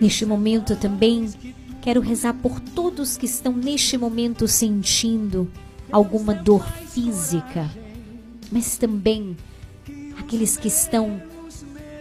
Neste 0.00 0.24
momento 0.24 0.76
também 0.76 1.28
quero 1.80 2.00
rezar 2.00 2.34
por 2.34 2.60
todos 2.60 3.16
que 3.16 3.26
estão 3.26 3.52
neste 3.52 3.96
momento 3.96 4.46
sentindo 4.46 5.50
alguma 5.90 6.34
dor 6.34 6.66
física, 6.88 7.68
mas 8.50 8.76
também 8.76 9.36
aqueles 10.18 10.56
que 10.56 10.68
estão 10.68 11.20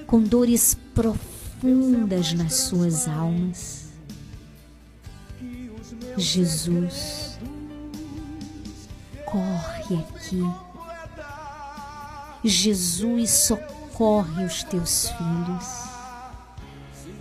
com 0.05 0.21
dores 0.21 0.77
profundas 0.93 2.33
nas 2.33 2.53
suas 2.53 3.07
almas. 3.07 3.87
Jesus, 6.17 7.37
corre 9.25 9.95
aqui. 9.95 10.43
Jesus, 12.43 13.29
socorre 13.29 14.45
os 14.45 14.63
teus 14.63 15.09
filhos. 15.09 15.86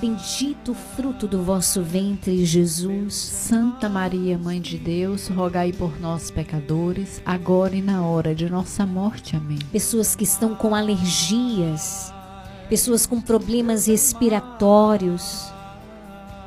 bendito 0.00 0.72
fruto 0.72 1.28
do 1.28 1.42
vosso 1.42 1.82
ventre, 1.82 2.44
Jesus. 2.46 3.14
Santa 3.14 3.86
Maria, 3.86 4.38
Mãe 4.38 4.58
de 4.58 4.78
Deus, 4.78 5.28
rogai 5.28 5.72
por 5.72 6.00
nós, 6.00 6.30
pecadores, 6.30 7.20
agora 7.24 7.76
e 7.76 7.82
na 7.82 8.02
hora 8.02 8.34
de 8.34 8.48
nossa 8.48 8.86
morte. 8.86 9.36
Amém. 9.36 9.58
Pessoas 9.70 10.16
que 10.16 10.24
estão 10.24 10.54
com 10.54 10.74
alergias, 10.74 12.14
pessoas 12.70 13.04
com 13.04 13.20
problemas 13.20 13.86
respiratórios. 13.86 15.52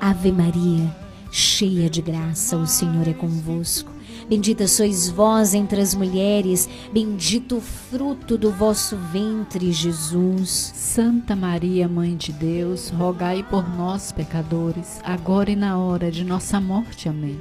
Ave 0.01 0.31
Maria, 0.31 0.89
cheia 1.31 1.87
de 1.87 2.01
graça, 2.01 2.57
o 2.57 2.65
Senhor 2.65 3.07
é 3.07 3.13
convosco. 3.13 3.92
Bendita 4.33 4.67
sois 4.67 5.09
vós 5.09 5.53
entre 5.53 5.79
as 5.79 5.93
mulheres, 5.93 6.67
bendito 6.91 7.57
o 7.57 7.61
fruto 7.61 8.35
do 8.35 8.49
vosso 8.49 8.97
ventre, 8.97 9.71
Jesus. 9.71 10.71
Santa 10.73 11.35
Maria, 11.35 11.87
Mãe 11.87 12.17
de 12.17 12.31
Deus, 12.31 12.89
rogai 12.89 13.43
por 13.43 13.69
nós, 13.77 14.11
pecadores, 14.11 14.99
agora 15.03 15.51
e 15.51 15.55
na 15.55 15.77
hora 15.77 16.09
de 16.09 16.23
nossa 16.23 16.59
morte. 16.59 17.07
Amém. 17.07 17.39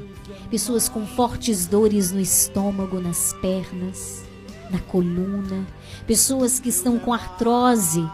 Pessoas 0.51 0.87
com 0.87 1.07
fortes 1.07 1.67
dores 1.67 2.13
no 2.13 2.21
estômago, 2.21 3.01
nas 3.01 3.33
pernas, 3.41 4.25
na 4.71 4.79
coluna, 4.79 5.67
pessoas 6.07 6.61
que 6.61 6.69
estão 6.69 6.99
com 6.99 7.15
artrose, 7.15 8.07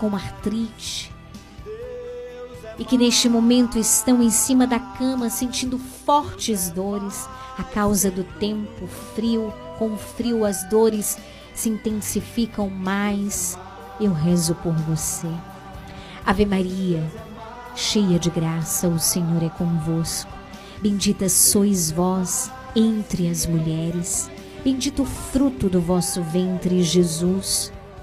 com 0.00 0.12
artrite, 0.16 1.11
e 2.82 2.84
que 2.84 2.98
neste 2.98 3.28
momento 3.28 3.78
estão 3.78 4.20
em 4.20 4.28
cima 4.28 4.66
da 4.66 4.80
cama 4.80 5.30
sentindo 5.30 5.78
fortes 5.78 6.68
dores 6.68 7.28
a 7.56 7.62
causa 7.62 8.10
do 8.10 8.24
tempo 8.24 8.88
frio. 9.14 9.54
Com 9.78 9.92
o 9.92 9.96
frio 9.96 10.44
as 10.44 10.68
dores 10.68 11.16
se 11.54 11.68
intensificam 11.68 12.68
mais. 12.68 13.56
Eu 14.00 14.12
rezo 14.12 14.56
por 14.56 14.72
você. 14.72 15.28
Ave 16.26 16.44
Maria, 16.44 17.08
cheia 17.76 18.18
de 18.18 18.30
graça, 18.30 18.88
o 18.88 18.98
Senhor 18.98 19.44
é 19.44 19.48
convosco. 19.50 20.32
Bendita 20.82 21.28
sois 21.28 21.92
vós 21.92 22.50
entre 22.74 23.28
as 23.28 23.46
mulheres. 23.46 24.28
Bendito 24.64 25.04
o 25.04 25.06
fruto 25.06 25.68
do 25.68 25.80
vosso 25.80 26.20
ventre, 26.20 26.82
Jesus. 26.82 27.72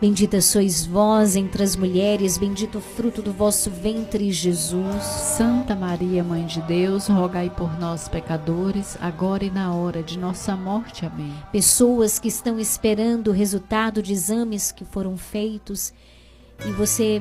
Bendita 0.00 0.40
sois 0.40 0.86
vós 0.86 1.34
entre 1.34 1.60
as 1.60 1.74
mulheres, 1.74 2.38
bendito 2.38 2.78
o 2.78 2.80
fruto 2.80 3.20
do 3.20 3.32
vosso 3.32 3.68
ventre, 3.68 4.30
Jesus. 4.30 5.02
Santa 5.02 5.74
Maria, 5.74 6.22
Mãe 6.22 6.46
de 6.46 6.62
Deus, 6.62 7.08
rogai 7.08 7.50
por 7.50 7.76
nós, 7.80 8.06
pecadores, 8.06 8.96
agora 9.00 9.44
e 9.44 9.50
na 9.50 9.74
hora 9.74 10.00
de 10.00 10.16
nossa 10.16 10.54
morte. 10.54 11.04
Amém. 11.04 11.34
Pessoas 11.50 12.20
que 12.20 12.28
estão 12.28 12.60
esperando 12.60 13.28
o 13.28 13.32
resultado 13.32 14.00
de 14.00 14.12
exames 14.12 14.70
que 14.70 14.84
foram 14.84 15.16
feitos 15.16 15.92
e 16.64 16.70
você 16.70 17.20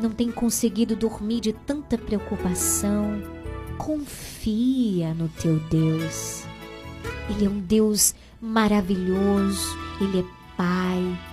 não 0.00 0.10
tem 0.10 0.30
conseguido 0.30 0.94
dormir 0.94 1.40
de 1.40 1.52
tanta 1.52 1.98
preocupação, 1.98 3.20
confia 3.76 5.12
no 5.14 5.28
teu 5.28 5.58
Deus. 5.68 6.44
Ele 7.28 7.44
é 7.44 7.48
um 7.48 7.58
Deus 7.58 8.14
maravilhoso, 8.40 9.76
ele 10.00 10.20
é 10.20 10.24
Pai. 10.56 11.27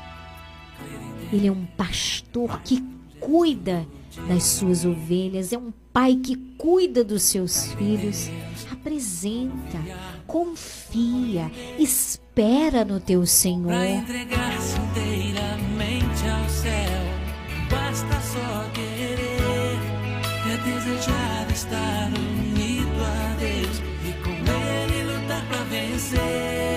Ele 1.31 1.47
é 1.47 1.51
um 1.51 1.65
pastor 1.65 2.61
que 2.61 2.83
cuida 3.19 3.85
das 4.27 4.43
suas 4.43 4.85
ovelhas, 4.85 5.51
é 5.51 5.57
um 5.57 5.73
pai 5.91 6.15
que 6.15 6.35
cuida 6.57 7.03
dos 7.03 7.23
seus 7.23 7.73
filhos. 7.73 8.29
Apresenta, 8.71 9.79
confia, 10.27 11.51
espera 11.79 12.85
no 12.85 12.99
teu 12.99 13.25
Senhor. 13.25 13.67
Pra 13.67 13.87
entregar-se 13.87 14.77
inteiramente 14.79 16.27
ao 16.27 16.49
céu, 16.49 17.01
basta 17.69 18.21
só 18.21 18.69
querer. 18.73 19.79
É 20.47 20.57
desejar 20.57 21.51
estar 21.51 22.07
unido 22.07 23.03
a 23.03 23.35
Deus 23.39 23.81
e 24.07 24.13
com 24.23 24.31
Ele 24.31 25.03
lutar 25.11 25.45
pra 25.47 25.63
vencer. 25.63 26.74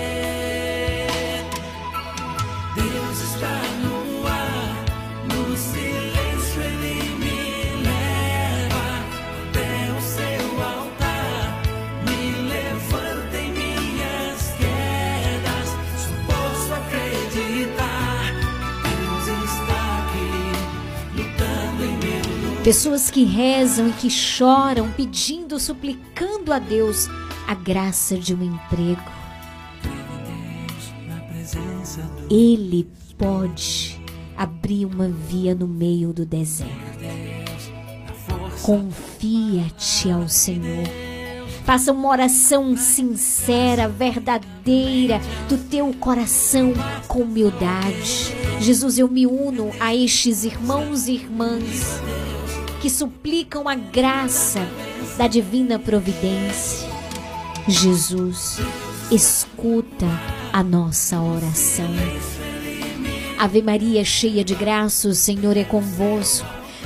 Pessoas 22.63 23.09
que 23.09 23.23
rezam 23.23 23.87
e 23.87 23.93
que 23.93 24.09
choram, 24.09 24.91
pedindo, 24.91 25.57
suplicando 25.57 26.51
a 26.51 26.59
Deus 26.59 27.07
a 27.47 27.55
graça 27.55 28.17
de 28.17 28.35
um 28.35 28.43
emprego. 28.43 29.01
Ele 32.29 32.85
pode 33.17 33.99
abrir 34.35 34.85
uma 34.85 35.07
via 35.07 35.55
no 35.55 35.67
meio 35.67 36.11
do 36.11 36.25
deserto. 36.25 36.73
Confia-te 38.61 40.11
ao 40.11 40.27
Senhor. 40.27 40.85
Faça 41.63 41.93
uma 41.93 42.09
oração 42.09 42.75
sincera, 42.75 43.87
verdadeira, 43.87 45.21
do 45.47 45.57
teu 45.57 45.93
coração, 45.93 46.73
com 47.07 47.21
humildade. 47.21 48.35
Jesus, 48.59 48.99
eu 48.99 49.07
me 49.07 49.25
uno 49.25 49.71
a 49.79 49.95
estes 49.95 50.43
irmãos 50.43 51.07
e 51.07 51.13
irmãs 51.13 52.01
que 52.81 52.89
suplicam 52.89 53.67
a 53.67 53.75
graça 53.75 54.59
da 55.17 55.27
divina 55.27 55.77
providência. 55.77 56.87
Jesus, 57.67 58.57
escuta 59.11 60.07
a 60.51 60.63
nossa 60.63 61.19
oração. 61.19 61.89
Ave 63.37 63.61
Maria, 63.61 64.03
cheia 64.03 64.43
de 64.43 64.55
graça, 64.55 65.07
o 65.07 65.13
Senhor 65.13 65.55
é 65.55 65.63
convosco. 65.63 66.58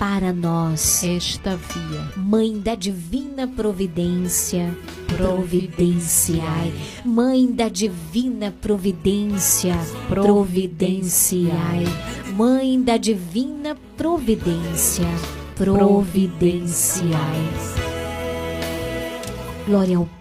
para 0.00 0.32
nós 0.32 1.04
esta 1.04 1.56
via. 1.56 2.12
Mãe 2.16 2.58
da 2.58 2.74
divina 2.74 3.46
providência, 3.46 4.74
providenciai. 5.06 6.72
Mãe 7.04 7.46
da 7.52 7.68
divina 7.68 8.50
providência, 8.62 9.74
providenciai. 10.08 11.84
Mãe 12.34 12.82
da 12.82 12.96
divina 12.96 13.76
providência, 13.98 15.04
providenciai. 15.54 17.10
Glória 19.66 19.98
ao 19.98 20.19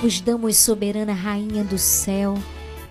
vos 0.00 0.18
damos, 0.18 0.56
soberana 0.56 1.12
Rainha 1.12 1.62
do 1.62 1.76
céu, 1.76 2.34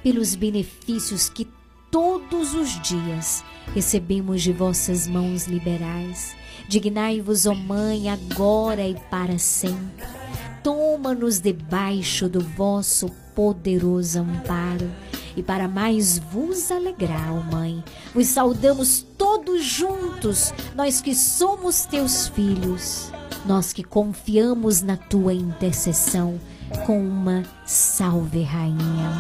pelos 0.03 0.35
benefícios 0.35 1.27
que 1.27 1.47
todos 1.89 2.53
os 2.53 2.79
dias 2.81 3.43
recebemos 3.73 4.43
de 4.43 4.53
vossas 4.53 5.07
mãos 5.07 5.47
liberais. 5.47 6.35
Dignai-vos, 6.67 7.47
ó 7.47 7.55
Mãe, 7.55 8.09
agora 8.09 8.87
e 8.87 8.93
para 9.09 9.39
sempre. 9.39 10.05
Toma-nos 10.63 11.39
debaixo 11.39 12.29
do 12.29 12.41
vosso 12.41 13.09
poderoso 13.33 14.19
amparo. 14.19 14.87
E 15.35 15.41
para 15.41 15.67
mais 15.67 16.19
vos 16.19 16.71
alegrar, 16.71 17.33
ó 17.33 17.41
Mãe, 17.41 17.83
vos 18.13 18.27
saudamos 18.27 19.03
todos 19.17 19.65
juntos, 19.65 20.53
nós 20.75 21.01
que 21.01 21.15
somos 21.15 21.85
teus 21.85 22.27
filhos, 22.27 23.11
nós 23.47 23.73
que 23.73 23.83
confiamos 23.83 24.83
na 24.83 24.95
tua 24.95 25.33
intercessão, 25.33 26.39
com 26.85 26.99
uma 26.99 27.43
salve, 27.65 28.43
Rainha. 28.43 29.11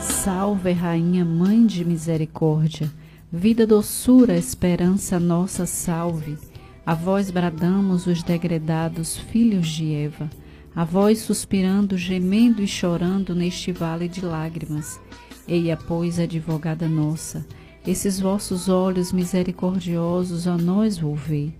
Salve, 0.00 0.72
Rainha, 0.72 1.24
Mãe 1.24 1.66
de 1.66 1.84
Misericórdia, 1.84 2.90
vida, 3.32 3.66
doçura, 3.66 4.36
esperança 4.36 5.18
nossa, 5.18 5.66
salve. 5.66 6.36
A 6.84 6.94
vós 6.94 7.30
bradamos 7.30 8.06
os 8.06 8.22
degredados 8.22 9.16
filhos 9.16 9.68
de 9.68 9.92
Eva, 9.92 10.28
a 10.74 10.84
vós 10.84 11.20
suspirando, 11.20 11.96
gemendo 11.96 12.62
e 12.62 12.66
chorando 12.66 13.34
neste 13.34 13.72
vale 13.72 14.08
de 14.08 14.24
lágrimas. 14.24 15.00
Eia, 15.46 15.76
pois, 15.76 16.18
advogada 16.18 16.88
nossa, 16.88 17.44
esses 17.86 18.20
vossos 18.20 18.68
olhos 18.68 19.12
misericordiosos 19.12 20.46
a 20.46 20.56
nós 20.56 20.98
volvei, 20.98 21.52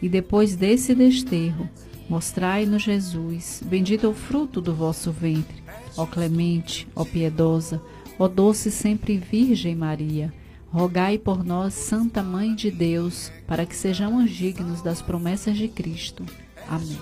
e 0.00 0.08
depois 0.08 0.56
desse 0.56 0.94
desterro, 0.94 1.68
mostrai-nos 2.08 2.82
Jesus, 2.82 3.62
bendito 3.64 4.06
é 4.06 4.08
o 4.08 4.14
fruto 4.14 4.60
do 4.60 4.74
vosso 4.74 5.10
ventre, 5.10 5.62
ó 5.96 6.06
clemente, 6.06 6.86
ó 6.94 7.04
piedosa, 7.04 7.80
ó 8.18 8.28
doce 8.28 8.70
sempre 8.70 9.18
Virgem 9.18 9.74
Maria, 9.74 10.32
rogai 10.70 11.18
por 11.18 11.44
nós, 11.44 11.74
Santa 11.74 12.22
Mãe 12.22 12.54
de 12.54 12.70
Deus, 12.70 13.30
para 13.46 13.64
que 13.64 13.74
sejamos 13.74 14.30
dignos 14.30 14.82
das 14.82 15.00
promessas 15.00 15.56
de 15.56 15.68
Cristo. 15.68 16.24
Amém. 16.68 16.98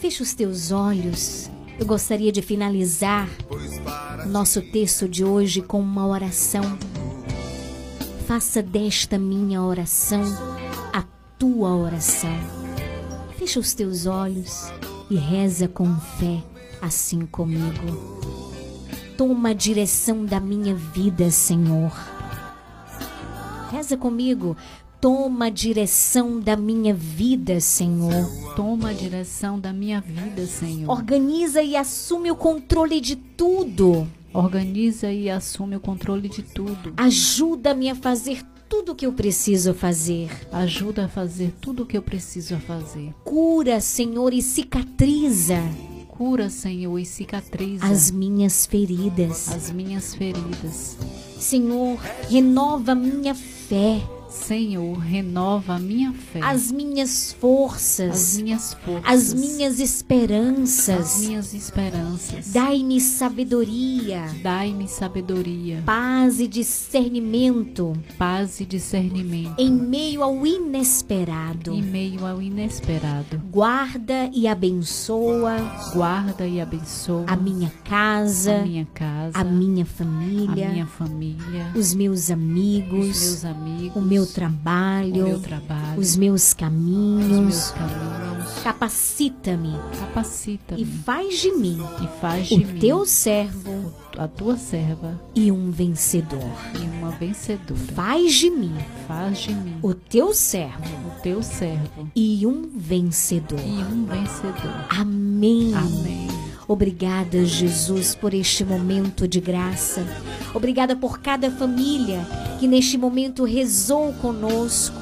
Fecha 0.00 0.22
os 0.22 0.34
teus 0.34 0.70
olhos. 0.70 1.50
Eu 1.78 1.86
gostaria 1.86 2.32
de 2.32 2.40
finalizar 2.40 3.28
nosso 4.26 4.62
texto 4.62 5.08
de 5.08 5.24
hoje 5.24 5.60
com 5.60 5.80
uma 5.80 6.06
oração. 6.06 6.78
Faça 8.26 8.62
desta 8.62 9.18
minha 9.18 9.62
oração 9.62 10.22
a 10.92 11.04
tua 11.38 11.74
oração. 11.76 12.55
Fecha 13.46 13.60
os 13.60 13.74
teus 13.74 14.06
olhos 14.06 14.72
e 15.08 15.14
reza 15.14 15.68
com 15.68 15.86
fé, 16.18 16.42
assim 16.82 17.24
comigo. 17.26 18.26
Toma 19.16 19.50
a 19.50 19.52
direção 19.52 20.24
da 20.24 20.40
minha 20.40 20.74
vida, 20.74 21.30
Senhor. 21.30 21.92
Reza 23.70 23.96
comigo. 23.96 24.56
Toma 25.00 25.46
a 25.46 25.50
direção 25.50 26.40
da 26.40 26.56
minha 26.56 26.92
vida, 26.92 27.60
Senhor. 27.60 28.28
Toma 28.56 28.88
a 28.88 28.92
direção 28.92 29.60
da 29.60 29.72
minha 29.72 30.00
vida, 30.00 30.44
Senhor. 30.44 30.90
Organiza 30.90 31.62
e 31.62 31.76
assume 31.76 32.32
o 32.32 32.36
controle 32.36 33.00
de 33.00 33.14
tudo. 33.14 34.08
Organiza 34.34 35.12
e 35.12 35.30
assume 35.30 35.76
o 35.76 35.80
controle 35.80 36.28
de 36.28 36.42
tudo. 36.42 36.94
Ajuda-me 36.96 37.90
a 37.90 37.94
fazer 37.94 38.42
tudo 38.68 38.92
o 38.92 38.94
que 38.94 39.06
eu 39.06 39.12
preciso 39.12 39.72
fazer. 39.74 40.30
Ajuda 40.52 41.06
a 41.06 41.08
fazer 41.08 41.52
tudo 41.60 41.82
o 41.82 41.86
que 41.86 41.96
eu 41.96 42.02
preciso 42.02 42.56
fazer. 42.58 43.12
Cura, 43.24 43.80
Senhor, 43.80 44.32
e 44.32 44.42
cicatriza 44.42 45.62
Cura, 46.16 46.48
Senhor, 46.48 46.98
e 46.98 47.04
cicatriza 47.04 47.84
as 47.84 48.10
minhas 48.10 48.64
feridas. 48.64 49.50
as 49.50 49.70
minhas 49.70 50.14
feridas. 50.14 50.96
Senhor, 51.38 51.98
renova 52.30 52.94
minha 52.94 53.34
fé, 53.34 54.00
Senhor, 54.28 54.98
renova 54.98 55.74
a 55.74 55.78
minha 55.78 56.12
fé, 56.12 56.40
as 56.42 56.70
minhas 56.70 57.32
forças, 57.32 58.10
as 58.10 58.36
minhas 58.42 58.74
forças, 58.74 59.04
as 59.06 59.34
minhas 59.34 59.80
esperanças. 59.80 60.88
as 60.98 61.20
minhas 61.20 61.54
esperanças. 61.54 62.52
Dai-me 62.52 63.00
sabedoria, 63.00 64.24
Dai-me 64.42 64.88
sabedoria, 64.88 65.82
paz 65.86 66.40
e 66.40 66.48
discernimento. 66.48 67.92
Paz 68.18 68.60
e 68.60 68.66
discernimento. 68.66 69.54
Em 69.58 69.70
meio 69.72 70.22
ao 70.22 70.46
inesperado. 70.46 71.72
em 71.72 71.82
meio 71.82 72.26
ao 72.26 72.42
inesperado. 72.42 73.40
Guarda 73.50 74.30
e 74.32 74.48
abençoa. 74.48 75.56
Guarda 75.92 76.46
e 76.46 76.60
abençoa. 76.60 77.24
A 77.26 77.36
minha 77.36 77.72
casa, 77.84 78.56
a 78.56 78.62
minha 78.64 78.86
casa, 78.92 79.38
a 79.38 79.44
minha 79.44 79.84
a 79.84 79.86
família, 79.86 80.68
minha 80.70 80.86
família, 80.86 81.72
os 81.74 81.94
meus 81.94 82.16
os 82.16 82.30
amigos, 82.30 83.20
meus 83.20 83.44
amigos, 83.44 83.96
o 83.96 84.00
meu 84.00 84.15
o 84.18 84.26
trabalho, 84.26 85.24
meu 85.24 85.40
trabalho, 85.40 85.98
os 86.00 86.16
meus 86.16 86.48
os 86.48 86.54
caminhos. 86.54 87.70
caminhos. 87.70 88.52
Capacita-me 88.62 89.74
Capacita-me 89.98 90.82
e 90.82 90.86
faz 90.86 91.38
de 91.40 91.52
mim 91.52 91.78
e 92.02 92.20
faz 92.20 92.48
de 92.48 92.54
o 92.54 92.58
mim 92.58 92.78
teu 92.78 93.04
servo 93.06 93.92
a 94.18 94.26
tua 94.26 94.56
serva 94.56 95.20
e 95.34 95.52
um 95.52 95.70
vencedor. 95.70 96.40
e 96.74 96.82
uma 96.98 97.10
vencedora. 97.10 97.80
Faz 97.94 98.32
de 98.34 98.50
mim 98.50 98.74
Faz 99.06 99.38
de 99.38 99.54
mim 99.54 99.78
o 99.82 99.92
teu 99.94 100.32
servo 100.32 100.96
o 101.06 101.20
teu 101.22 101.42
servo 101.42 102.08
e 102.14 102.46
um 102.46 102.68
vencedor. 102.76 103.60
e 103.60 103.82
um 103.82 104.06
vencedor. 104.06 104.86
Amém. 104.90 105.74
Amém. 105.74 106.45
Obrigada, 106.68 107.44
Jesus, 107.44 108.14
por 108.14 108.34
este 108.34 108.64
momento 108.64 109.28
de 109.28 109.40
graça. 109.40 110.04
Obrigada 110.52 110.96
por 110.96 111.20
cada 111.20 111.48
família 111.50 112.26
que 112.58 112.66
neste 112.66 112.98
momento 112.98 113.44
rezou 113.44 114.12
conosco. 114.14 114.96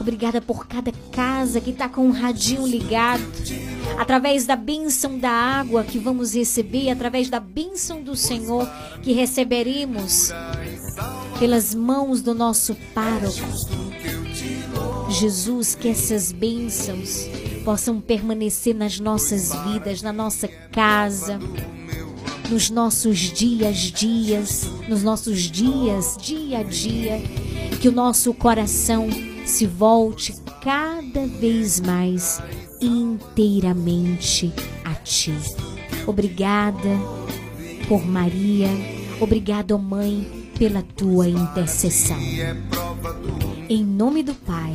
Obrigada 0.00 0.40
por 0.40 0.66
cada 0.66 0.90
casa 1.12 1.60
que 1.60 1.70
está 1.70 1.86
com 1.90 2.08
o 2.08 2.10
radinho 2.10 2.66
ligado. 2.66 3.22
Através 3.98 4.46
da 4.46 4.56
bênção 4.56 5.18
da 5.18 5.30
água 5.30 5.84
que 5.84 5.98
vamos 5.98 6.34
receber, 6.34 6.88
através 6.88 7.28
da 7.28 7.38
bênção 7.38 8.02
do 8.02 8.16
Senhor 8.16 8.66
que 9.02 9.12
receberemos 9.12 10.30
pelas 11.38 11.74
mãos 11.74 12.22
do 12.22 12.34
nosso 12.34 12.74
pároco. 12.94 13.46
Jesus, 15.10 15.74
que 15.74 15.88
essas 15.88 16.32
bênçãos 16.32 17.28
possam 17.64 18.00
permanecer 18.00 18.74
nas 18.74 18.98
nossas 18.98 19.52
vidas, 19.64 20.02
na 20.02 20.12
nossa 20.12 20.48
casa, 20.48 21.38
nos 22.50 22.68
nossos 22.70 23.18
dias, 23.18 23.76
dias, 23.76 24.64
nos 24.88 25.02
nossos 25.02 25.42
dias, 25.42 26.16
dia 26.20 26.58
a 26.58 26.62
dia, 26.62 27.20
que 27.80 27.88
o 27.88 27.92
nosso 27.92 28.34
coração 28.34 29.08
se 29.44 29.66
volte 29.66 30.34
cada 30.62 31.26
vez 31.26 31.80
mais 31.80 32.40
inteiramente 32.80 34.52
a 34.84 34.94
Ti. 34.94 35.32
Obrigada 36.06 36.88
por 37.88 38.04
Maria, 38.04 38.68
obrigada, 39.20 39.76
Mãe, 39.78 40.50
pela 40.58 40.82
Tua 40.82 41.28
intercessão. 41.28 42.18
Em 43.68 43.84
nome 43.84 44.22
do 44.22 44.34
Pai, 44.34 44.74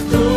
Pela 0.00 0.33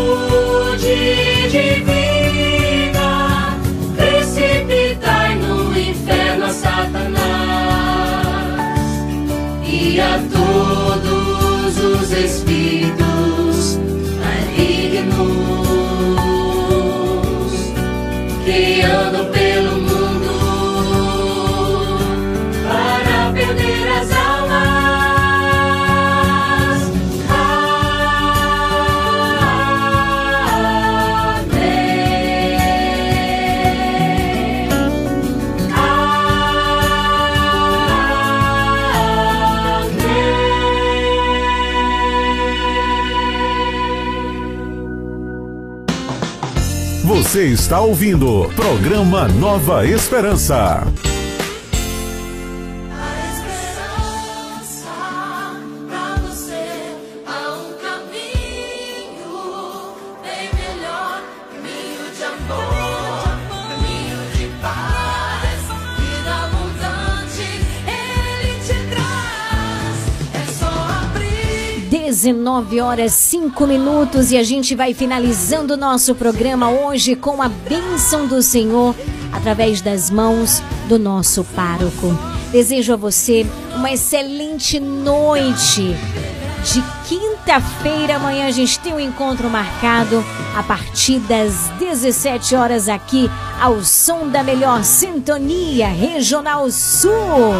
Você 47.27 47.47
está 47.47 47.81
ouvindo 47.81 48.49
programa 48.55 49.27
Nova 49.27 49.85
Esperança. 49.85 50.87
19 72.27 72.81
horas 72.81 73.13
5 73.13 73.65
minutos 73.65 74.31
e 74.33 74.37
a 74.37 74.43
gente 74.43 74.75
vai 74.75 74.93
finalizando 74.93 75.75
o 75.75 75.77
nosso 75.77 76.13
programa 76.13 76.69
hoje 76.69 77.15
com 77.15 77.41
a 77.41 77.47
bênção 77.47 78.27
do 78.27 78.41
Senhor 78.41 78.93
através 79.31 79.79
das 79.79 80.09
mãos 80.09 80.61
do 80.89 80.99
nosso 80.99 81.45
pároco. 81.55 82.07
Desejo 82.51 82.91
a 82.91 82.97
você 82.97 83.47
uma 83.73 83.93
excelente 83.93 84.77
noite. 84.77 85.95
De 86.65 86.83
quinta-feira, 87.07 88.17
amanhã 88.17 88.47
a 88.47 88.51
gente 88.51 88.77
tem 88.79 88.93
um 88.93 88.99
encontro 88.99 89.49
marcado 89.49 90.21
a 90.53 90.61
partir 90.61 91.19
das 91.19 91.69
17 91.79 92.55
horas 92.55 92.89
aqui 92.89 93.31
ao 93.61 93.81
som 93.85 94.27
da 94.27 94.43
melhor 94.43 94.83
sintonia 94.83 95.87
Regional 95.87 96.69
Sul. 96.71 97.53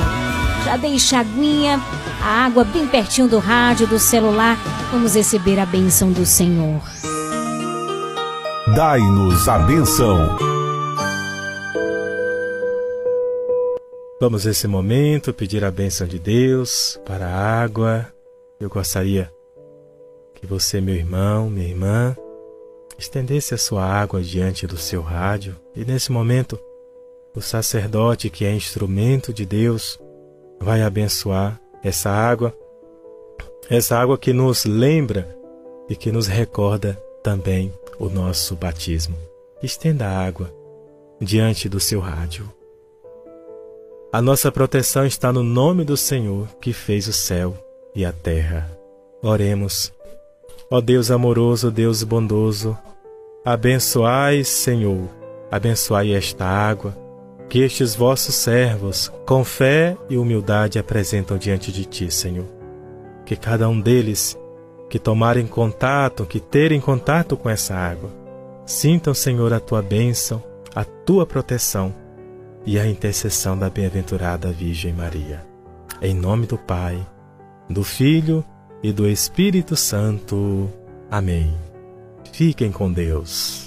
Já 0.65 0.75
deixa 0.75 1.15
a 1.15 1.19
aguinha, 1.21 1.81
a 2.27 2.45
água 2.45 2.65
bem 2.65 2.85
pertinho 2.85 3.29
do 3.29 3.39
rádio, 3.39 3.87
do 3.87 3.97
celular. 3.97 4.57
Vamos 4.91 5.15
receber 5.15 5.57
a 5.59 5.65
bênção 5.65 6.11
do 6.11 6.25
Senhor. 6.25 6.81
Dai-nos 8.75 9.47
a 9.47 9.57
benção. 9.59 10.37
Vamos 14.19 14.43
nesse 14.43 14.67
momento 14.67 15.33
pedir 15.33 15.63
a 15.63 15.71
bênção 15.71 16.05
de 16.05 16.19
Deus 16.19 16.99
para 17.05 17.27
a 17.27 17.63
água. 17.63 18.11
Eu 18.59 18.69
gostaria 18.69 19.31
que 20.35 20.45
você, 20.45 20.81
meu 20.81 20.95
irmão, 20.95 21.49
minha 21.49 21.69
irmã, 21.69 22.13
estendesse 22.99 23.53
a 23.53 23.57
sua 23.57 23.85
água 23.85 24.21
diante 24.21 24.67
do 24.67 24.77
seu 24.77 25.01
rádio 25.01 25.55
e 25.73 25.85
nesse 25.85 26.11
momento 26.11 26.59
o 27.33 27.39
sacerdote, 27.39 28.29
que 28.29 28.43
é 28.43 28.53
instrumento 28.53 29.33
de 29.33 29.45
Deus, 29.45 29.97
vai 30.59 30.81
abençoar 30.81 31.57
essa 31.87 32.09
água, 32.09 32.53
essa 33.69 33.97
água 33.97 34.17
que 34.17 34.33
nos 34.33 34.65
lembra 34.65 35.35
e 35.89 35.95
que 35.95 36.11
nos 36.11 36.27
recorda 36.27 37.01
também 37.23 37.73
o 37.97 38.09
nosso 38.09 38.55
batismo. 38.55 39.17
Estenda 39.61 40.05
a 40.05 40.25
água 40.25 40.53
diante 41.19 41.67
do 41.67 41.79
seu 41.79 41.99
rádio. 41.99 42.51
A 44.11 44.21
nossa 44.21 44.51
proteção 44.51 45.05
está 45.05 45.31
no 45.33 45.43
nome 45.43 45.83
do 45.83 45.97
Senhor 45.97 46.47
que 46.61 46.73
fez 46.73 47.07
o 47.07 47.13
céu 47.13 47.55
e 47.95 48.05
a 48.05 48.11
terra. 48.11 48.69
Oremos. 49.21 49.91
Ó 50.69 50.81
Deus 50.81 51.09
amoroso, 51.09 51.71
Deus 51.71 52.03
bondoso, 52.03 52.77
abençoai, 53.43 54.43
Senhor, 54.43 55.07
abençoai 55.49 56.13
esta 56.13 56.45
água 56.45 57.06
que 57.49 57.59
estes 57.61 57.95
vossos 57.95 58.35
servos, 58.35 59.11
com 59.25 59.43
fé 59.43 59.97
e 60.09 60.17
humildade, 60.17 60.79
apresentam 60.79 61.37
diante 61.37 61.71
de 61.71 61.85
ti, 61.85 62.11
Senhor. 62.11 62.45
Que 63.25 63.35
cada 63.35 63.69
um 63.69 63.79
deles 63.79 64.37
que 64.89 64.99
tomarem 64.99 65.47
contato, 65.47 66.25
que 66.25 66.39
terem 66.39 66.79
contato 66.79 67.35
com 67.35 67.49
essa 67.49 67.75
água, 67.75 68.09
sintam, 68.65 69.13
Senhor, 69.13 69.53
a 69.53 69.59
tua 69.59 69.81
bênção, 69.81 70.43
a 70.75 70.83
tua 70.83 71.25
proteção 71.25 71.93
e 72.65 72.77
a 72.79 72.85
intercessão 72.85 73.57
da 73.57 73.69
bem-aventurada 73.69 74.51
Virgem 74.51 74.93
Maria. 74.93 75.45
Em 76.01 76.13
nome 76.13 76.45
do 76.45 76.57
Pai, 76.57 77.05
do 77.69 77.83
Filho 77.83 78.43
e 78.83 78.91
do 78.91 79.07
Espírito 79.07 79.75
Santo. 79.75 80.69
Amém. 81.09 81.53
Fiquem 82.31 82.71
com 82.71 82.91
Deus. 82.91 83.66